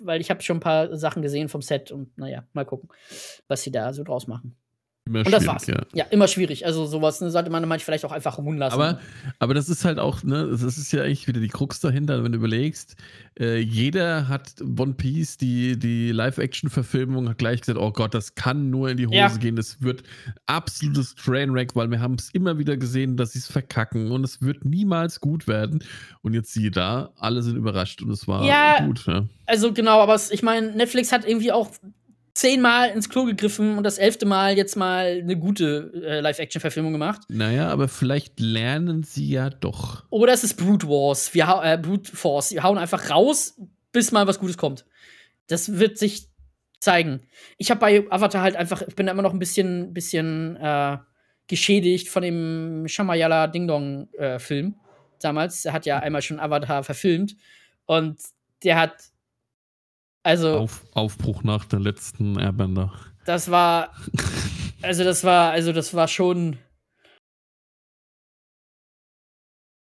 [0.00, 2.88] Weil ich habe schon ein paar Sachen gesehen vom Set und naja, mal gucken,
[3.48, 4.56] was sie da so draus machen.
[5.06, 5.64] Immer Und das war's.
[5.64, 6.04] schwierig, Ja.
[6.10, 6.66] immer schwierig.
[6.66, 8.74] Also sowas ne, sollte man manchmal vielleicht auch einfach ruhen lassen.
[8.74, 8.98] Aber,
[9.38, 12.32] aber das ist halt auch, ne, das ist ja eigentlich wieder die Krux dahinter, wenn
[12.32, 12.96] du überlegst,
[13.38, 18.70] äh, jeder hat One Piece, die, die Live-Action-Verfilmung, hat gleich gesagt, oh Gott, das kann
[18.70, 19.28] nur in die Hose Ja.
[19.36, 20.02] gehen, das wird
[20.46, 24.42] absolutes Trainwreck, weil wir haben es immer wieder gesehen, dass sie es verkacken und es
[24.42, 25.84] wird niemals gut werden.
[26.22, 28.84] Und jetzt siehe da, alle sind überrascht und es war Ja.
[28.84, 29.06] gut.
[29.06, 29.24] Ja.
[29.46, 31.70] Also genau, aber ich meine, Netflix hat irgendwie auch
[32.36, 37.22] zehnmal ins Klo gegriffen und das elfte Mal jetzt mal eine gute äh, Live-Action-Verfilmung gemacht.
[37.28, 40.04] Naja, aber vielleicht lernen sie ja doch.
[40.10, 42.52] Oder es ist Brute Wars, wir äh, Brute Force.
[42.52, 43.58] Wir hauen einfach raus,
[43.90, 44.84] bis mal was Gutes kommt.
[45.46, 46.28] Das wird sich
[46.78, 47.22] zeigen.
[47.56, 50.98] Ich habe bei Avatar halt einfach, ich bin da immer noch ein bisschen, bisschen äh,
[51.46, 54.38] geschädigt von dem Shamayala Ding Dong äh,
[55.22, 55.64] damals.
[55.64, 57.34] Er hat ja einmal schon Avatar verfilmt
[57.86, 58.20] und
[58.62, 58.92] der hat
[60.26, 62.92] also Auf, Aufbruch nach der letzten Airbender.
[63.24, 63.94] das war
[64.82, 66.58] also das war also das war schon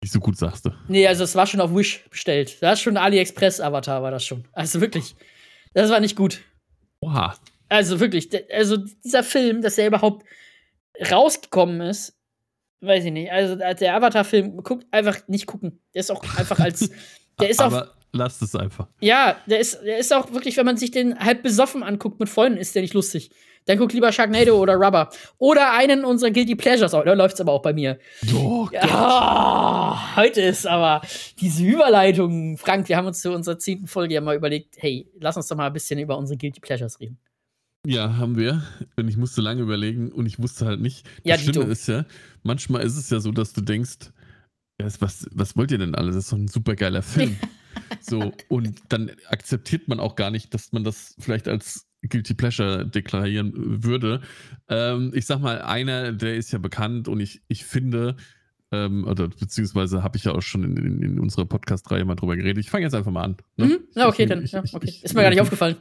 [0.01, 0.71] Nicht so gut, sagst du.
[0.87, 2.57] Nee, also es war schon auf Wish bestellt.
[2.61, 4.47] Das ist schon AliExpress Avatar war das schon.
[4.53, 5.13] Also wirklich.
[5.73, 6.41] Das war nicht gut.
[7.01, 7.35] Oha.
[7.67, 10.25] Also wirklich, also dieser Film, dass er überhaupt
[11.11, 12.17] rausgekommen ist,
[12.81, 13.31] weiß ich nicht.
[13.31, 15.81] Also der Avatar-Film, guckt einfach nicht gucken.
[15.93, 16.89] Der ist auch einfach als,
[17.39, 18.87] der ist auch, aber lasst es einfach.
[19.01, 22.29] ja, der ist, der ist auch wirklich, wenn man sich den halb besoffen anguckt mit
[22.29, 23.29] Freunden, ist der nicht lustig.
[23.65, 25.09] Dann guckt lieber Sharknado oder Rubber.
[25.37, 26.91] Oder einen unserer Guilty Pleasures.
[26.91, 27.99] Da läuft's aber auch bei mir.
[28.33, 31.01] Oh, Ja, heute ist aber
[31.39, 32.57] diese Überleitung.
[32.57, 35.55] Frank, wir haben uns zu unserer zehnten Folge ja mal überlegt, hey, lass uns doch
[35.57, 37.19] mal ein bisschen über unsere Guilty Pleasures reden.
[37.85, 38.63] Ja, haben wir.
[38.97, 41.05] Und ich musste lange überlegen und ich wusste halt nicht.
[41.23, 41.71] Ja, das Schlimme Dito.
[41.71, 42.05] ist ja,
[42.43, 44.11] manchmal ist es ja so, dass du denkst,
[44.99, 46.15] was, was wollt ihr denn alles?
[46.15, 47.35] Das ist doch ein super geiler Film.
[48.01, 52.85] so, und dann akzeptiert man auch gar nicht, dass man das vielleicht als Guilty Pleasure
[52.87, 54.21] deklarieren würde.
[54.69, 58.15] Ähm, ich sag mal, einer, der ist ja bekannt und ich, ich finde,
[58.71, 62.35] ähm, oder beziehungsweise habe ich ja auch schon in, in, in unserer Podcast-Reihe mal drüber
[62.37, 62.63] geredet.
[62.63, 63.37] Ich fange jetzt einfach mal an.
[63.57, 63.65] ne?
[63.65, 63.79] Mhm.
[63.95, 64.43] Na, okay, Ich- dann.
[64.43, 64.93] ich- ja, okay.
[65.01, 65.75] ist mir gar nicht aufgefallen.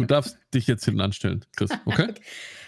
[0.00, 2.12] Du darfst dich jetzt hinten anstellen, Chris, okay?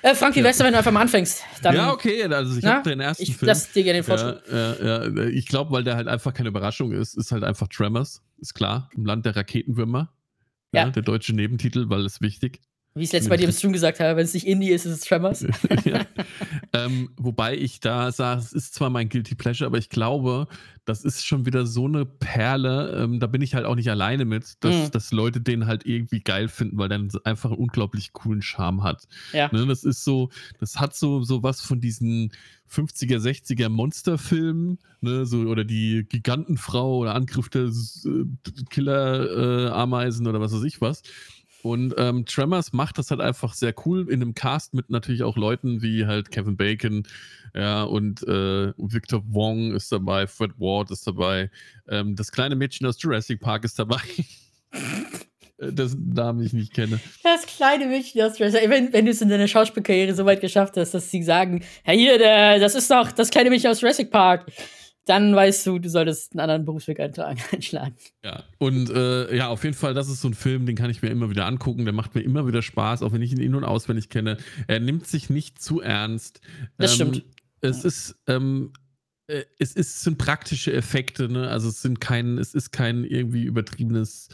[0.03, 0.45] Äh, Frank, wie Ja.
[0.47, 1.43] wär's wenn du einfach mal anfängst?
[1.63, 3.47] Dann, ja, okay, also ich habe den ersten Ich Film.
[3.49, 4.41] lass dir gerne den Vorschlag.
[4.51, 8.23] ja, ja, ich glaube, weil der halt einfach keine Überraschung ist, ist halt einfach Tremors,
[8.39, 10.13] ist klar, im Land der Raketenwürmer.
[10.75, 10.85] Ja.
[10.87, 10.91] Ja.
[10.91, 12.61] Der deutsche Nebentitel, weil es wichtig.
[12.95, 14.85] Wie ich es letztes bei dir im Stream gesagt habe, wenn es nicht Indie ist,
[14.85, 15.47] ist es Tremors.
[15.85, 16.05] ja.
[16.75, 20.47] ähm, wobei ich da sage, es ist zwar mein Guilty Pleasure, aber ich glaube,
[20.85, 22.95] das ist schon wieder so eine Perle.
[23.03, 24.91] Ähm, da bin ich halt auch nicht alleine mit, dass, Mhm.
[24.91, 29.09] dass Leute den halt irgendwie geil finden, weil der einfach einen unglaublich coolen Charme hat.
[29.33, 29.49] Ja.
[29.53, 30.29] Ne, das ist so,
[30.61, 32.33] das hat so, so was von diesen
[32.71, 37.71] 50er, 60er Monsterfilmen, ne, so, oder die Gigantenfrau oder Angriff der
[38.71, 41.03] Killer-Ameisen oder was weiß ich was.
[41.63, 45.37] Und ähm, Tremors macht das halt einfach sehr cool in einem Cast mit natürlich auch
[45.37, 47.05] Leuten wie halt Kevin Bacon,
[47.55, 51.51] ja, und äh, Victor Wong ist dabei, Fred Ward ist dabei,
[51.89, 54.01] ähm, das kleine Mädchen aus Jurassic Park ist dabei.
[55.59, 56.99] Äh, Dessen Namen ich nicht kenne.
[57.23, 60.79] Das kleine Mädchen aus Jurassic wenn, wenn du es in deiner Schauspielkarriere so weit geschafft
[60.79, 64.47] hast, dass sie sagen, ja hier, das ist doch das kleine Mädchen aus Jurassic Park,
[65.05, 67.01] dann weißt du, du solltest einen anderen Berufsweg
[67.53, 67.95] einschlagen.
[68.25, 71.03] Ja, und äh, ja, auf jeden Fall, das ist so ein Film, den kann ich
[71.03, 71.85] mir immer wieder angucken.
[71.85, 74.37] Der macht mir immer wieder Spaß, auch wenn ich ihn in- und auswendig kenne.
[74.69, 76.41] Er nimmt sich nicht zu ernst.
[76.79, 77.25] Das stimmt.
[77.61, 78.73] Es ist, ähm,
[79.29, 81.49] äh, es ist, es sind praktische Effekte, ne?
[81.49, 84.29] Also es sind kein, es ist kein irgendwie übertriebenes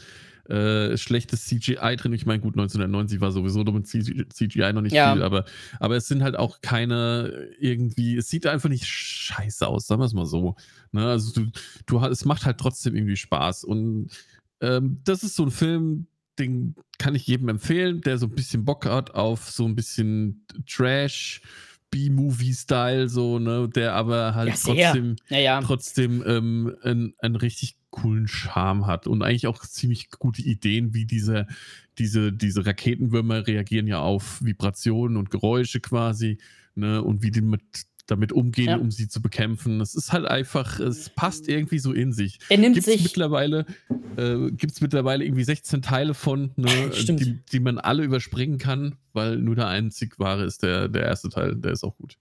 [0.49, 2.13] äh, schlechtes CGI drin.
[2.13, 5.13] Ich meine, gut, 1990 war sowieso mit CGI noch nicht Ja.
[5.13, 5.45] viel, aber,
[5.79, 10.05] aber es sind halt auch keine irgendwie, es sieht einfach nicht scheiße aus, sagen wir
[10.05, 10.55] es mal so.
[10.91, 11.05] Ne?
[11.05, 11.51] Also du,
[11.85, 13.63] du, es macht halt trotzdem irgendwie Spaß.
[13.63, 14.09] Und
[14.61, 16.07] ähm, das ist so ein Film,
[16.39, 20.45] den kann ich jedem empfehlen, der so ein bisschen Bock hat auf so ein bisschen
[20.67, 21.41] Trash,
[21.91, 28.27] B-Movie-Style, so, ne, der aber halt Ja, trotzdem, Naja, trotzdem ähm, einen, einen richtig coolen
[28.27, 31.47] Charme hat und eigentlich auch ziemlich gute Ideen, wie diese,
[31.97, 36.37] diese, diese Raketenwürmer reagieren ja auf Vibrationen und Geräusche quasi,
[36.75, 37.61] ne, und wie die mit
[38.07, 38.77] damit umgehen, Ja.
[38.77, 39.79] um sie zu bekämpfen.
[39.81, 42.39] Es ist halt einfach, es passt irgendwie so in sich.
[42.49, 43.03] er nimmt Gibt es sich.
[43.03, 43.67] mittlerweile,
[44.17, 46.67] äh, gibt's mittlerweile irgendwie 16 Teile von, ne,
[47.07, 51.29] die, die man alle überspringen kann, weil nur der einzig wahre ist der, der erste
[51.29, 52.17] Teil, der ist auch gut.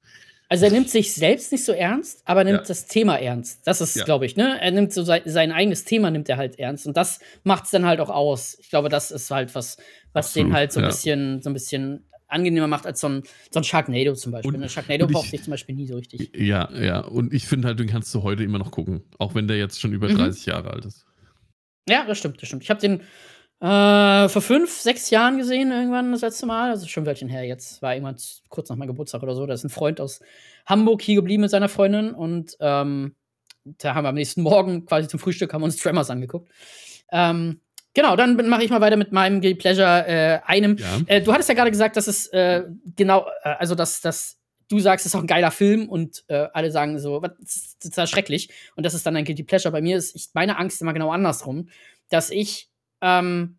[0.51, 2.65] Also er nimmt sich selbst nicht so ernst, aber nimmt Ja.
[2.65, 3.67] das Thema ernst.
[3.67, 4.05] Das ist, Ja.
[4.05, 4.59] glaube ich, ne?
[4.61, 7.71] Er nimmt so sein, sein eigenes Thema nimmt er halt ernst und das macht es
[7.71, 8.57] dann halt auch aus.
[8.61, 9.77] Ich glaube, das ist halt was,
[10.15, 10.89] was den Absolut, halt so ein ja.
[10.89, 14.55] bisschen, so ein bisschen angenehmer macht als so ein, so ein Sharknado zum Beispiel.
[14.55, 16.31] Und- Und, Sharknado und ich- braucht sich zum Beispiel nie so richtig.
[16.37, 17.01] Ja, ja.
[17.01, 19.03] Und ich finde halt, den kannst du heute immer noch gucken.
[19.19, 20.17] Auch wenn der jetzt schon über Mhm.
[20.17, 21.05] 30 Jahre alt ist.
[21.89, 22.63] Ja, das stimmt, das stimmt.
[22.63, 23.03] Ich habe den
[23.61, 26.71] äh, vor fünf, sechs Jahren gesehen, irgendwann das letzte Mal.
[26.71, 27.83] Also schon ein Weilchen her jetzt.
[27.83, 28.17] War irgendwann
[28.49, 29.47] kurz nach meinem Geburtstag oder so.
[29.47, 30.21] Da ist ein Freund aus
[30.67, 33.17] Hamburg hier geblieben mit seiner Freundin und ähm,
[33.65, 36.51] da haben wir am nächsten Morgen quasi zum Frühstück haben wir uns Tremors angeguckt.
[37.11, 37.61] Ähm,
[37.95, 40.77] genau, dann mache ich mal weiter mit meinem Guilty Pleasure, äh, einem.
[40.77, 41.01] Ja.
[41.07, 42.65] Äh, du hattest ja gerade gesagt, dass es äh,
[42.97, 44.39] genau, äh, also dass, dass
[44.69, 47.57] du sagst, es ist auch ein geiler Film und äh, alle sagen so, was das
[47.57, 48.51] ist total schrecklich.
[48.77, 49.73] Und das ist dann ein Guilty Pleasure.
[49.73, 51.69] Bei mir ist ich, meine Angst immer genau andersrum,
[52.09, 53.59] dass ich ähm,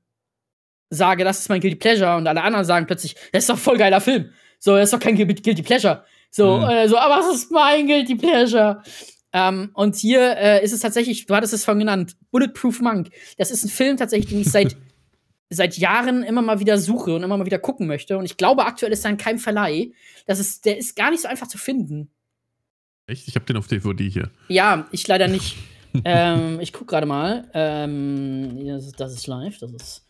[0.89, 3.77] sage, das ist mein Guilty Pleasure und alle anderen sagen plötzlich, das ist doch voll
[3.77, 4.31] geiler Film.
[4.59, 6.03] So, das ist doch kein Guil- Guilty Pleasure.
[6.31, 6.63] So, Mhm.
[6.69, 8.81] äh, so aber es ist mein Guilty Pleasure.
[9.31, 13.09] Ähm, und hier äh, ist es tatsächlich, du hattest es vorhin genannt, Bulletproof Monk.
[13.37, 14.75] Das ist ein Film tatsächlich, den ich seit,
[15.51, 18.17] seit Jahren immer mal wieder suche und immer mal wieder gucken möchte.
[18.17, 19.91] Und ich glaube, aktuell ist er in keinem Verleih.
[20.25, 22.09] Das ist, der ist gar nicht so einfach zu finden.
[23.05, 23.27] Echt?
[23.27, 24.31] Ich habe den auf DVD hier.
[24.47, 25.55] Ja, ich leider nicht.
[26.05, 27.49] ähm, ich guck gerade mal.
[27.53, 29.57] Ähm, das, ist, das ist live.
[29.59, 30.07] Das ist.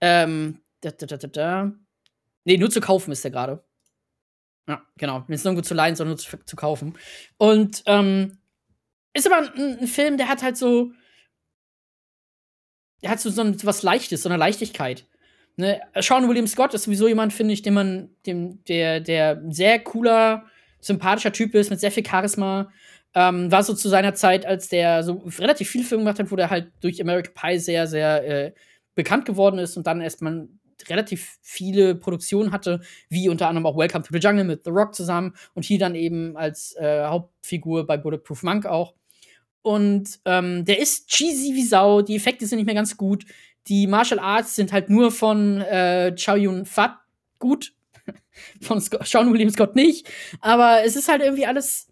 [0.00, 1.72] Ähm, da, da, da.
[2.44, 3.64] Nee, nur zu kaufen ist der gerade.
[4.68, 5.24] Ja, genau.
[5.28, 6.98] Nicht nur gut zu leihen, sondern nur zu, zu kaufen.
[7.36, 8.38] Und ähm,
[9.12, 10.92] ist aber ein, ein Film, der hat halt so.
[13.02, 15.06] Der hat so, so was Leichtes, so eine Leichtigkeit.
[15.56, 15.80] Ne?
[16.00, 20.46] Sean William Scott ist sowieso jemand, finde ich, den man, dem, der, der sehr cooler,
[20.84, 22.70] sympathischer Typ ist, mit sehr viel Charisma.
[23.14, 26.36] Ähm, war so zu seiner Zeit, als der so relativ viele Filme gemacht hat, wo
[26.36, 28.52] der halt durch American Pie sehr, sehr äh,
[28.94, 30.48] bekannt geworden ist und dann erstmal
[30.88, 34.94] relativ viele Produktionen hatte, wie unter anderem auch Welcome to the Jungle mit The Rock
[34.94, 38.94] zusammen und hier dann eben als äh, Hauptfigur bei Bulletproof Monk auch.
[39.62, 43.24] Und ähm, der ist cheesy wie Sau, die Effekte sind nicht mehr ganz gut.
[43.68, 46.98] Die Martial Arts sind halt nur von äh, Chow Yun Fat
[47.38, 47.72] gut,
[48.60, 50.08] von Sc Sean William Scott nicht.
[50.40, 51.88] Aber es ist halt irgendwie alles,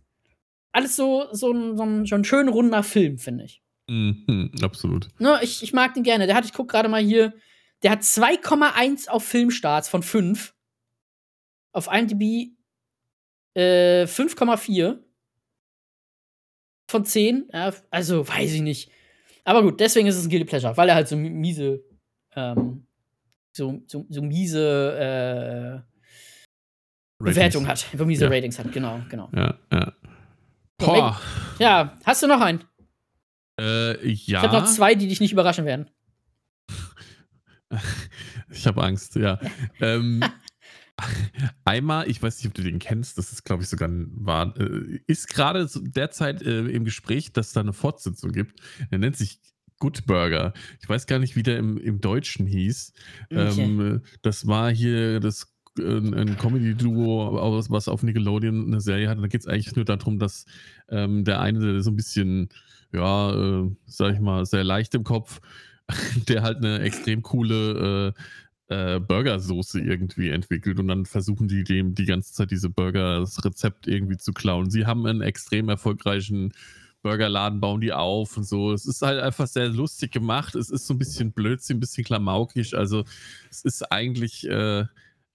[0.73, 3.63] alles so, so, ein, so, ein, so ein schön runder Film, finde ich.
[3.89, 5.09] Mhm, absolut.
[5.19, 6.27] Ne, ich, ich mag den gerne.
[6.27, 7.35] Der hat, ich guck gerade mal hier,
[7.83, 10.55] der hat 2,1 auf Filmstarts von 5.
[11.73, 12.53] Auf IMDb
[13.55, 14.99] äh, 5,4
[16.89, 17.49] von 10.
[17.53, 18.91] Ja, also, weiß ich nicht.
[19.45, 21.83] Aber gut, deswegen ist es ein Guilty Pleasure, weil er halt so mi- miese,
[22.37, 22.87] ähm,
[23.53, 25.92] so, so, so miese äh,
[27.23, 27.87] Bewertung hat.
[27.97, 28.31] So miese Ja.
[28.31, 29.29] Ratings hat, genau, genau.
[29.35, 29.93] Ja, ja.
[30.79, 31.21] Boah.
[31.59, 32.65] Ja, hast du noch einen?
[33.59, 34.39] Äh, ja.
[34.39, 35.89] Ich habe noch zwei, die dich nicht überraschen werden.
[38.51, 39.41] Ich habe Angst, ja.
[39.81, 40.23] ähm,
[41.65, 44.55] einmal, ich weiß nicht, ob du den kennst, das ist, glaube ich, sogar ein, war,
[44.59, 48.61] äh, ist gerade derzeit äh, im Gespräch, dass es da eine Fortsetzung gibt.
[48.91, 49.41] Der nennt sich
[49.79, 50.53] Good Burger.
[50.81, 52.93] Ich weiß gar nicht, wie der im, im Deutschen hieß.
[53.31, 53.63] Okay.
[53.63, 59.23] Ähm, äh, das war hier das ein Comedy-Duo, was auf Nickelodeon eine Serie hatte.
[59.23, 60.45] Da geht es eigentlich nur darum, dass
[60.89, 62.49] ähm, der eine so ein bisschen,
[62.93, 65.41] ja, äh, sag ich mal, sehr leicht im Kopf,
[66.29, 68.15] der halt eine extrem coole
[68.69, 73.21] äh, äh, Burgersoße irgendwie entwickelt und dann versuchen die dem die ganze Zeit diese Burger,
[73.21, 74.71] das Rezept irgendwie zu klauen.
[74.71, 76.53] Sie haben einen extrem erfolgreichen
[77.03, 78.73] Burgerladen, bauen die auf und so.
[78.73, 80.55] Es ist halt einfach sehr lustig gemacht.
[80.55, 82.77] Es ist so ein bisschen Blödsinn, ein bisschen klamaukig.
[82.77, 83.05] Also
[83.51, 84.85] es ist eigentlich, äh,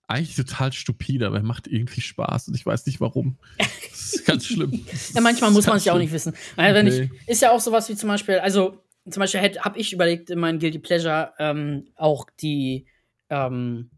[0.07, 3.37] eigentlich total stupide, aber er macht irgendwie Spaß und ich weiß nicht warum.
[3.57, 4.85] Das ist ganz schlimm.
[5.13, 6.33] Ja, manchmal muss man es ja auch nicht wissen.
[6.55, 7.09] Also, Nee.
[7.23, 10.39] ich, ist ja auch sowas wie zum Beispiel, also zum Beispiel habe ich überlegt in
[10.39, 12.87] meinem Guilty Pleasure ähm, auch die,
[13.29, 13.89] ähm,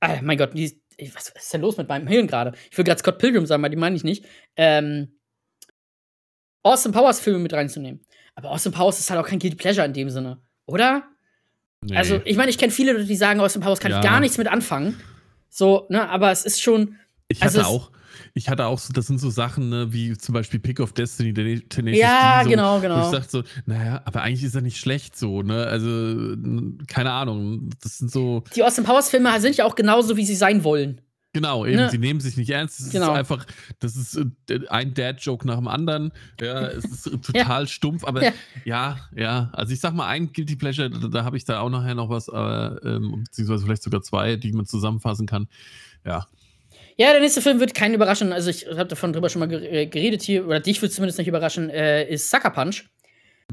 [0.00, 0.80] ah, mein Gott, die,
[1.14, 2.52] was ist denn los mit meinem Hirn gerade?
[2.70, 4.24] Ich will gerade Scott Pilgrim sagen, aber die meine ich nicht.
[4.56, 5.18] Ähm,
[6.62, 8.00] Austin Powers Filme mit reinzunehmen.
[8.34, 11.08] Aber Austin Powers ist halt auch kein Guilty Pleasure in dem Sinne, oder?
[11.84, 11.96] Nee.
[11.96, 13.98] Also, ich meine, ich kenne viele Leute, die sagen, Austin Powers kann Ja.
[14.00, 14.96] ich gar nichts mit anfangen.
[15.48, 16.96] So, ne, aber es ist schon,
[17.30, 17.90] Ich Also hatte es- auch,
[18.34, 21.32] ich hatte auch so, das sind so Sachen, ne, wie zum Beispiel Pick of Destiny,
[21.34, 23.10] der Tenacious ja, so, genau, Wo ich genau.
[23.10, 25.66] sag so, naja, aber eigentlich ist er nicht schlecht so, ne?
[25.66, 26.34] Also,
[26.86, 27.68] keine Ahnung.
[27.82, 31.00] Das sind so, Die Austin Powers Filme sind ja auch genauso, wie sie sein wollen.
[31.40, 31.90] Genau, eben, Ne?
[31.90, 32.80] sie nehmen sich nicht ernst.
[32.80, 33.12] Es Genau.
[33.12, 33.46] ist einfach,
[33.80, 34.16] das ist
[34.50, 36.12] äh, ein Dad-Joke nach dem anderen.
[36.40, 38.32] Ja, es ist total stumpf, aber Ja.
[38.64, 38.98] ja.
[39.16, 41.94] ja, Also ich sag mal, ein Guilty Pleasure, da, da habe ich da auch nachher
[41.94, 42.34] noch was, äh,
[42.88, 45.48] ähm, beziehungsweise vielleicht sogar zwei, die man zusammenfassen kann.
[46.04, 46.26] Ja.
[46.96, 48.32] Ja, der nächste Film wird keinen überraschen.
[48.32, 51.18] Also, ich habe davon drüber schon mal ger- äh, geredet hier, oder dich wird zumindest
[51.18, 52.86] nicht überraschen, äh, ist Sucker Punch.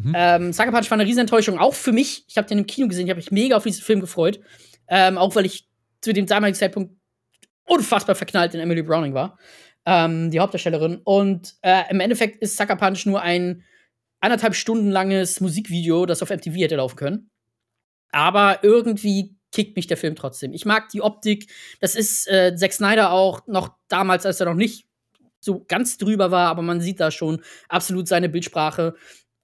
[0.02, 0.14] Mhm.
[0.16, 2.26] Ähm, Sucker Punch war eine Riesenenttäuschung, auch für mich.
[2.28, 4.40] Ich habe den im Kino gesehen, ich habe mich mega auf diesen Film gefreut.
[4.88, 5.68] Ähm, auch weil ich
[6.02, 6.94] zu dem damaligen Zeitpunkt
[7.66, 9.38] unfassbar verknallt in Emily Browning war,
[9.86, 11.02] ähm, die Hauptdarstellerin.
[11.04, 13.64] Und äh, im Endeffekt ist Sucker Punch nur ein
[14.20, 17.30] anderthalb Stunden langes Musikvideo, das auf MTV hätte laufen können.
[18.12, 20.54] Aber irgendwie kickt mich der Film trotzdem.
[20.54, 21.52] Ich mag die Optik.
[21.80, 24.88] Das ist äh, Zack Snyder auch noch damals, als er noch nicht
[25.40, 28.96] so ganz drüber war, aber man sieht da schon absolut seine Bildsprache.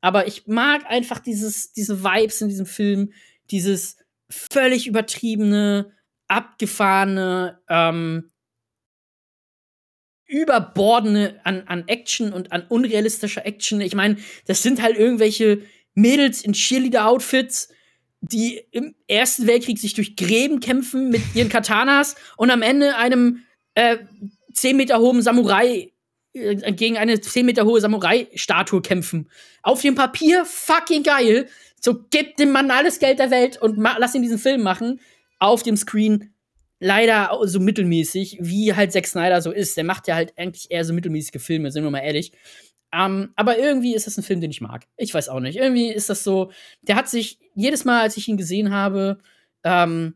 [0.02, 3.14] Aber ich mag einfach dieses, diese Vibes in diesem Film,
[3.52, 3.98] dieses
[4.30, 5.92] völlig übertriebene,
[6.32, 8.32] abgefahrene, ähm,
[10.26, 13.82] überbordene an, an Action und an unrealistischer Action.
[13.82, 14.16] Ich meine,
[14.48, 15.62] das sind halt irgendwelche
[15.94, 17.68] Mädels in Cheerleader-Outfits,
[18.22, 23.44] die im Ersten Weltkrieg sich durch Gräben kämpfen mit ihren Katanas und am Ende einem
[23.76, 23.98] äh,
[24.54, 25.92] 10 Meter hohen Samurai
[26.32, 29.30] äh, gegen eine 10 Meter hohe Samurai-Statue kämpfen.
[29.64, 31.50] Auf dem Papier fucking geil.
[31.82, 35.02] So, gib dem Mann alles Geld der Welt und lass ihn diesen Film machen.
[35.42, 36.36] Auf dem Screen
[36.80, 39.76] leider so mittelmäßig, wie halt Zack Snyder so ist.
[39.76, 42.32] Der macht ja halt eigentlich eher so mittelmäßige Filme, sind wir mal ehrlich.
[42.94, 44.86] Um, aber irgendwie ist das ein Film, den ich mag.
[44.98, 45.58] Ich weiß auch nicht.
[45.58, 49.20] Irgendwie ist das so, der hat sich, jedes Mal, als ich ihn gesehen habe,
[49.64, 50.16] ähm,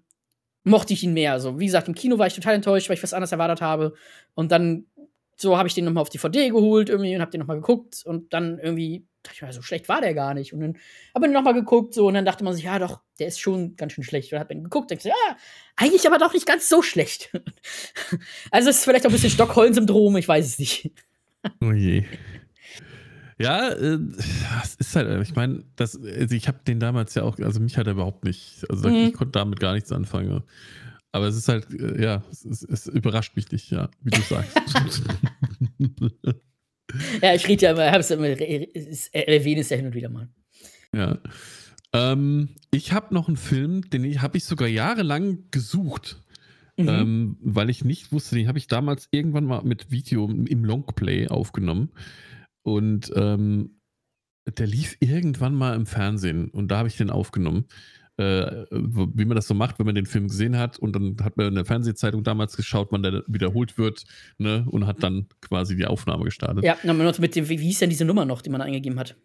[0.65, 1.39] mochte ich ihn mehr.
[1.39, 3.93] So, wie gesagt, im Kino war ich total enttäuscht, weil ich was anderes erwartet habe.
[4.33, 4.85] Und dann
[5.35, 8.33] so habe ich den nochmal auf DVD geholt irgendwie und habe den nochmal geguckt und
[8.33, 10.53] dann irgendwie dachte ich mir, so schlecht war der gar nicht.
[10.53, 10.77] Und dann
[11.13, 13.75] habe ich nochmal geguckt so und dann dachte man sich, ja doch, der ist schon
[13.75, 14.31] ganz schön schlecht.
[14.31, 15.37] Und hat dann geguckt und gesagt, ja,
[15.75, 17.31] eigentlich aber doch nicht ganz so schlecht.
[18.51, 20.91] also es ist vielleicht auch ein bisschen Stockholm-Syndrom, ich weiß es nicht.
[21.61, 22.05] oh je.
[23.37, 23.99] Ja, äh,
[24.63, 27.87] es ist halt, ich meine, also ich habe den damals ja auch, also mich hat
[27.87, 29.07] er überhaupt nicht, also mhm.
[29.07, 30.43] ich konnte damit gar nichts anfangen.
[31.15, 34.21] Aber es ist halt, äh, ja, es, es, es überrascht mich nicht, ja, wie du
[34.21, 34.51] sagst.
[37.21, 40.27] ja, ich rede ja immer, habe es immer, erwähne es ja hin und wieder mal.
[40.93, 41.17] Ja.
[41.93, 46.21] Ähm, ich habe noch einen Film, den habe ich sogar jahrelang gesucht.
[46.75, 46.89] Mhm.
[46.89, 51.29] Ähm, weil ich nicht wusste, den habe ich damals irgendwann mal mit Video im Longplay
[51.29, 51.93] aufgenommen.
[52.61, 53.79] Und ähm,
[54.45, 57.67] der lief irgendwann mal im Fernsehen und da habe ich den aufgenommen
[58.17, 61.37] äh, wie man das so macht, wenn man den Film gesehen hat und dann hat
[61.37, 64.05] man in der Fernsehzeitung damals geschaut, wann der wiederholt wird
[64.37, 66.63] ne, und hat dann quasi die Aufnahme gestartet.
[66.63, 66.77] Ja,
[67.19, 69.15] mit dem, wie hieß denn diese Nummer noch, die man eingegeben hat?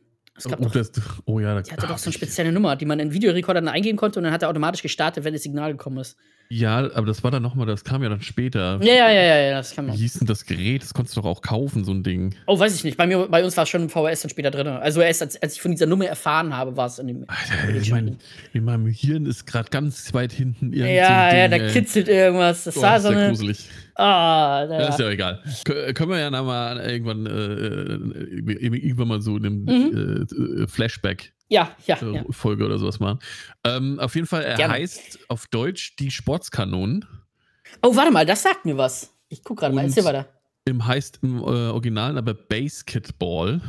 [0.40, 0.90] Es gab oh, doch, das,
[1.26, 3.98] oh ja, die hatte doch so eine spezielle Nummer, die man in Videorekorder dann eingeben
[3.98, 6.16] konnte und dann hat er automatisch gestartet, wenn das Signal gekommen ist.
[6.52, 8.80] Ja, aber das war dann nochmal, das kam ja dann später.
[8.82, 9.94] Ja, ja, ja, ja, ja das kam noch.
[9.94, 10.82] Wie hieß denn das Gerät?
[10.82, 12.34] Das konntest du doch auch kaufen, so ein Ding.
[12.48, 12.96] Oh, weiß ich nicht.
[12.96, 14.66] Bei, mir, bei uns war es schon im VHS dann später drin.
[14.66, 17.24] Also erst als, als ich von dieser Nummer erfahren habe, war es in dem.
[17.28, 18.18] Alter, ich mein,
[18.52, 21.08] in meinem Hirn ist gerade ganz weit hinten irgendwas.
[21.08, 22.64] Ja, ja, da kitzelt irgendwas.
[22.64, 23.28] Das war so eine.
[23.28, 23.68] gruselig.
[24.00, 25.42] Ah, Das ist ja egal.
[25.64, 30.62] können wir ja noch mal irgendwann, äh, äh irgendwann mal so in einem mhm.
[30.62, 32.24] äh, Flashback ja, ja, ja.
[32.30, 33.18] Folge oder sowas machen.
[33.64, 34.74] Ähm, auf jeden Fall, er Gerne.
[34.74, 37.04] heißt auf Deutsch die Sportskanonen.
[37.82, 39.12] Oh, warte mal, das sagt mir was.
[39.28, 40.28] Ich guck gerade mal, erzähl weiter.
[40.64, 43.60] Im heißt im äh, Original aber Basketball.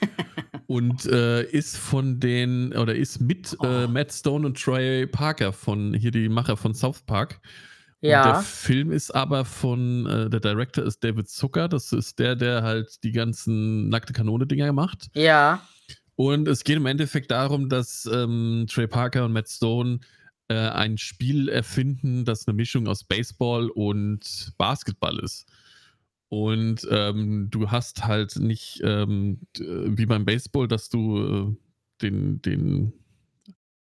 [0.66, 3.66] und äh, ist von den, oder ist mit äh, oh.
[3.66, 7.40] äh, Matt Stone und Trey Parker von hier die Macher von South Park.
[8.04, 8.22] Ja.
[8.22, 12.36] Und der Film ist aber von, äh, der Director ist David Zucker, das ist der,
[12.36, 15.08] der halt die ganzen nackte Kanone-Dinger macht.
[15.14, 15.66] Ja.
[16.14, 20.00] Und es geht im Endeffekt darum, dass ähm, Trey Parker und Matt Stone
[20.48, 25.46] äh, ein Spiel erfinden, das eine Mischung aus Baseball und Basketball ist.
[26.28, 31.56] Und ähm, du hast halt nicht ähm, wie beim Baseball, dass du äh,
[32.02, 32.92] den, den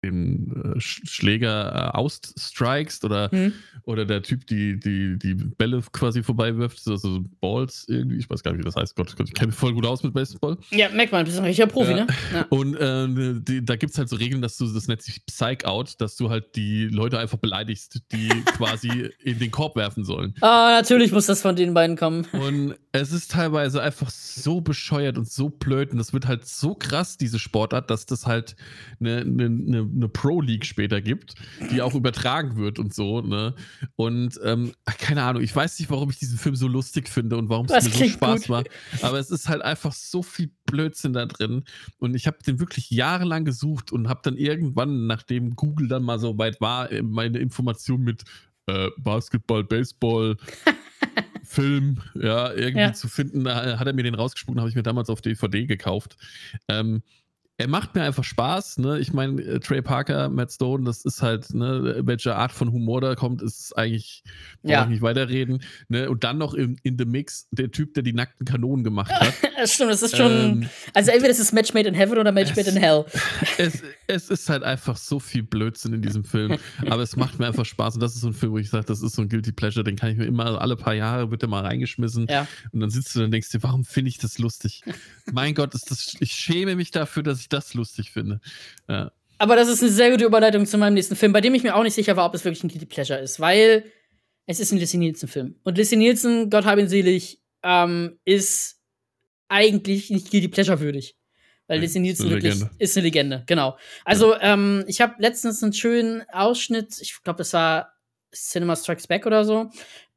[0.03, 3.53] den äh, Schläger äh, ausstrikest oder, hm.
[3.83, 8.43] oder der Typ die, die, die Bälle quasi vorbei wirft, also Balls irgendwie, ich weiß
[8.43, 10.57] gar nicht, wie das heißt, Gott, Gott ich kenne mich voll gut aus mit Baseball.
[10.69, 12.05] Ja, merkt man, du bist ein richtiger Profi, ja.
[12.05, 12.07] ne?
[12.33, 12.45] Ja.
[12.49, 15.99] Und äh, die, da gibt es halt so Regeln, dass du, das nennt sich Psych-Out,
[15.99, 20.35] dass du halt die Leute einfach beleidigst, die quasi in den Korb werfen sollen.
[20.41, 22.25] Ah, natürlich muss das von den beiden kommen.
[22.33, 26.75] Und es ist teilweise einfach so bescheuert und so blöd und das wird halt so
[26.75, 28.55] krass, diese Sportart, dass das halt
[28.99, 31.35] eine, eine, eine eine Pro League später gibt,
[31.71, 33.21] die auch übertragen wird und so.
[33.21, 33.53] Ne?
[33.95, 37.49] Und ähm, keine Ahnung, ich weiß nicht, warum ich diesen Film so lustig finde und
[37.49, 38.49] warum es mir so Spaß gut.
[38.49, 38.69] macht.
[39.01, 41.63] Aber es ist halt einfach so viel Blödsinn da drin.
[41.99, 46.19] Und ich habe den wirklich jahrelang gesucht und habe dann irgendwann, nachdem Google dann mal
[46.19, 48.23] so weit war, äh, meine Information mit
[48.67, 50.37] äh, Basketball, Baseball.
[51.43, 52.93] Film, ja, irgendwie ja.
[52.93, 56.17] zu finden, da hat er mir den rausgespuckt, habe ich mir damals auf DVD gekauft.
[56.67, 57.03] Ähm,
[57.59, 58.77] er macht mir einfach Spaß.
[58.77, 58.99] Ne?
[58.99, 63.01] Ich meine, äh, Trey Parker, Matt Stone, das ist halt, ne, welche Art von Humor
[63.01, 64.23] da kommt, ist eigentlich,
[64.61, 64.83] brauche ja.
[64.83, 65.63] ich nicht weiterreden.
[65.89, 66.07] Ne?
[66.07, 69.33] Und dann noch in, in The Mix der Typ, der die nackten Kanonen gemacht hat.
[69.57, 70.31] das stimmt, das ist schon.
[70.31, 73.05] Ähm, also entweder ist es Match Made in Heaven oder Match Made in Hell.
[73.57, 76.57] Es, es ist halt einfach so viel Blödsinn in diesem Film.
[76.87, 77.95] aber es macht mir einfach Spaß.
[77.95, 79.83] Und das ist so ein Film, wo ich sage, das ist so ein Guilty Pleasure,
[79.83, 82.27] den kann ich mir immer, also alle paar Jahre wird der mal reingeschmissen.
[82.29, 82.47] Ja.
[82.71, 84.83] Und dann sitzt du und denkst dir, warum finde ich das lustig?
[85.31, 88.39] mein Gott, ist das, ich schäme mich dafür, dass ich das lustig finde.
[88.87, 89.11] Ja.
[89.39, 91.75] Aber das ist eine sehr gute Überleitung zu meinem nächsten Film, bei dem ich mir
[91.75, 93.85] auch nicht sicher war, ob es wirklich ein Guilty Pleasure ist, weil
[94.47, 95.55] es ist ein Lissy Nielsen-Film.
[95.63, 98.81] Und Lissy Nielsen, Gott hab ihn selig, ähm, ist
[99.47, 101.15] eigentlich nicht Guilty Pleasure würdig.
[101.67, 102.71] Weil Lissy Nielsen wirklich Legende.
[102.79, 103.77] ist eine Legende, genau.
[104.05, 104.53] Also, ja.
[104.53, 107.93] ähm, ich habe letztens einen schönen Ausschnitt, ich glaube, das war
[108.33, 109.69] Cinema Strikes Back oder so,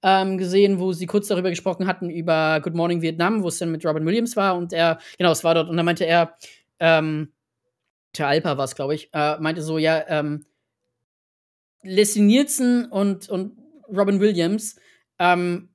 [0.03, 3.73] ähm, gesehen, wo sie kurz darüber gesprochen hatten, über Good Morning Vietnam, wo es dann
[3.73, 6.37] mit Robin Williams war und er, genau, es war dort, und da meinte er,
[6.81, 7.33] ähm,
[8.19, 10.45] Alpa war es, glaube ich, äh, meinte so, ja, ähm,
[11.83, 13.57] Leslie Nielsen und, und
[13.89, 14.77] Robin Williams,
[15.19, 15.71] ähm,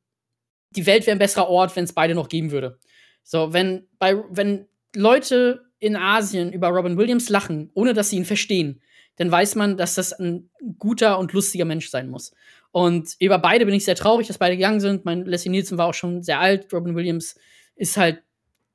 [0.72, 2.80] die Welt wäre ein besserer Ort, wenn es beide noch geben würde.
[3.24, 8.26] So, wenn, bei, wenn Leute in Asien über Robin Williams lachen, ohne dass sie ihn
[8.26, 8.82] verstehen,
[9.18, 12.34] dann weiß man, dass das ein guter und lustiger Mensch sein muss.
[12.72, 15.06] Und über beide bin ich sehr traurig, dass beide gegangen sind.
[15.06, 16.72] Mein Leslie Nielsen war auch schon sehr alt.
[16.74, 17.36] Robin Williams
[17.76, 18.22] ist halt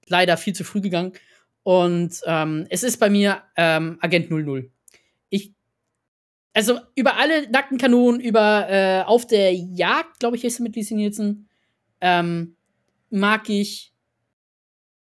[0.07, 1.13] leider viel zu früh gegangen.
[1.63, 4.71] Und ähm, es ist bei mir ähm, Agent 00.
[5.29, 5.53] Ich,
[6.55, 10.95] also über alle nackten Kanonen, über äh, Auf der Jagd, glaube ich, ist mit Lisa
[10.95, 11.49] Nielsen,
[12.01, 12.57] ähm,
[13.11, 13.93] mag ich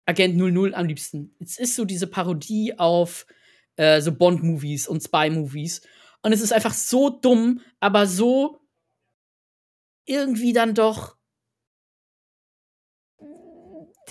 [0.05, 1.35] Agent 00 am liebsten.
[1.39, 3.25] Es ist so diese Parodie auf
[3.75, 5.81] äh, so Bond-Movies und Spy-Movies.
[6.21, 8.59] Und es ist einfach so dumm, aber so
[10.05, 11.15] irgendwie dann doch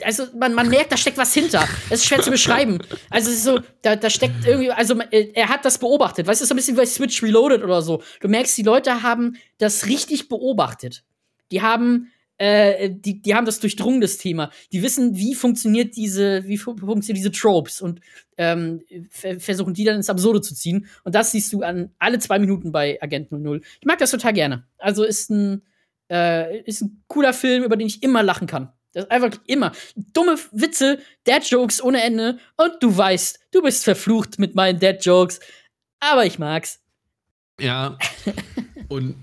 [0.05, 1.67] also man, man merkt, da steckt was hinter.
[1.91, 2.79] Es ist schwer zu beschreiben.
[3.11, 6.27] Also es ist so, da, da steckt irgendwie, also äh, er hat das beobachtet.
[6.27, 8.03] Weißt du, so ein bisschen wie Switch Reloaded oder so.
[8.21, 11.05] Du merkst, die Leute haben das richtig beobachtet.
[11.51, 14.51] Die haben, äh, die, die haben das durchdrungen, das Thema.
[14.73, 18.01] Die wissen, wie funktioniert diese, wie funktionieren diese Tropes und
[18.37, 20.87] ähm, versuchen die dann ins Absurde zu ziehen.
[21.05, 23.61] Und das siehst du an alle zwei Minuten bei Agent 00.
[23.81, 24.65] Ich mag das total gerne.
[24.79, 25.63] Also ist ein,
[26.11, 28.73] äh, ist ein cooler Film, über den ich immer lachen kann.
[28.99, 32.39] Das ist einfach immer dumme Witze, Dad-Jokes ohne Ende.
[32.57, 35.39] Und du weißt, du bist verflucht mit meinen Dad-Jokes.
[36.01, 36.81] Aber ich mag's.
[37.61, 37.97] Ja.
[38.89, 39.15] und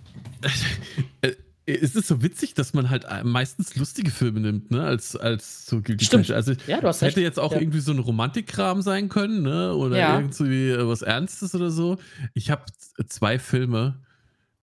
[1.22, 1.34] äh,
[1.66, 5.82] es ist so witzig, dass man halt meistens lustige Filme nimmt, ne, als, als so
[6.00, 6.32] Stimmt.
[6.32, 7.26] Also, ja, du hast hätte recht.
[7.26, 7.60] jetzt auch ja.
[7.60, 10.16] irgendwie so ein Romantikkram sein können, ne, oder ja.
[10.16, 11.98] irgendwie was Ernstes oder so.
[12.34, 12.64] Ich habe
[13.08, 14.00] zwei Filme,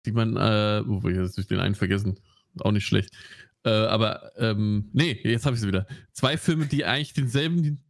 [0.06, 2.18] die man, äh, ich jetzt den einen vergessen,
[2.60, 3.10] auch nicht schlecht.
[3.64, 5.86] Äh, aber ähm, nee, jetzt habe ich sie wieder.
[6.12, 7.84] Zwei Filme, die eigentlich denselben,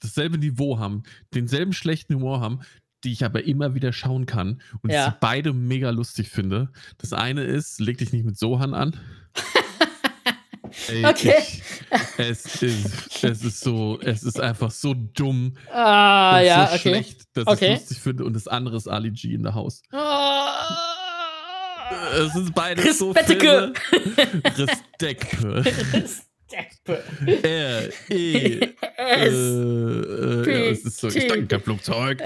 [0.00, 1.02] dasselbe Niveau haben,
[1.34, 2.60] denselben schlechten Humor haben,
[3.04, 5.06] die ich aber immer wieder schauen kann und ja.
[5.06, 6.70] sie beide mega lustig finde.
[6.98, 8.96] Das eine ist, leg dich nicht mit Sohan an.
[10.88, 11.34] Ey, okay.
[11.38, 11.62] Ich,
[12.18, 15.56] es, ist, es ist so, es ist einfach so dumm.
[15.70, 16.78] Ah, ja, so okay.
[16.80, 17.74] schlecht, dass okay.
[17.74, 18.24] ich lustig finde.
[18.24, 19.82] Und das andere ist Ali G in the House.
[19.92, 21.03] Oh.
[22.18, 23.72] Es sind beide so Filme.
[24.56, 25.64] Respekte.
[27.26, 28.60] R, E,
[28.96, 31.26] S, äh, äh, es ist so, ich
[31.62, 32.22] Flugzeug.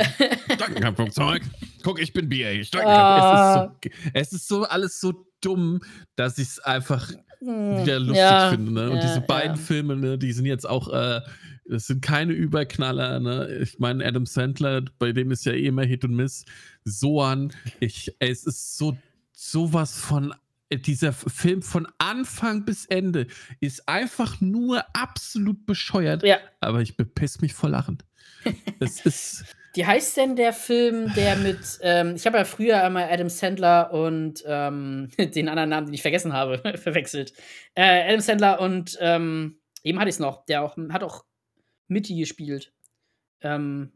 [0.58, 1.42] Danke kein Flugzeug.
[1.82, 2.50] Guck, ich bin BA.
[2.50, 3.72] Ich danke ah.
[3.80, 5.80] es, ist so, es ist so alles so dumm,
[6.16, 8.72] dass ich es einfach hm, wieder lustig finde.
[8.72, 8.90] Ne?
[8.90, 9.56] Und diese beiden.
[9.56, 11.20] Filme, ne, die sind jetzt auch, äh,
[11.66, 13.20] das sind keine Überknaller.
[13.20, 13.60] Ne?
[13.62, 16.44] Ich meine, Adam Sandler, bei dem ist ja eh immer Hit und Miss.
[16.84, 18.96] Soan, ich, es ist so
[19.38, 20.34] sowas von
[20.68, 23.28] äh, dieser Film von Anfang bis Ende
[23.60, 26.24] ist einfach nur absolut bescheuert.
[26.24, 26.38] Ja.
[26.60, 27.98] Aber ich bepiss mich vor Lachen.
[28.80, 29.44] es ist.
[29.74, 33.92] Wie heißt denn der Film, der mit, ähm, ich habe ja früher einmal Adam Sandler
[33.92, 37.32] und ähm, den anderen Namen, den ich vergessen habe, verwechselt.
[37.74, 41.24] Äh, Adam Sandler und ähm, eben hatte ich es noch, der auch, hat auch
[41.86, 42.72] Mitty gespielt.
[43.40, 43.92] Ähm,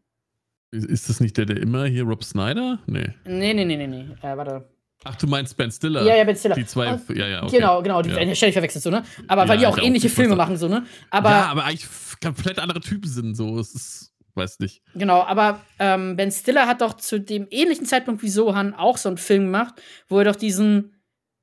[0.70, 2.78] ist das nicht der, der immer hier Rob Snyder?
[2.86, 3.08] Nee.
[3.24, 4.06] Nee, nee, nee, nee, nee.
[4.22, 4.71] Äh, warte.
[5.04, 6.04] Ach, du meinst Ben Stiller?
[6.04, 6.54] Ja, ja, Ben Stiller.
[6.54, 7.56] Die zwei, oh, ja, ja, okay.
[7.56, 8.34] Genau, genau, die ja.
[8.34, 9.02] ständig verwechselt, so, ne?
[9.26, 10.84] Aber weil ja, die auch ähnliche auch Filme machen, so, ne?
[11.10, 11.88] Aber, ja, aber eigentlich
[12.22, 13.58] komplett andere Typen sind, so.
[13.58, 14.82] Es ist, weiß nicht.
[14.94, 19.08] Genau, aber ähm, Ben Stiller hat doch zu dem ähnlichen Zeitpunkt wie Sohan auch so
[19.08, 19.74] einen Film gemacht,
[20.08, 20.94] wo er doch diesen,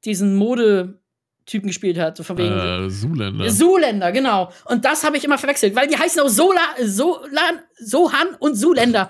[0.06, 2.58] diesen Mode-Typen gespielt hat, so von wegen.
[2.58, 3.50] Äh, Zuländer.
[3.50, 4.52] Zuländer, genau.
[4.66, 9.10] Und das habe ich immer verwechselt, weil die heißen auch Sola, Solan, Sohan und Zuländer.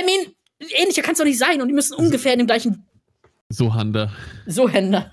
[0.00, 0.34] I mean,
[0.78, 2.86] ähnlicher kann es doch nicht sein und die müssen ungefähr in dem gleichen
[3.52, 4.10] Sohander.
[4.46, 5.10] Sohander.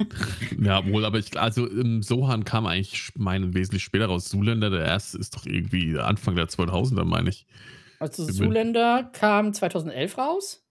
[0.59, 4.25] Ja, wohl, aber ich, also im Sohan kam eigentlich meine wesentlich später raus.
[4.25, 7.45] Zuländer, der erste ist doch irgendwie Anfang der 2000er, meine ich.
[7.99, 10.65] Also Zuländer kam 2011 raus?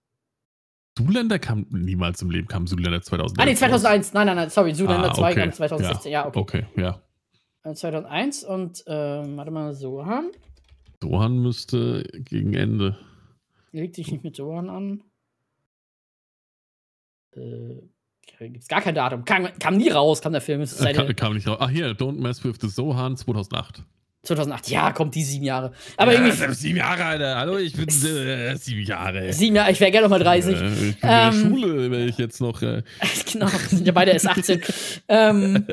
[0.97, 3.39] Zuländer kam niemals im Leben, kam Zuländer 2001.
[3.39, 4.07] Ah, nee, 2001.
[4.07, 4.15] Raus.
[4.15, 4.73] Nein, nein, nein, sorry.
[4.73, 5.21] Zuländer ah, okay.
[5.21, 6.13] 2 kam 2016.
[6.13, 6.39] Ja, ja okay.
[6.39, 7.03] Okay, ja.
[7.75, 8.93] 2001 äh, und, äh,
[9.37, 10.31] warte mal, Sohan.
[11.03, 12.99] Sohan müsste gegen Ende.
[13.73, 15.03] Leg dich nicht mit Sohan an.
[17.37, 17.83] Äh,
[18.41, 19.25] Gibt es gar kein Datum.
[19.25, 20.63] Kam, kam, nie raus, kam der Film.
[20.63, 21.59] Äh, kam, kam, nicht raus.
[21.61, 23.83] Ach hier, Don't Mess with the Sohan 2008.
[24.23, 25.73] 2008, ja, kommt die sieben Jahre.
[25.97, 26.55] Aber ja, irgendwie.
[26.55, 27.37] Sieben Jahre, Alter.
[27.37, 29.33] Hallo, ich bin äh, sieben Jahre.
[29.33, 30.55] Sieben Jahre, ich wäre gerne noch mal 30.
[30.55, 32.61] Äh, ich bin Ähm, in der Schule, wenn ich jetzt noch.
[32.63, 32.83] Äh,
[33.33, 34.61] genau, sind ja beide erst 18.
[35.09, 35.67] ähm,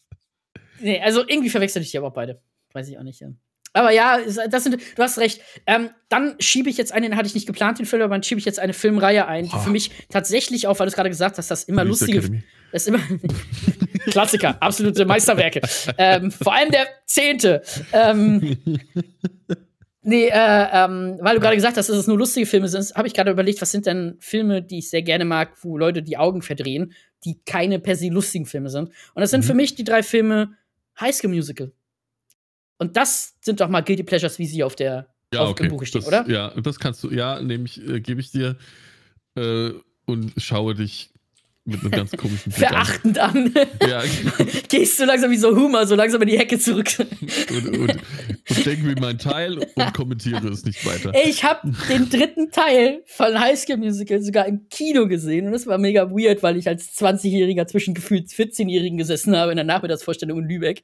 [0.80, 2.40] nee, also irgendwie verwechsel ich die aber auch beide.
[2.72, 3.20] Weiß ich auch nicht.
[3.20, 3.28] Ja.
[3.74, 5.40] Aber ja, es- das sind, du hast recht.
[5.66, 8.22] Ähm, dann schiebe ich jetzt einen, den hatte ich nicht geplant, den Film, aber dann
[8.22, 9.60] schiebe ich jetzt eine Filmreihe ein, die Boah.
[9.60, 12.42] für mich tatsächlich auch, weil du es gerade gesagt hast, dass immer Police lustige, Academy.
[12.70, 13.00] das ist immer
[14.10, 15.60] Klassiker, absolute Meisterwerke.
[15.96, 17.62] ähm, vor allem der zehnte.
[17.92, 18.56] Ähm,
[20.02, 23.06] nee, äh, ähm, weil du gerade gesagt hast, dass es nur lustige Filme sind, habe
[23.06, 26.16] ich gerade überlegt, was sind denn Filme, die ich sehr gerne mag, wo Leute die
[26.16, 26.92] Augen verdrehen,
[27.24, 28.88] die keine per se lustigen Filme sind.
[29.14, 29.48] Und das sind Mhm.
[29.48, 30.52] für mich die drei Filme
[31.00, 31.72] High School Musical.
[32.82, 35.62] Und das sind doch mal Guilty Pleasures, wie sie auf der Ja, auf okay.
[35.68, 36.28] dem Buch stehen, das, oder?
[36.28, 38.56] Ja, das kannst du, ja, nehme ich, äh, gebe ich dir
[39.36, 39.70] äh,
[40.06, 41.10] und schaue dich
[41.64, 42.74] mit einem ganz komischen Blick an.
[42.74, 43.54] verachtend an.
[43.88, 44.02] Ja,
[44.68, 46.88] Gehst du langsam wie so Humor, so langsam in die Hecke zurück.
[46.98, 47.90] und, und,
[48.50, 51.12] und denke mir mein Teil und kommentiere es nicht weiter.
[51.24, 55.68] Ich habe den dritten Teil von High School Musical sogar im Kino gesehen und das
[55.68, 60.40] war mega weird, weil ich als 20-Jähriger zwischen gefühlt 14-Jährigen gesessen habe in der Nachmittagsvorstellung
[60.40, 60.82] in Lübeck.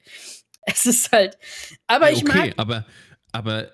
[0.71, 1.39] Es ist halt.
[1.87, 2.53] Aber ich okay, mag.
[2.57, 2.85] aber,
[3.33, 3.69] aber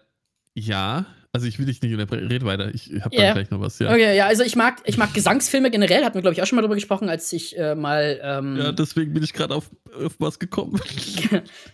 [0.55, 3.23] ja, also ich will dich nicht unterbrechen, red weiter, ich habe Ja.
[3.23, 3.91] dann gleich noch was, ja.
[3.91, 6.55] Okay, ja, also ich mag, ich mag Gesangsfilme generell, hatten wir, glaube ich, auch schon
[6.55, 8.21] mal drüber gesprochen, als ich äh, mal.
[8.23, 10.81] Ähm, Ja, deswegen bin ich gerade auf, auf was gekommen.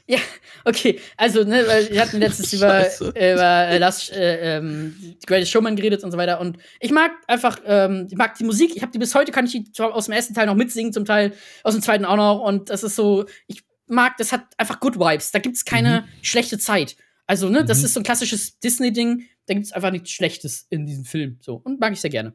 [0.07, 0.19] Ja,
[0.65, 0.99] okay.
[1.19, 6.03] Also, ne, weil wir hatten letztens über, über Last, äh, ähm, The Greatest Showman geredet
[6.03, 6.41] und so weiter.
[6.41, 8.75] Und ich mag einfach, ähm, ich mag die Musik.
[8.75, 11.05] Ich habe die bis heute, kann ich die aus dem ersten Teil noch mitsingen, zum
[11.05, 11.35] Teil
[11.65, 12.41] aus dem zweiten auch noch.
[12.41, 15.31] Und das ist so, ich mag, das hat einfach Good Vibes.
[15.33, 16.97] Da gibt's keine schlechte Zeit.
[17.27, 17.85] Also, ne, das Mhm.
[17.85, 19.25] ist so ein klassisches Disney-Ding.
[19.47, 21.39] Da gibt's einfach nichts Schlechtes in diesem Film.
[21.41, 21.57] So.
[21.57, 22.35] Und mag ich sehr gerne.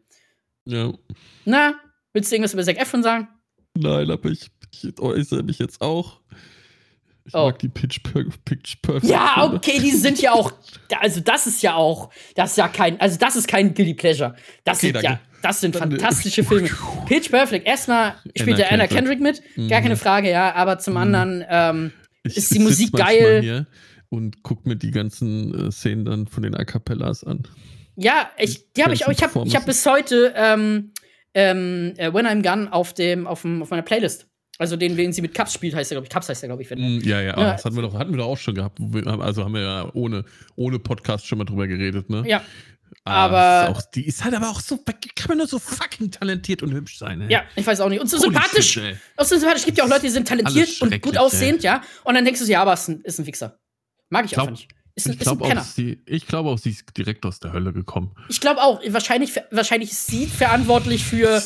[0.66, 0.94] ja,
[1.46, 1.76] Na,
[2.14, 3.28] willst du irgendwas über Zac Efron sagen?
[3.78, 6.22] nein, aber ich, ich äußere mich jetzt auch.
[7.26, 7.48] Ich Oh.
[7.48, 9.06] mag die Pitch, Per- Pitch Perfect.
[9.12, 10.54] Ja, okay, die sind ja auch,
[11.00, 14.36] also das ist ja auch, das ist ja kein, also das ist kein Guilty Pleasure.
[14.64, 15.20] Das Okay, sind ja.
[15.46, 16.70] Das sind äh, fantastische Filme.
[17.08, 19.20] Pitch Perfect, erstmal spielt der Anna Kendrick.
[19.20, 19.84] Kendrick mit, gar Mhm.
[19.84, 21.00] keine Frage, ja, aber zum Mhm.
[21.00, 21.92] anderen, ähm,
[22.24, 23.66] Ich, ist die Musik geil?
[24.10, 27.44] Und guck mir die ganzen äh, Szenen dann von den A Cappellas an.
[27.96, 30.92] ja, ich, die habe ich auch, ich habe ich hab bis heute ähm,
[31.34, 34.28] ähm, äh, When I'm Gone auf dem, auf dem, auf meiner Playlist.
[34.58, 36.10] Also den, den sie mit Cups spielt, heißt der, glaube ich.
[36.14, 36.80] Cups heißt der, glaube ich, wenn.
[36.80, 37.52] Mm, Ja, ja, Ja.
[37.54, 38.80] das hatten wir, doch, hatten wir doch auch schon gehabt.
[39.20, 40.24] Also haben wir ja ohne,
[40.56, 42.24] ohne Podcast schon mal drüber geredet, ne?
[42.26, 42.42] Ja,
[43.04, 46.64] aber- Ist auch, die ist halt aber auch so, kann man nur so fucking talentiert
[46.64, 47.32] und hübsch sein, ey.
[47.32, 48.00] ja, ich weiß auch nicht.
[48.02, 48.72] Und so sympathisch.
[48.72, 48.98] shit, ey.
[49.18, 49.62] Auch so sympathisch.
[49.62, 51.82] Es gibt ja auch Leute, die sind talentiert und gut aussehend, ja.
[52.04, 53.60] Und dann denkst du, so, ja, aber ist ein, ist ein Wichser.
[54.10, 54.70] Mag ich, Glaub- einfach nicht.
[54.98, 58.12] Ist Ich glaube auch, sie, ich auch, sie ist direkt aus der Hölle gekommen.
[58.30, 61.44] Ich glaube auch, wahrscheinlich, wahrscheinlich ist sie verantwortlich für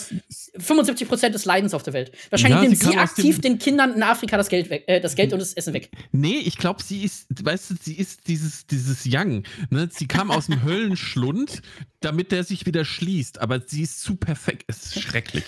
[0.59, 2.11] 75% des Leidens auf der Welt.
[2.29, 5.01] Wahrscheinlich Ja, sie nimmt sie, aus aktiv den Kindern in Afrika das Geld weg, äh,
[5.01, 5.89] das Geld und das Essen weg.
[6.11, 9.43] Nee, ich glaube, sie ist, weißt du, sie ist dieses, dieses Young.
[9.71, 9.89] Ne?
[9.91, 10.63] Sie kam aus dem
[11.09, 11.63] Höllenschlund,
[12.01, 13.41] damit der sich wieder schließt.
[13.41, 14.65] Aber sie ist zu perfekt.
[14.67, 15.45] Es ist schrecklich.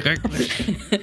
[0.00, 0.50] Schrecklich.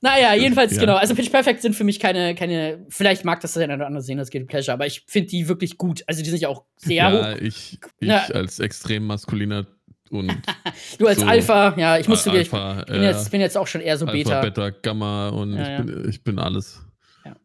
[0.00, 0.80] Naja, jedenfalls, Ja.
[0.80, 0.94] genau.
[0.94, 4.02] Also Pitch Perfect sind für mich keine, keine vielleicht mag das der eine oder andere
[4.02, 6.02] sehen, das Guilty Pleasure, aber ich finde die wirklich gut.
[6.06, 7.38] Also die sind ja auch sehr Ja, hoch.
[7.42, 8.20] ich, ich Ja.
[8.32, 9.66] als extrem maskuliner
[10.10, 10.30] und
[10.98, 11.26] Du als so.
[11.26, 14.06] Alpha, ja, ich musste dir, ich bin, äh, jetzt, bin jetzt auch schon eher so
[14.06, 14.40] Alpha, Beta.
[14.40, 15.84] Beta, Gamma und Ja, ich.
[15.86, 16.80] Bin, ich bin alles.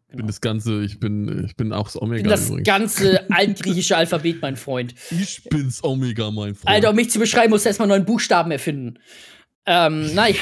[0.08, 0.28] Ich bin genau.
[0.28, 2.66] das Ganze, ich bin, ich bin auch das Ich Omega bin das übrigens.
[2.66, 4.96] ganze altgriechische Alphabet, mein Freund.
[5.12, 6.68] ich bin's Omega, mein Freund.
[6.74, 8.98] Alter, um mich zu beschreiben, musst du erstmal neuen Buchstaben erfinden.
[9.66, 10.36] Ähm, nein.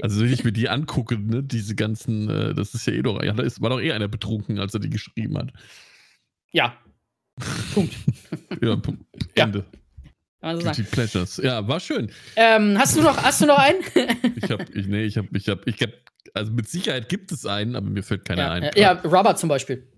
[0.00, 3.22] Also wenn ich mir die angucke, ne, diese ganzen, äh, das ist ja eh doch,
[3.22, 5.50] ja, da ist, war doch eh einer betrunken, als er die geschrieben hat.
[6.52, 6.76] Ja.
[7.74, 7.94] Punkt.
[8.62, 9.02] Ja, Punkt.
[9.36, 9.44] Ja.
[9.44, 9.64] Ende.
[10.40, 10.62] Man so.
[10.64, 11.36] Guilty Pleasures.
[11.38, 12.10] Ja, war schön.
[12.36, 13.80] Ähm, hast du noch, hast du noch einen?
[14.36, 15.90] Ich hab, ich, nee, ich hab, ich hab, ich hab,
[16.34, 18.62] also mit Sicherheit gibt es einen, aber mir fällt keiner ja, ein.
[18.64, 19.88] äh, ja, Rubber zum Beispiel.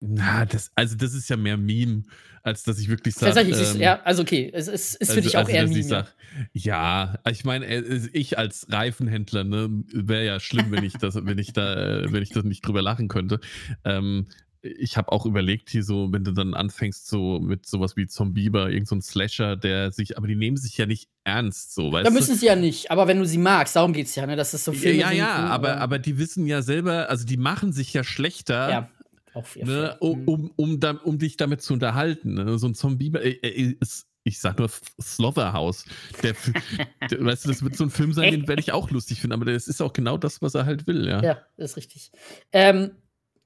[0.00, 2.04] Na, das, also das ist ja mehr Meme,
[2.42, 3.34] als dass ich wirklich sage.
[3.34, 5.80] Tatsächlich, du- ja, also okay, es ist, ist für dich auch eher dass Meme.
[5.80, 6.04] ich ja.
[6.04, 6.14] sag,
[6.52, 11.38] ja, ich meine, äh, ich als Reifenhändler, ne, wäre ja schlimm, wenn ich das, wenn
[11.38, 11.74] ich da,
[12.04, 13.40] äh, wenn ich das nicht drüber lachen könnte.
[13.84, 14.26] Ähm,
[14.62, 18.70] ich habe auch überlegt, hier so, wenn du dann anfängst, so mit sowas wie Zombieber,
[18.70, 22.06] irgend so ein Slasher, der sich, aber die nehmen sich ja nicht ernst, so, weißt
[22.06, 22.16] Da du?
[22.16, 24.36] müssen sie ja nicht, aber wenn du sie magst, darum geht's ja, ne?
[24.36, 27.08] Das ist so Ja, Filme ja, ja, hm, aber, ähm, aber die wissen ja selber,
[27.08, 28.90] also die machen sich ja schlechter, ja,
[29.32, 30.28] auch ja, ne, um, Hm.
[30.28, 32.34] um, um, da, um dich damit zu unterhalten.
[32.34, 32.58] Ne?
[32.58, 34.68] So ein Zombie äh, äh, ist, ich sag nur
[35.00, 35.84] Slotherhouse.
[36.22, 36.34] Der,
[37.10, 39.32] der, weißt du, das wird so ein Film sein, den werde ich auch lustig finden,
[39.34, 41.22] aber das ist auch genau das, was er halt will, ja.
[41.22, 42.10] Ja, das ist richtig.
[42.52, 42.90] Ähm,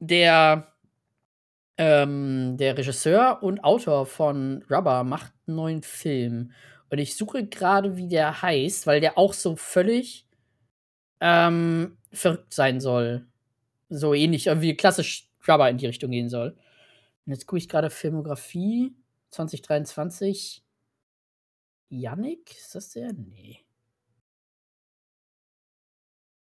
[0.01, 0.74] der,
[1.77, 6.53] ähm, der Regisseur und Autor von Rubber macht einen neuen Film.
[6.91, 10.29] Und ich suche gerade, wie der heißt, weil der auch so völlig
[11.21, 13.27] ähm, verrückt sein soll.
[13.89, 16.57] So ähnlich wie klassisch Schrubber in die Richtung gehen soll.
[17.27, 18.95] Und jetzt gucke ich gerade Filmografie
[19.31, 20.63] 2023.
[21.89, 23.13] Yannick, ist das der?
[23.13, 23.64] Nee.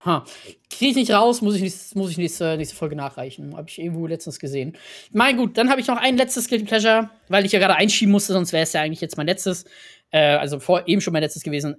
[0.04, 0.24] Ha.
[0.68, 3.56] Kriege ich nicht raus, muss ich, nicht, muss ich nächste, nächste Folge nachreichen.
[3.56, 4.76] Habe ich irgendwo letztens gesehen.
[5.12, 8.12] Mein gut, dann habe ich noch ein letztes Guilty Pleasure, weil ich ja gerade einschieben
[8.12, 9.64] musste, sonst wäre es ja eigentlich jetzt mein letztes.
[10.10, 11.76] Äh, also vor eben schon mein letztes gewesen.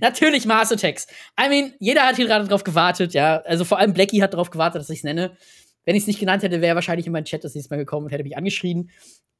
[0.00, 1.06] Natürlich Mars Attacks.
[1.40, 3.38] I mean, jeder hat hier gerade drauf gewartet, ja.
[3.38, 5.36] Also vor allem Blackie hat darauf gewartet, dass ich es nenne.
[5.88, 8.04] Wenn ich es nicht genannt hätte, wäre wahrscheinlich in meinen Chat das nächste Mal gekommen
[8.04, 8.90] und hätte mich angeschrien.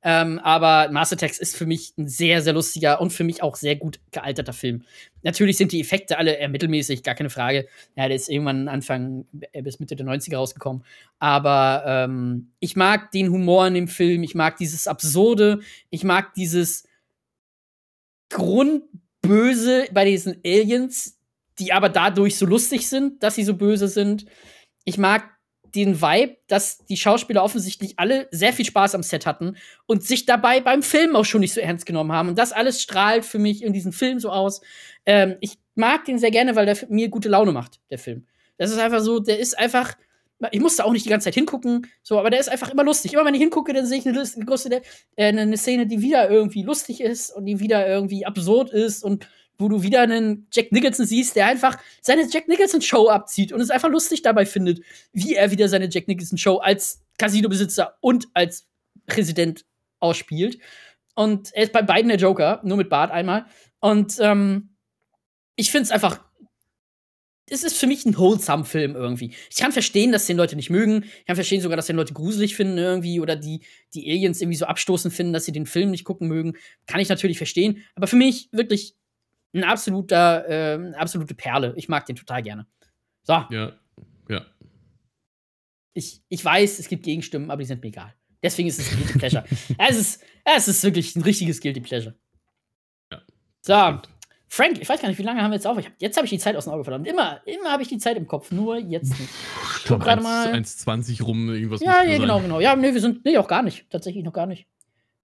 [0.03, 3.55] Ähm, aber Mars Attacks ist für mich ein sehr, sehr lustiger und für mich auch
[3.55, 4.83] sehr gut gealterter Film.
[5.23, 7.69] Natürlich sind die Effekte alle eher mittelmäßig, gar keine Frage.
[7.97, 10.85] Ja, der ist irgendwann Anfang äh, bis Mitte der 90er rausgekommen.
[11.19, 15.61] Aber ähm, ich mag den Humor in dem Film, ich mag dieses Absurde,
[15.91, 16.89] ich mag dieses
[18.31, 21.19] Grundböse bei diesen Aliens,
[21.59, 24.25] die aber dadurch so lustig sind, dass sie so böse sind.
[24.87, 25.38] Ich mag
[25.75, 30.27] den Vibe, dass die Schauspieler offensichtlich alle sehr viel Spaß am Set hatten und sich
[30.27, 32.29] dabei beim Film auch schon nicht so ernst genommen haben.
[32.29, 34.61] Und das alles strahlt für mich in diesem Film so aus.
[35.07, 38.27] Ähm, ich mag den sehr gerne, weil der mir gute Laune macht, der Film.
[38.57, 39.95] Das ist einfach so, der ist einfach.
[40.53, 43.13] Ich musste auch nicht die ganze Zeit hingucken, so, aber der ist einfach immer lustig.
[43.13, 44.83] Immer wenn ich hingucke, dann sehe ich eine, eine,
[45.17, 49.29] äh, eine Szene, die wieder irgendwie lustig ist und die wieder irgendwie absurd ist und
[49.59, 53.61] wo du wieder einen Jack Nicholson siehst, der einfach seine Jack Nicholson Show abzieht und
[53.61, 54.81] es einfach lustig dabei findet,
[55.13, 58.69] wie er wieder seine Jack Nicholson Show als Casino-Besitzer und als
[59.07, 59.65] Präsident
[59.99, 60.59] ausspielt.
[61.17, 63.47] Und er ist bei beiden der Joker, nur mit Bart einmal.
[63.81, 64.77] Und ähm,
[65.57, 66.25] ich finde es einfach.
[67.51, 69.35] Es ist für mich ein wholesome Film irgendwie.
[69.51, 71.05] Ich kann verstehen, dass den Leute nicht mögen.
[71.21, 73.65] Ich kann verstehen sogar, dass den Leute gruselig finden irgendwie oder die,
[73.95, 76.59] die Aliens irgendwie so abstoßend finden, dass sie den Film nicht gucken mögen.
[76.87, 77.83] Kann ich natürlich verstehen.
[77.95, 78.98] Aber für mich wirklich
[79.55, 81.75] ein absoluter, äh, absolute Perle.
[81.77, 82.67] Ich mag den total gerne.
[83.23, 83.45] So.
[83.51, 83.73] Ja,
[84.29, 84.47] ja.
[85.95, 88.15] Ich, ich weiß, es gibt Gegenstimmen, aber die sind mir egal.
[88.43, 89.45] Deswegen ist es ein Guilty Pleasure.
[89.79, 92.15] es, ist, es ist wirklich ein richtiges Guilty Pleasure.
[93.13, 93.23] Ja.
[93.63, 94.01] So.
[94.51, 95.77] Frank, ich weiß gar nicht, wie lange haben wir jetzt auf?
[95.77, 97.05] Hab, jetzt habe ich die Zeit aus dem Auge verloren.
[97.05, 99.31] Immer, immer habe ich die Zeit im Kopf, nur jetzt nicht.
[99.79, 100.55] Ich glaube, mal.
[100.55, 101.81] 1,20 rum, irgendwas.
[101.81, 102.61] Ja, ja, genau, genau.
[102.61, 103.91] Ja, nee, wir sind, nee, auch gar nicht.
[103.91, 104.67] Tatsächlich noch gar nicht.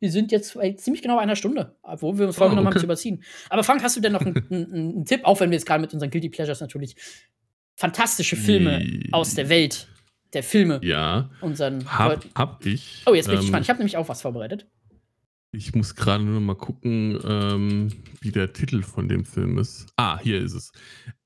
[0.05, 2.75] Wir sind jetzt bei ziemlich genau einer Stunde, obwohl wir uns vorgenommen oh, okay.
[2.75, 3.25] haben zu überziehen.
[3.49, 5.95] Aber Frank, hast du denn noch einen, einen, Tipp, auch wenn wir jetzt gerade mit
[5.95, 6.95] unseren Guilty Pleasures natürlich
[7.75, 9.09] fantastische Filme nee.
[9.13, 9.89] aus der Welt
[10.35, 10.79] der Filme.
[10.83, 11.31] Ja.
[11.41, 13.03] Unseren hab, hab ich.
[13.07, 13.65] Oh, jetzt bin ich ähm, gespannt.
[13.65, 14.67] Ich habe nämlich auch was vorbereitet.
[15.53, 17.91] Ich muss gerade nur mal gucken, ähm,
[18.21, 19.87] wie der Titel von dem Film ist.
[19.97, 20.73] Ah, hier ist es.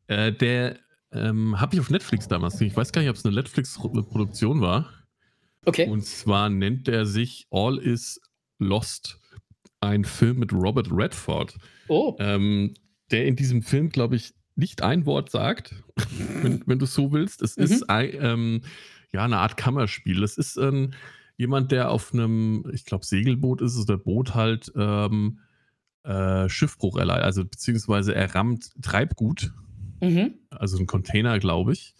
[0.06, 0.78] Äh, der
[1.10, 2.68] ähm, habe ich auf Netflix damals gesehen.
[2.68, 4.88] Ich weiß gar nicht, ob es eine Netflix-Produktion war.
[5.64, 5.88] Okay.
[5.88, 8.20] Und zwar nennt er sich All is
[8.58, 9.20] Lost,
[9.80, 11.56] ein Film mit Robert Redford.
[11.88, 12.16] Oh.
[12.18, 12.74] Ähm,
[13.10, 15.74] der in diesem Film, glaube ich, nicht ein Wort sagt,
[16.42, 17.42] wenn, wenn du es so willst.
[17.42, 17.64] Es mhm.
[17.64, 18.60] ist ein, ähm,
[19.12, 20.22] ja eine Art Kammerspiel.
[20.22, 20.92] Es ist ähm,
[21.36, 25.38] jemand, der auf einem, ich glaube, Segelboot ist, oder Boot halt ähm,
[26.02, 29.52] äh, Schiffbruch erleidet, also beziehungsweise er rammt Treibgut,
[30.00, 30.34] mhm.
[30.50, 31.94] also ein Container, glaube ich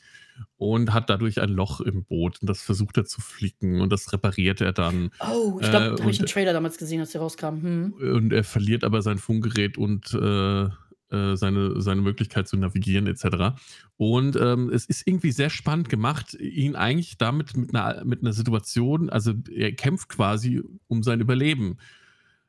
[0.56, 4.12] und hat dadurch ein Loch im Boot und das versucht er zu flicken und das
[4.12, 5.10] repariert er dann.
[5.20, 7.62] Oh, ich glaube, äh, da habe ich einen Trailer damals gesehen, als der rauskam.
[7.62, 7.93] Hm.
[7.94, 10.69] Und er verliert aber sein Funkgerät und äh,
[11.10, 13.59] äh, seine, seine Möglichkeit zu navigieren etc.
[13.97, 18.35] Und ähm, es ist irgendwie sehr spannend gemacht, ihn eigentlich damit mit einer, mit einer
[18.35, 21.78] Situation, also er kämpft quasi um sein Überleben.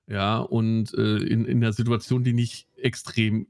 [0.07, 3.47] Ja, und äh, in, in einer Situation, die nicht extrem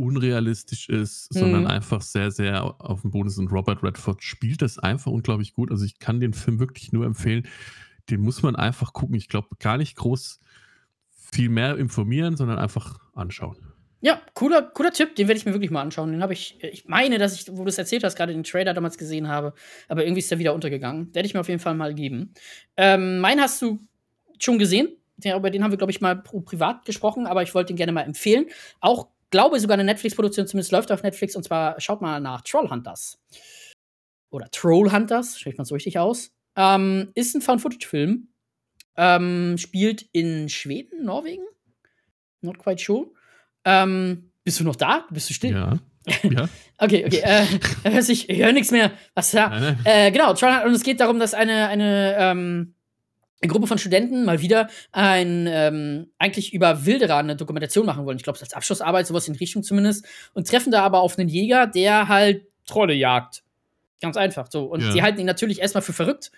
[0.00, 1.38] unrealistisch ist, mhm.
[1.38, 3.38] sondern einfach sehr, sehr auf dem Boden ist.
[3.38, 5.70] Und Robert Redford spielt das einfach unglaublich gut.
[5.70, 7.46] Also ich kann den Film wirklich nur empfehlen.
[8.08, 9.14] Den muss man einfach gucken.
[9.14, 10.40] Ich glaube, gar nicht groß
[11.10, 13.58] viel mehr informieren, sondern einfach anschauen.
[14.00, 16.10] Ja, cooler, cooler Tipp, den werde ich mir wirklich mal anschauen.
[16.10, 18.72] Den habe ich, ich meine, dass ich, wo du es erzählt hast, gerade den Trailer
[18.72, 19.52] damals gesehen habe,
[19.88, 21.14] aber irgendwie ist der wieder untergegangen.
[21.14, 22.32] Werde ich mir auf jeden Fall mal geben.
[22.78, 23.78] Ähm, meinen hast du
[24.38, 24.88] schon gesehen.
[25.18, 27.92] Den, über den haben wir, glaube ich, mal privat gesprochen, aber ich wollte den gerne
[27.92, 28.46] mal empfehlen.
[28.80, 33.18] Auch glaube sogar eine Netflix-Produktion, zumindest läuft auf Netflix, und zwar schaut mal nach Trollhunters.
[34.30, 36.30] Oder Trollhunters, spricht man so richtig aus.
[36.56, 38.28] Ähm, ist ein Found-Footage-Film.
[38.96, 41.44] Ähm, spielt in Schweden, Norwegen?
[42.42, 43.10] Not quite sure.
[43.64, 45.06] Ähm, bist du noch da?
[45.10, 45.52] Bist du still?
[45.52, 45.78] Ja.
[46.22, 46.48] ja.
[46.78, 47.20] okay, okay.
[47.22, 48.92] Äh, ich höre nichts mehr.
[49.14, 49.76] Was da?
[49.84, 50.66] Äh, genau, Trollhunters.
[50.66, 52.74] Und es geht darum, dass eine, eine ähm,
[53.42, 58.18] eine Gruppe von Studenten mal wieder ein ähm, eigentlich über Wilderer eine Dokumentation machen wollen.
[58.18, 60.06] Ich glaube, als Abschlussarbeit, sowas in Richtung zumindest.
[60.34, 63.42] Und treffen da aber auf einen Jäger, der halt Trolle jagt.
[64.02, 64.64] Ganz einfach so.
[64.64, 64.92] Und ja.
[64.92, 66.30] die halten ihn natürlich erstmal für verrückt.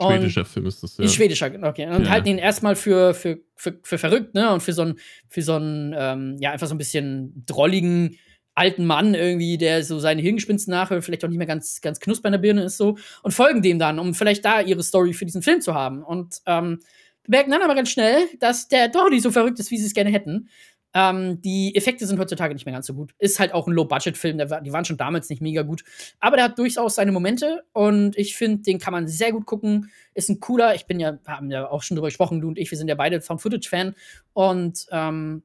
[0.00, 1.08] Schwedischer Film ist das, ja.
[1.08, 1.88] Schwedischer, okay.
[1.88, 2.10] Und ja.
[2.10, 4.52] halten ihn erstmal für, für, für, für verrückt, ne?
[4.52, 4.98] Und für so einen,
[5.28, 8.16] für so einen, ähm, ja, einfach so ein bisschen drolligen,
[8.58, 12.28] alten Mann irgendwie, der so seine Hirngespinsten nachhört, vielleicht auch nicht mehr ganz, ganz knusper
[12.28, 15.24] in der Birne ist so und folgen dem dann, um vielleicht da ihre Story für
[15.24, 16.02] diesen Film zu haben.
[16.02, 16.80] Und ähm,
[17.26, 19.94] merken dann aber ganz schnell, dass der doch nicht so verrückt ist, wie sie es
[19.94, 20.48] gerne hätten.
[20.94, 23.12] Ähm, die Effekte sind heutzutage nicht mehr ganz so gut.
[23.18, 25.84] Ist halt auch ein Low-Budget-Film, die waren schon damals nicht mega gut.
[26.18, 29.90] Aber der hat durchaus seine Momente und ich finde, den kann man sehr gut gucken.
[30.14, 32.70] Ist ein cooler, ich bin ja, haben ja auch schon drüber gesprochen, du und ich,
[32.70, 33.94] wir sind ja beide Found-Footage-Fan
[34.32, 35.42] und ähm,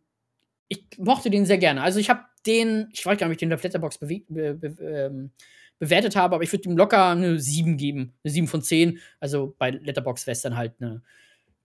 [0.69, 1.83] ich mochte den sehr gerne.
[1.83, 5.31] Also ich habe den, ich weiß gar nicht, ob ich den auf Letterbox be ähm,
[5.79, 8.13] bewertet habe, aber ich würde ihm locker eine 7 geben.
[8.23, 8.99] Eine 7 von 10.
[9.19, 11.01] Also bei Letterbox wäre es dann halt eine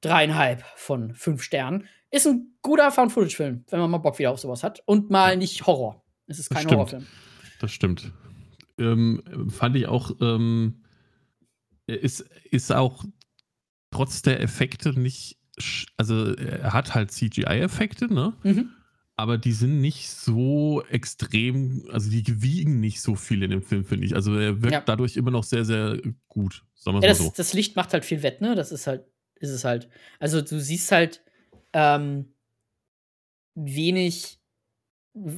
[0.00, 1.86] dreieinhalb von fünf Sternen.
[2.10, 4.82] Ist ein guter Found-Footage-Film, wenn man mal Bock wieder auf sowas hat.
[4.86, 6.02] Und mal nicht Horror.
[6.26, 7.06] Es ist kein das Horrorfilm.
[7.60, 8.12] Das stimmt.
[8.78, 10.84] Ähm, fand ich auch, ähm,
[11.86, 13.04] ist, ist auch
[13.90, 15.38] trotz der Effekte nicht,
[15.96, 18.34] also er hat halt CGI-Effekte, ne?
[18.42, 18.70] Mhm
[19.18, 23.84] aber die sind nicht so extrem, also die wiegen nicht so viel in dem Film,
[23.84, 24.14] finde ich.
[24.14, 24.80] Also er wirkt ja.
[24.80, 26.64] dadurch immer noch sehr, sehr gut.
[26.76, 27.32] Sagen ja, das, so.
[27.36, 28.54] das, Licht macht halt viel wett, ne?
[28.54, 29.04] Das ist halt,
[29.40, 29.88] ist es halt.
[30.20, 31.24] Also du siehst halt
[31.72, 32.32] ähm,
[33.56, 34.38] wenig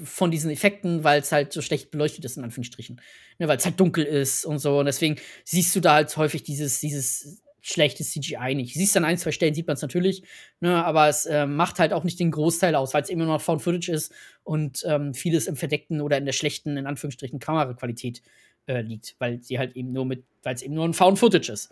[0.05, 3.01] von diesen Effekten, weil es halt so schlecht beleuchtet ist, in Anführungsstrichen.
[3.39, 4.79] Ne, weil es halt dunkel ist und so.
[4.79, 5.17] Und deswegen
[5.47, 8.75] siehst du da halt häufig dieses, dieses schlechtes CGI nicht.
[8.75, 10.23] Siehst an ein, zwei Stellen, sieht man es natürlich,
[10.61, 13.41] ne, aber es äh, macht halt auch nicht den Großteil aus, weil es immer noch
[13.41, 14.13] Found Footage ist
[14.45, 18.23] und ähm, vieles im verdeckten oder in der schlechten, in Anführungsstrichen, Kameraqualität
[18.67, 21.53] äh, liegt, weil sie halt eben nur mit, weil es eben nur ein Found Footage
[21.53, 21.71] ist.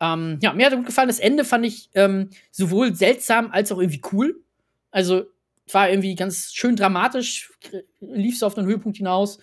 [0.00, 1.08] Ähm, ja, mir hat gut gefallen.
[1.08, 4.42] Das Ende fand ich ähm, sowohl seltsam als auch irgendwie cool.
[4.90, 5.24] Also
[5.72, 7.52] war irgendwie ganz schön dramatisch,
[8.00, 9.38] lief es auf einen Höhepunkt hinaus.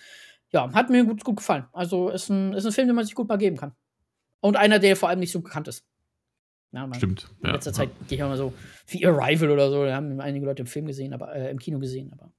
[0.50, 1.66] Ja, hat mir gut, gut gefallen.
[1.72, 3.74] Also ist ein, ist ein Film, den man sich gut mal geben kann.
[4.44, 5.86] Und einer, der vor allem nicht so bekannt ist.
[6.70, 7.30] Ja, Stimmt.
[7.42, 7.76] In letzter ja.
[7.76, 8.52] Zeit gehe ich auch mal so
[8.88, 9.86] wie Arrival oder so.
[9.86, 12.30] Da haben einige Leute im Film gesehen, aber äh, im Kino gesehen, aber.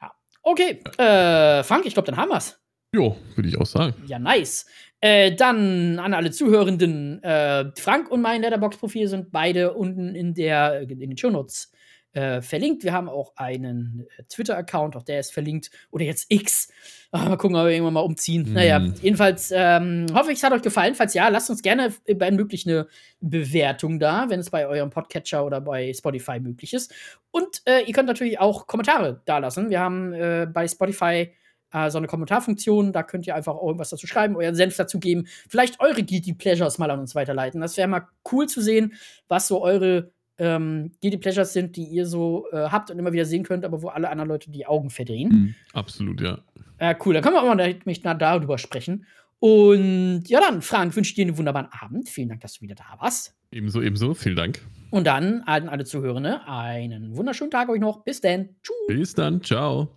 [0.00, 0.12] Ja.
[0.42, 0.82] Okay.
[0.96, 2.58] Äh, Frank, ich glaube, dann haben wir's.
[2.94, 3.94] Jo, würde ich auch sagen.
[4.06, 4.64] Ja, nice.
[5.02, 7.22] Äh, dann an alle Zuhörenden.
[7.22, 11.70] Äh, Frank und mein Letterbox-Profil sind beide unten in, der, in den Shownotes
[12.18, 12.82] äh, verlinkt.
[12.82, 15.70] Wir haben auch einen äh, Twitter-Account, auch der ist verlinkt.
[15.90, 16.68] Oder jetzt X.
[17.12, 18.50] Ah, mal gucken, ob wir irgendwann mal umziehen.
[18.50, 18.52] Mm.
[18.54, 20.96] Naja, jedenfalls ähm, hoffe ich, es hat euch gefallen.
[20.96, 22.88] Falls ja, lasst uns gerne bei möglich eine
[23.20, 26.92] Bewertung da, wenn es bei eurem Podcatcher oder bei Spotify möglich ist.
[27.30, 29.70] Und äh, ihr könnt natürlich auch Kommentare da lassen.
[29.70, 31.32] Wir haben äh, bei Spotify
[31.72, 32.92] äh, so eine Kommentarfunktion.
[32.92, 35.28] Da könnt ihr einfach irgendwas dazu schreiben, euren Senf dazu geben.
[35.48, 37.60] Vielleicht eure Guilty Pleasures mal an uns weiterleiten.
[37.60, 38.94] Das wäre mal cool zu sehen,
[39.28, 43.24] was so eure ähm, Guilty Pleasures sind, die ihr so äh, habt und immer wieder
[43.24, 45.28] sehen könnt, aber wo alle anderen Leute die Augen verdrehen.
[45.28, 46.38] Mhm, absolut, ja.
[46.78, 49.04] Äh, cool, dann können wir auch mal mich darüber sprechen.
[49.40, 52.08] Und ja, dann, Frank, wünsche dir einen wunderbaren Abend.
[52.08, 53.36] Vielen Dank, dass du wieder da warst.
[53.50, 54.14] Ebenso, ebenso.
[54.14, 54.60] Vielen Dank.
[54.90, 58.04] Und dann an alle Zuhörende einen wunderschönen Tag euch noch.
[58.04, 58.48] Bis dann.
[58.62, 58.86] Tschüss.
[58.88, 59.42] Bis dann.
[59.42, 59.88] Ciao.